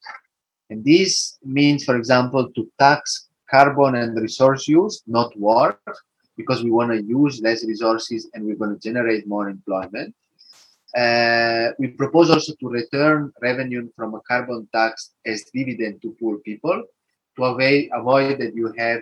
And 0.70 0.84
this 0.86 1.38
means, 1.44 1.84
for 1.84 1.98
example, 1.98 2.50
to 2.56 2.72
tax 2.80 3.30
carbon 3.50 3.96
and 3.96 4.20
resource 4.20 4.68
use, 4.68 5.04
not 5.06 5.38
work, 5.38 5.82
because 6.38 6.64
we 6.64 6.72
want 6.72 6.92
to 6.92 7.02
use 7.04 7.42
less 7.42 7.66
resources 7.66 8.30
and 8.34 8.46
we're 8.46 8.56
going 8.56 8.74
to 8.74 8.80
generate 8.80 9.28
more 9.28 9.50
employment. 9.50 10.16
Uh, 10.96 11.72
we 11.80 11.88
propose 11.88 12.30
also 12.30 12.54
to 12.60 12.68
return 12.68 13.32
revenue 13.42 13.90
from 13.96 14.14
a 14.14 14.22
carbon 14.22 14.68
tax 14.74 15.12
as 15.26 15.46
dividend 15.54 16.02
to 16.02 16.16
poor 16.20 16.38
people 16.40 16.84
to 17.36 17.44
avoid, 17.44 17.90
avoid 17.94 18.40
that 18.40 18.56
you 18.56 18.74
have, 18.78 19.02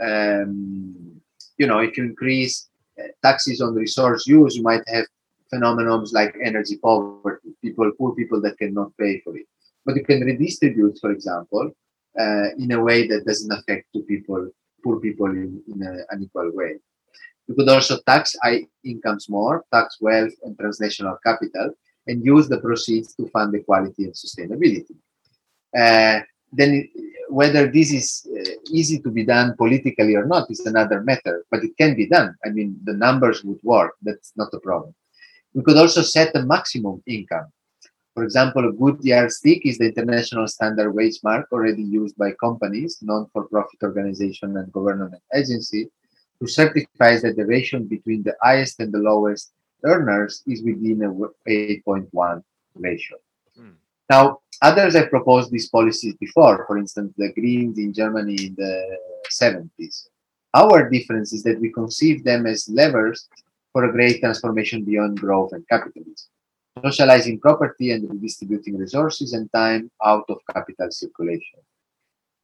um, 0.00 1.20
you 1.56 1.66
know, 1.66 1.78
if 1.78 1.96
you 1.96 2.04
increase 2.04 2.68
uh, 2.98 3.08
taxes 3.22 3.60
on 3.60 3.74
resource 3.74 4.26
use, 4.26 4.56
you 4.56 4.62
might 4.62 4.82
have 4.88 5.06
phenomenons 5.52 6.12
like 6.12 6.36
energy 6.42 6.76
poverty, 6.76 7.48
people, 7.62 7.90
poor 7.98 8.14
people 8.14 8.40
that 8.40 8.58
cannot 8.58 8.96
pay 8.98 9.20
for 9.20 9.36
it. 9.36 9.46
But 9.84 9.96
you 9.96 10.04
can 10.04 10.20
redistribute, 10.20 10.98
for 11.00 11.10
example, 11.10 11.70
uh, 12.18 12.50
in 12.58 12.70
a 12.72 12.82
way 12.82 13.06
that 13.06 13.24
doesn't 13.24 13.52
affect 13.52 13.86
two 13.92 14.02
people 14.02 14.50
poor 14.82 15.00
people 15.00 15.26
in, 15.26 15.62
in 15.72 15.82
a, 15.82 15.92
an 16.10 16.22
equal 16.22 16.50
way. 16.54 16.76
You 17.46 17.54
could 17.54 17.68
also 17.68 17.98
tax 18.06 18.36
high 18.42 18.66
incomes 18.84 19.28
more, 19.28 19.64
tax 19.72 19.98
wealth 20.00 20.32
and 20.44 20.58
transnational 20.58 21.18
capital, 21.24 21.72
and 22.06 22.24
use 22.24 22.48
the 22.48 22.60
proceeds 22.60 23.14
to 23.16 23.26
fund 23.28 23.54
equality 23.54 24.04
and 24.04 24.14
sustainability. 24.14 24.96
Uh, 25.76 26.20
then, 26.52 26.88
whether 27.28 27.70
this 27.70 27.92
is 27.92 28.26
uh, 28.26 28.50
easy 28.70 28.98
to 29.00 29.10
be 29.10 29.24
done 29.24 29.54
politically 29.56 30.14
or 30.16 30.26
not 30.26 30.50
is 30.50 30.60
another 30.66 31.02
matter, 31.02 31.44
but 31.50 31.62
it 31.62 31.76
can 31.76 31.94
be 31.94 32.06
done. 32.06 32.34
I 32.44 32.48
mean, 32.50 32.78
the 32.84 32.94
numbers 32.94 33.44
would 33.44 33.60
work. 33.62 33.94
That's 34.02 34.32
not 34.36 34.48
a 34.52 34.60
problem. 34.60 34.94
We 35.54 35.62
could 35.62 35.76
also 35.76 36.02
set 36.02 36.34
a 36.34 36.42
maximum 36.44 37.02
income 37.06 37.52
for 38.14 38.24
example, 38.24 38.68
a 38.68 38.72
good 38.72 38.98
yardstick 39.02 39.64
is 39.64 39.78
the 39.78 39.86
international 39.86 40.48
standard 40.48 40.92
wage 40.92 41.20
mark 41.22 41.46
already 41.52 41.82
used 41.82 42.16
by 42.16 42.32
companies, 42.32 42.98
non-for-profit 43.02 43.82
organization 43.82 44.56
and 44.56 44.72
government 44.72 45.14
agency 45.34 45.88
to 46.40 46.48
certify 46.48 47.16
that 47.18 47.36
the 47.36 47.46
ratio 47.46 47.80
between 47.80 48.22
the 48.22 48.34
highest 48.42 48.80
and 48.80 48.92
the 48.92 48.98
lowest 48.98 49.52
earners 49.84 50.42
is 50.46 50.62
within 50.62 51.02
a 51.02 51.10
8.1 51.48 52.42
ratio. 52.74 53.16
Mm. 53.58 53.74
Now, 54.08 54.40
others 54.60 54.94
have 54.94 55.10
proposed 55.10 55.50
these 55.50 55.68
policies 55.68 56.14
before, 56.14 56.64
for 56.66 56.78
instance, 56.78 57.12
the 57.16 57.32
Greens 57.32 57.78
in 57.78 57.92
Germany 57.92 58.36
in 58.46 58.54
the 58.56 58.98
70s. 59.30 60.08
Our 60.54 60.90
difference 60.90 61.32
is 61.32 61.42
that 61.44 61.60
we 61.60 61.70
conceive 61.70 62.24
them 62.24 62.46
as 62.46 62.68
levers 62.68 63.28
for 63.72 63.84
a 63.84 63.92
great 63.92 64.20
transformation 64.20 64.84
beyond 64.84 65.20
growth 65.20 65.52
and 65.52 65.66
capitalism, 65.68 66.28
socializing 66.82 67.40
property 67.40 67.92
and 67.92 68.08
redistributing 68.10 68.76
resources 68.76 69.32
and 69.32 69.50
time 69.52 69.90
out 70.04 70.24
of 70.28 70.38
capital 70.52 70.90
circulation. 70.90 71.60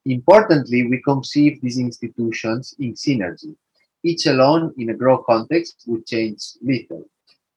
Importantly, 0.04 0.86
we 0.86 1.02
conceive 1.02 1.60
these 1.60 1.78
institutions 1.78 2.74
in 2.78 2.94
synergy. 2.94 3.56
Each 4.04 4.26
alone 4.26 4.72
in 4.78 4.90
a 4.90 4.94
growth 4.94 5.24
context 5.26 5.82
would 5.86 6.06
change 6.06 6.40
little. 6.62 7.08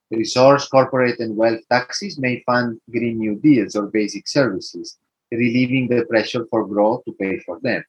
Resource, 0.09 0.67
corporate, 0.67 1.19
and 1.19 1.35
wealth 1.35 1.61
taxes 1.69 2.17
may 2.17 2.41
fund 2.45 2.79
Green 2.89 3.19
New 3.19 3.35
Deals 3.35 3.75
or 3.75 3.87
basic 3.87 4.27
services, 4.27 4.97
relieving 5.31 5.87
the 5.87 6.05
pressure 6.05 6.45
for 6.49 6.65
growth 6.65 7.05
to 7.05 7.13
pay 7.13 7.37
for 7.39 7.59
them. 7.61 7.83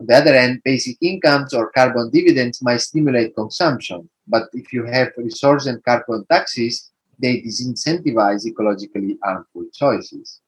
On 0.00 0.06
the 0.06 0.16
other 0.16 0.32
hand, 0.32 0.62
basic 0.64 0.96
incomes 1.02 1.52
or 1.52 1.70
carbon 1.70 2.10
dividends 2.10 2.62
might 2.62 2.80
stimulate 2.80 3.34
consumption, 3.34 4.08
but 4.26 4.48
if 4.54 4.72
you 4.72 4.84
have 4.84 5.12
resource 5.18 5.66
and 5.66 5.84
carbon 5.84 6.24
taxes, 6.30 6.91
they 7.18 7.42
disincentivize 7.42 8.46
ecologically 8.46 9.18
harmful 9.22 9.64
choices. 9.72 10.40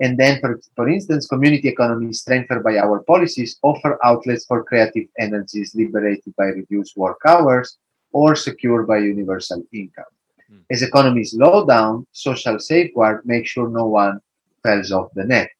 And 0.00 0.18
then, 0.18 0.40
for, 0.40 0.60
for 0.74 0.88
instance, 0.88 1.26
community 1.26 1.68
economies 1.68 2.20
strengthened 2.20 2.64
by 2.64 2.78
our 2.78 3.02
policies 3.04 3.58
offer 3.62 3.98
outlets 4.04 4.44
for 4.44 4.64
creative 4.64 5.06
energies 5.18 5.74
liberated 5.74 6.34
by 6.36 6.46
reduced 6.46 6.96
work 6.96 7.20
hours 7.26 7.78
or 8.12 8.34
secured 8.34 8.86
by 8.88 8.98
universal 8.98 9.62
income. 9.72 10.04
Mm. 10.50 10.62
As 10.70 10.82
economies 10.82 11.30
slow 11.30 11.64
down, 11.64 12.06
social 12.12 12.58
safeguard 12.58 13.24
make 13.24 13.46
sure 13.46 13.68
no 13.68 13.86
one 13.86 14.20
falls 14.62 14.90
off 14.90 15.10
the 15.14 15.24
net. 15.24 15.50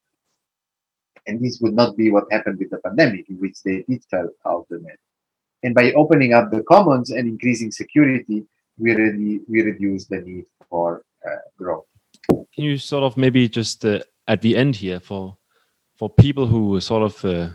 And 1.26 1.40
this 1.40 1.60
would 1.60 1.74
not 1.74 1.96
be 1.96 2.10
what 2.10 2.30
happened 2.30 2.58
with 2.58 2.70
the 2.70 2.78
pandemic, 2.78 3.28
in 3.30 3.36
which 3.36 3.62
they 3.62 3.84
did 3.88 4.04
fall 4.10 4.28
off 4.44 4.66
the 4.68 4.78
net. 4.78 4.98
And 5.62 5.74
by 5.74 5.92
opening 5.92 6.34
up 6.34 6.50
the 6.50 6.62
commons 6.64 7.10
and 7.10 7.26
increasing 7.26 7.70
security, 7.70 8.44
we, 8.78 8.94
really, 8.94 9.40
we 9.48 9.62
reduce 9.62 10.06
the 10.06 10.20
need 10.20 10.46
for 10.68 11.02
uh, 11.26 11.36
growth. 11.56 11.84
Can 12.28 12.64
you 12.64 12.78
sort 12.78 13.04
of 13.04 13.16
maybe 13.16 13.48
just 13.48 13.84
uh, 13.84 14.00
at 14.28 14.40
the 14.40 14.56
end 14.56 14.76
here 14.76 15.00
for 15.00 15.36
for 15.96 16.10
people 16.10 16.46
who 16.46 16.80
sort 16.80 17.02
of 17.02 17.24
uh, 17.24 17.48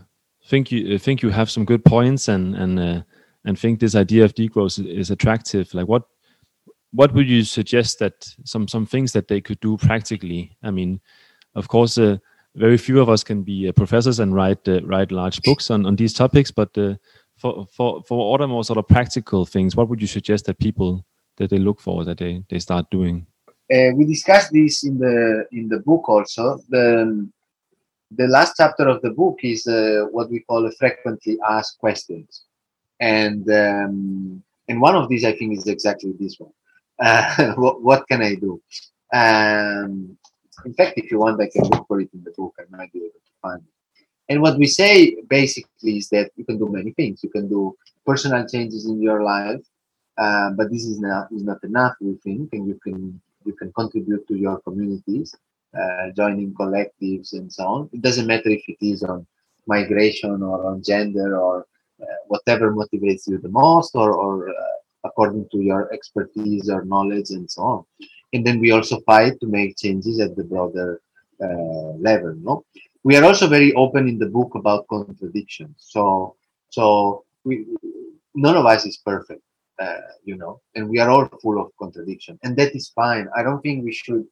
think 0.46 0.72
you 0.72 0.98
think 0.98 1.22
you 1.22 1.30
have 1.30 1.50
some 1.50 1.66
good 1.66 1.84
points 1.84 2.28
and 2.28 2.56
and 2.56 3.04
and 3.46 3.58
think 3.58 3.80
this 3.80 3.96
idea 3.96 4.24
of 4.24 4.36
degrowth 4.36 4.86
is, 4.86 5.12
attractive 5.12 5.74
like 5.74 5.88
what 5.88 6.04
what 6.92 7.14
would 7.14 7.28
you 7.28 7.44
suggest 7.44 8.00
that 8.00 8.28
some 8.44 8.68
some 8.68 8.86
things 8.86 9.12
that 9.12 9.28
they 9.28 9.42
could 9.42 9.60
do 9.60 9.78
practically 9.78 10.56
i 10.64 10.72
mean 10.72 11.00
of 11.56 11.68
course 11.68 11.98
uh, 11.98 12.18
very 12.56 12.78
few 12.78 13.00
of 13.00 13.10
us 13.10 13.24
can 13.24 13.44
be 13.44 13.68
uh, 13.68 13.72
professors 13.72 14.20
and 14.20 14.36
write 14.36 14.68
uh, 14.68 14.82
write 14.84 15.12
large 15.12 15.42
books 15.44 15.70
on, 15.70 15.86
on 15.86 15.96
these 15.96 16.14
topics 16.14 16.52
but 16.52 16.74
for 17.38 17.66
for 17.72 18.04
for 18.04 18.36
other 18.36 18.48
more 18.48 18.64
sort 18.64 18.78
of 18.78 18.88
practical 18.88 19.46
things 19.46 19.76
what 19.76 19.88
would 19.90 20.02
you 20.02 20.08
suggest 20.08 20.46
that 20.46 20.60
people 20.60 21.06
that 21.40 21.50
they 21.50 21.58
look 21.58 21.80
for 21.82 22.06
that 22.06 22.20
they 22.20 22.44
they 22.50 22.60
start 22.60 22.90
doing 22.92 23.26
uh, 23.72 23.92
we 23.96 24.06
discussed 24.06 24.52
this 24.52 24.84
in 24.84 24.98
the 24.98 25.46
in 25.52 25.70
the 25.70 25.80
book 25.80 26.10
also. 26.10 26.60
The 26.70 27.30
the 28.12 28.28
last 28.28 28.54
chapter 28.58 28.88
of 28.88 29.02
the 29.04 29.12
book 29.12 29.38
is 29.44 29.68
uh, 29.68 30.06
what 30.10 30.32
we 30.32 30.40
call 30.40 30.66
a 30.66 30.72
frequently 30.72 31.38
asked 31.48 31.78
questions, 31.78 32.46
and 33.00 33.48
um, 33.52 34.44
and 34.68 34.82
one 34.82 34.96
of 34.96 35.08
these 35.08 35.24
I 35.24 35.34
think 35.34 35.56
is 35.56 35.68
exactly 35.68 36.14
this 36.20 36.40
one. 36.40 36.52
Uh, 37.00 37.54
what, 37.58 37.84
what 37.84 38.08
can 38.08 38.24
I 38.24 38.36
do? 38.36 38.60
Um, 39.14 40.18
in 40.66 40.74
fact, 40.74 40.98
if 40.98 41.12
you 41.12 41.20
want, 41.20 41.42
I 41.42 41.50
can 41.54 41.64
look 41.70 41.88
for 41.88 42.02
it 42.02 42.10
in 42.14 42.24
the 42.24 42.32
book. 42.32 42.56
I 42.60 42.64
might 42.76 42.92
be 42.92 43.00
able 43.00 43.10
to 43.10 43.36
find 43.42 43.62
it. 43.62 44.06
And 44.30 44.42
what 44.42 44.58
we 44.58 44.68
say 44.68 45.16
basically 45.28 45.98
is 45.98 46.10
that 46.10 46.32
you 46.36 46.44
can 46.44 46.58
do 46.58 46.70
many 46.70 46.92
things. 46.92 47.24
You 47.24 47.30
can 47.30 47.48
do 47.48 47.76
personal 48.06 48.48
changes 48.48 48.86
in 48.86 49.02
your 49.02 49.24
life, 49.24 49.62
uh, 50.20 50.50
but 50.52 50.70
this 50.70 50.84
is 50.84 51.00
not 51.00 51.32
is 51.32 51.44
not 51.44 51.64
enough. 51.64 51.96
We 52.02 52.16
think, 52.16 52.50
and 52.54 52.68
you 52.68 52.78
can 52.84 53.22
you 53.46 53.54
can 53.54 53.72
contribute 53.72 54.28
to 54.28 54.36
your 54.36 54.60
communities, 54.60 55.34
uh, 55.80 56.10
joining 56.16 56.54
collectives 56.54 57.32
and 57.34 57.52
so 57.52 57.64
on. 57.66 57.90
It 57.94 58.02
doesn't 58.02 58.28
matter 58.28 58.50
if 58.50 58.64
it 58.68 58.78
is 58.82 59.02
on 59.04 59.26
migration 59.66 60.44
or 60.44 60.66
on 60.66 60.84
gender 60.84 61.38
or 61.38 61.66
uh, 62.02 62.20
whatever 62.28 62.74
motivates 62.74 63.28
you 63.28 63.38
the 63.38 63.50
most 63.50 63.96
or, 63.96 64.14
or 64.14 64.50
uh, 64.50 64.54
according 65.06 65.48
to 65.52 65.60
your 65.60 65.92
expertise 65.94 66.70
or 66.70 66.84
knowledge 66.84 67.30
and 67.30 67.50
so 67.50 67.62
on. 67.62 67.86
And 68.34 68.46
then 68.46 68.60
we 68.60 68.72
also 68.72 69.00
fight 69.02 69.40
to 69.40 69.48
make 69.48 69.78
changes 69.78 70.20
at 70.20 70.36
the 70.36 70.44
broader 70.44 71.02
level. 71.40 72.36
No, 72.36 72.66
we 73.04 73.16
are 73.16 73.24
also 73.24 73.48
very 73.48 73.74
open 73.76 74.10
in 74.10 74.20
the 74.20 74.28
book 74.28 74.56
about 74.56 74.88
contradictions. 74.90 75.76
So, 75.78 76.36
so 76.70 77.24
we, 77.46 77.66
none 78.36 78.58
of 78.58 78.66
us 78.66 78.86
is 78.86 78.98
perfect 78.98 79.42
uh, 79.80 80.02
you 80.24 80.36
know, 80.36 80.62
and 80.76 80.90
we 80.90 81.00
are 81.00 81.10
all 81.10 81.28
full 81.42 81.60
of 81.62 81.72
contradiction, 81.80 82.38
and 82.44 82.56
that 82.58 82.76
is 82.76 82.90
fine. 82.90 83.28
I 83.36 83.44
don't 83.44 83.62
think 83.62 83.84
we 83.84 83.94
should 83.94 84.26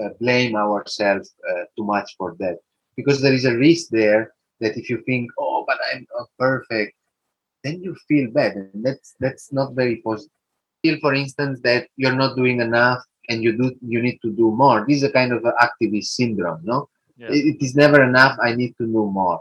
uh, 0.00 0.10
blame 0.20 0.56
ourselves 0.56 1.34
uh, 1.48 1.64
too 1.76 1.84
much 1.84 2.14
for 2.16 2.36
that 2.38 2.58
because 2.96 3.20
there 3.20 3.34
is 3.34 3.44
a 3.44 3.56
risk 3.56 3.88
there 3.90 4.32
that 4.60 4.76
if 4.76 4.88
you 4.88 5.02
think, 5.06 5.30
oh, 5.38 5.64
but 5.66 5.78
I'm 5.92 6.06
not 6.16 6.28
perfect, 6.38 6.94
then 7.62 7.82
you 7.82 7.96
feel 8.08 8.30
bad, 8.30 8.54
and 8.54 8.84
that's 8.84 9.14
that's 9.20 9.52
not 9.52 9.74
very 9.74 9.96
positive. 9.96 10.30
Feel, 10.82 10.98
for 11.00 11.14
instance, 11.14 11.60
that 11.62 11.88
you're 11.96 12.14
not 12.14 12.36
doing 12.36 12.60
enough 12.60 13.02
and 13.28 13.42
you 13.42 13.52
do 13.56 13.74
you 13.80 14.02
need 14.02 14.18
to 14.22 14.30
do 14.30 14.50
more. 14.50 14.84
This 14.86 14.98
is 14.98 15.04
a 15.04 15.12
kind 15.12 15.32
of 15.32 15.42
activist 15.42 16.06
syndrome, 16.18 16.60
no? 16.62 16.88
Yeah. 17.16 17.28
It, 17.28 17.56
it 17.56 17.64
is 17.64 17.74
never 17.74 18.02
enough. 18.02 18.36
I 18.42 18.54
need 18.54 18.74
to 18.78 18.86
know 18.86 19.06
more. 19.06 19.40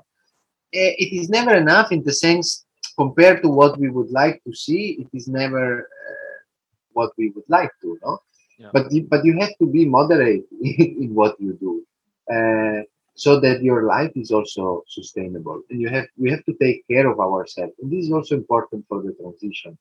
Eh, 0.74 0.94
it 0.98 1.14
is 1.14 1.30
never 1.30 1.54
enough 1.56 1.92
in 1.92 2.04
the 2.04 2.14
sense 2.14 2.66
compared 2.98 3.42
to 3.42 3.50
what 3.50 3.78
we 3.80 3.90
would 3.90 4.12
like 4.12 4.42
to 4.46 4.54
see, 4.54 4.98
it 5.02 5.08
is 5.14 5.28
never 5.28 5.82
uh, 5.82 6.38
what 6.94 7.12
we 7.18 7.30
would 7.30 7.46
like 7.48 7.72
to, 7.82 7.98
no? 8.04 8.20
Yeah. 8.58 8.70
But 8.72 8.92
you, 8.92 9.04
but 9.10 9.26
you 9.26 9.38
have 9.40 9.58
to 9.60 9.66
be 9.66 9.86
moderate 9.86 10.46
in, 10.62 11.14
what 11.14 11.36
you 11.40 11.54
do, 11.54 11.84
uh, 12.34 12.84
so 13.16 13.40
that 13.40 13.64
your 13.64 13.84
life 13.84 14.12
is 14.16 14.32
also 14.32 14.84
sustainable. 14.88 15.62
And 15.70 15.82
you 15.82 15.90
have 15.90 16.06
we 16.18 16.30
have 16.30 16.46
to 16.46 16.54
take 16.62 16.88
care 16.88 17.10
of 17.10 17.20
ourselves, 17.20 17.74
and 17.82 17.92
this 17.92 18.06
is 18.06 18.12
also 18.12 18.36
important 18.36 18.86
for 18.88 19.02
the 19.02 19.14
transition. 19.14 19.78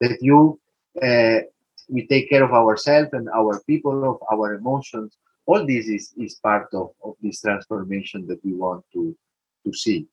That 0.00 0.18
you 0.20 0.60
uh, 1.02 1.40
we 1.88 2.06
take 2.06 2.28
care 2.28 2.44
of 2.44 2.52
ourselves 2.52 3.10
and 3.12 3.28
our 3.30 3.60
people, 3.66 4.04
of 4.04 4.18
our 4.32 4.54
emotions. 4.54 5.16
All 5.46 5.66
this 5.66 5.88
is, 5.88 6.12
is 6.16 6.34
part 6.36 6.68
of, 6.72 6.90
of 7.02 7.14
this 7.20 7.40
transformation 7.40 8.26
that 8.28 8.44
we 8.44 8.52
want 8.52 8.84
to 8.92 9.16
to 9.64 9.72
see 9.74 10.06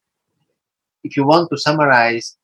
if 1.03 1.15
you 1.17 1.25
want 1.25 1.49
to 1.51 1.57
summarize, 1.57 2.37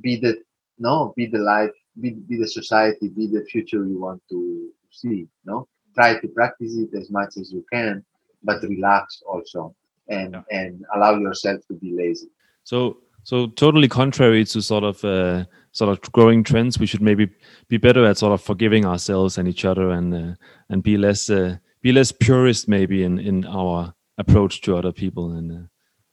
be 0.00 0.16
the 0.16 0.42
no, 0.78 1.12
be 1.16 1.26
the 1.26 1.38
life, 1.38 1.70
be, 2.00 2.10
be 2.10 2.36
the 2.36 2.46
society, 2.46 3.08
be 3.08 3.26
the 3.26 3.44
future 3.44 3.84
you 3.84 3.98
want 3.98 4.22
to 4.30 4.70
see. 4.90 5.26
No, 5.44 5.66
try 5.94 6.18
to 6.20 6.28
practice 6.28 6.76
it 6.76 6.90
as 6.96 7.10
much 7.10 7.36
as 7.36 7.52
you 7.52 7.64
can, 7.72 8.04
but 8.42 8.62
relax 8.62 9.22
also 9.26 9.74
and 10.08 10.34
yeah. 10.34 10.58
and 10.58 10.84
allow 10.94 11.18
yourself 11.18 11.60
to 11.68 11.74
be 11.74 11.92
lazy. 11.92 12.28
So 12.64 12.98
so 13.24 13.46
totally 13.48 13.88
contrary 13.88 14.44
to 14.46 14.62
sort 14.62 14.84
of 14.84 15.04
uh, 15.04 15.44
sort 15.72 15.90
of 15.90 16.00
growing 16.12 16.42
trends, 16.44 16.78
we 16.78 16.86
should 16.86 17.02
maybe 17.02 17.28
be 17.68 17.76
better 17.76 18.04
at 18.06 18.18
sort 18.18 18.32
of 18.32 18.40
forgiving 18.40 18.84
ourselves 18.86 19.38
and 19.38 19.48
each 19.48 19.64
other 19.64 19.90
and 19.90 20.14
uh, 20.14 20.34
and 20.70 20.82
be 20.82 20.96
less 20.96 21.28
uh, 21.28 21.56
be 21.82 21.92
less 21.92 22.12
purist 22.12 22.68
maybe 22.68 23.02
in 23.02 23.18
in 23.18 23.44
our 23.46 23.92
approach 24.18 24.60
to 24.62 24.76
other 24.76 24.92
people 24.92 25.32
and 25.32 25.52
uh, 25.52 25.66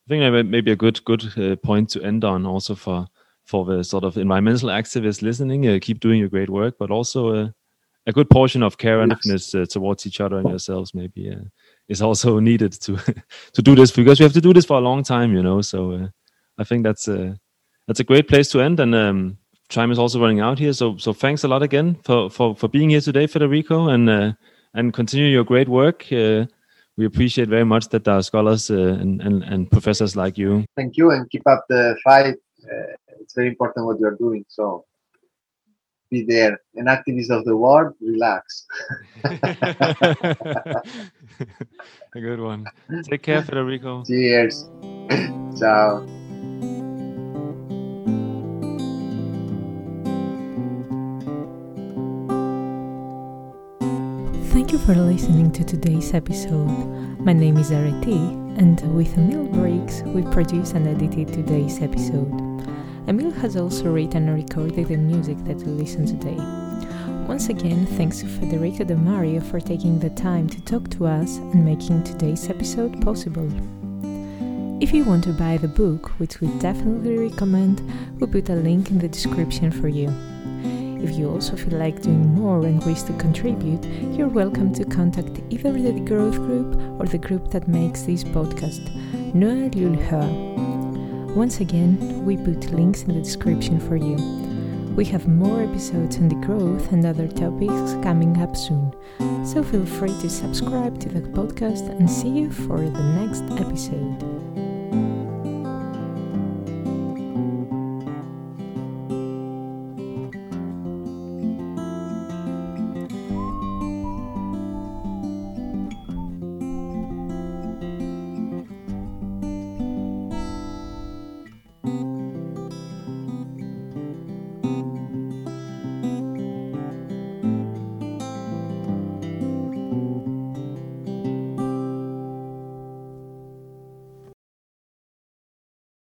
I 0.08 0.10
think 0.10 0.48
maybe 0.50 0.72
a 0.72 0.76
good 0.76 1.04
good 1.04 1.26
uh, 1.38 1.56
point 1.56 1.90
to 1.92 2.04
end 2.04 2.24
on 2.24 2.46
also 2.46 2.76
for 2.76 3.08
for 3.44 3.66
the 3.66 3.84
sort 3.84 4.04
of 4.04 4.18
environmental 4.18 4.70
activists 4.70 5.22
listening. 5.22 5.68
Uh, 5.68 5.80
keep 5.82 6.00
doing 6.00 6.20
your 6.20 6.30
great 6.30 6.50
work, 6.50 6.76
but 6.78 6.92
also 6.92 7.30
uh, 7.34 7.50
a 8.06 8.12
good 8.12 8.30
portion 8.30 8.62
of 8.62 8.78
care 8.78 9.02
and 9.02 9.16
yes. 9.26 9.56
Uh, 9.56 9.66
towards 9.66 10.06
each 10.06 10.22
other 10.22 10.38
and 10.38 10.50
yourselves 10.50 10.94
maybe 10.94 11.32
uh, 11.32 11.44
is 11.88 12.02
also 12.02 12.40
needed 12.52 12.74
to 12.74 12.98
to 13.54 13.62
do 13.62 13.74
this 13.76 13.92
because 13.92 14.20
we 14.20 14.24
have 14.24 14.34
to 14.34 14.42
do 14.42 14.54
this 14.54 14.66
for 14.66 14.78
a 14.78 14.82
long 14.82 15.04
time, 15.04 15.34
you 15.34 15.42
know. 15.42 15.62
So 15.62 15.92
uh, 15.94 16.08
I 16.60 16.64
think 16.64 16.84
that's 16.84 17.08
a 17.08 17.40
that's 17.88 18.00
a 18.00 18.04
great 18.04 18.28
place 18.28 18.50
to 18.50 18.62
end. 18.62 18.80
And 18.80 18.94
um, 18.94 19.38
time 19.70 19.92
is 19.92 19.98
also 19.98 20.22
running 20.22 20.40
out 20.40 20.60
here. 20.60 20.74
So 20.74 20.98
so 20.98 21.14
thanks 21.14 21.44
a 21.44 21.48
lot 21.48 21.64
again 21.64 21.96
for 22.04 22.30
for 22.30 22.56
for 22.56 22.68
being 22.68 22.92
here 22.92 23.02
today, 23.02 23.26
Federico, 23.26 23.90
and 23.90 24.36
and 24.76 24.94
continue 24.94 25.28
your 25.28 25.44
great 25.44 25.68
work 25.68 26.06
we 26.98 27.06
appreciate 27.06 27.50
very 27.50 27.66
much 27.66 27.90
that 27.90 28.04
there 28.04 28.16
are 28.16 28.24
scholars 28.24 28.72
uh, 28.72 28.76
and, 28.76 29.22
and, 29.22 29.44
and, 29.44 29.70
professors 29.70 30.16
like 30.16 30.38
you. 30.38 30.66
Thank 30.76 30.98
you 30.98 31.12
and 31.12 31.30
keep 31.30 31.46
up 31.48 31.66
the 31.68 31.98
fight. 32.04 32.36
Uh, 32.64 32.94
it's 33.20 33.34
very 33.34 33.50
important 33.50 33.86
what 33.86 34.00
you're 34.00 34.16
doing. 34.16 34.46
So 34.48 34.86
be 36.10 36.24
there. 36.24 36.60
An 36.76 36.86
activist 36.86 37.30
of 37.30 37.46
the 37.46 37.56
world, 37.58 37.94
relax. 38.02 38.66
A 42.16 42.22
good 42.22 42.40
one. 42.40 42.66
Take 43.04 43.24
care, 43.24 43.44
Federico. 43.48 44.04
Cheers. 44.06 44.70
Ciao. 45.60 46.06
You 54.76 54.82
for 54.82 54.96
listening 54.96 55.54
to 55.54 55.64
today's 55.64 56.14
episode. 56.14 56.68
My 57.22 57.32
name 57.32 57.56
is 57.56 57.72
Areti, 57.72 58.60
and 58.60 58.82
with 58.94 59.18
Emil 59.18 59.46
Briggs, 59.46 60.04
we 60.04 60.22
produced 60.34 60.74
and 60.74 60.86
edited 60.86 61.32
today's 61.32 61.82
episode. 61.82 62.30
Emil 63.08 63.32
has 63.32 63.56
also 63.56 63.86
written 63.86 64.28
and 64.28 64.36
recorded 64.36 64.90
the 64.90 64.98
music 64.98 65.38
that 65.46 65.56
we 65.56 65.72
listen 65.72 66.06
today. 66.06 66.36
Once 67.26 67.48
again, 67.48 67.86
thanks 67.86 68.20
to 68.20 68.28
Federico 68.28 68.84
Demaria 68.84 69.42
for 69.42 69.62
taking 69.62 69.98
the 69.98 70.10
time 70.10 70.50
to 70.50 70.60
talk 70.66 70.90
to 70.90 71.06
us 71.06 71.38
and 71.38 71.64
making 71.64 72.04
today's 72.04 72.50
episode 72.50 73.02
possible. 73.02 73.50
If 74.84 74.94
you 74.94 75.06
want 75.06 75.24
to 75.24 75.32
buy 75.32 75.56
the 75.56 75.70
book, 75.70 76.20
which 76.20 76.42
we 76.42 76.50
definitely 76.60 77.18
recommend, 77.18 77.82
we'll 78.20 78.30
put 78.30 78.50
a 78.50 78.56
link 78.56 78.92
in 78.92 79.00
the 79.00 79.08
description 79.08 79.72
for 79.72 79.88
you. 79.88 80.14
If 81.06 81.20
you 81.20 81.30
also 81.30 81.56
feel 81.56 81.78
like 81.78 82.02
doing 82.02 82.34
more 82.34 82.66
and 82.66 82.84
wish 82.84 83.04
to 83.04 83.14
contribute, 83.14 83.86
you're 84.18 84.28
welcome 84.28 84.74
to 84.74 84.84
contact 84.84 85.40
either 85.52 85.72
Degrowth 85.72 86.38
Group 86.38 87.00
or 87.00 87.06
the 87.06 87.20
group 87.20 87.52
that 87.52 87.68
makes 87.68 88.02
this 88.02 88.24
podcast, 88.24 88.90
Noël 89.32 89.70
Lulher. 89.76 91.36
Once 91.36 91.60
again, 91.60 92.26
we 92.26 92.38
put 92.38 92.72
links 92.72 93.04
in 93.04 93.10
the 93.10 93.22
description 93.22 93.80
for 93.80 93.98
you. 93.98 94.16
We 94.96 95.06
have 95.06 95.28
more 95.28 95.62
episodes 95.62 96.18
on 96.18 96.28
degrowth 96.28 96.92
and 96.92 97.06
other 97.06 97.28
topics 97.28 97.94
coming 98.04 98.42
up 98.42 98.58
soon, 98.58 98.92
so 99.46 99.62
feel 99.62 99.86
free 99.86 100.20
to 100.22 100.28
subscribe 100.28 101.00
to 101.02 101.10
the 101.10 101.22
podcast 101.22 101.88
and 101.88 102.10
see 102.10 102.30
you 102.30 102.50
for 102.50 102.80
the 102.80 103.04
next 103.14 103.44
episode. 103.62 104.45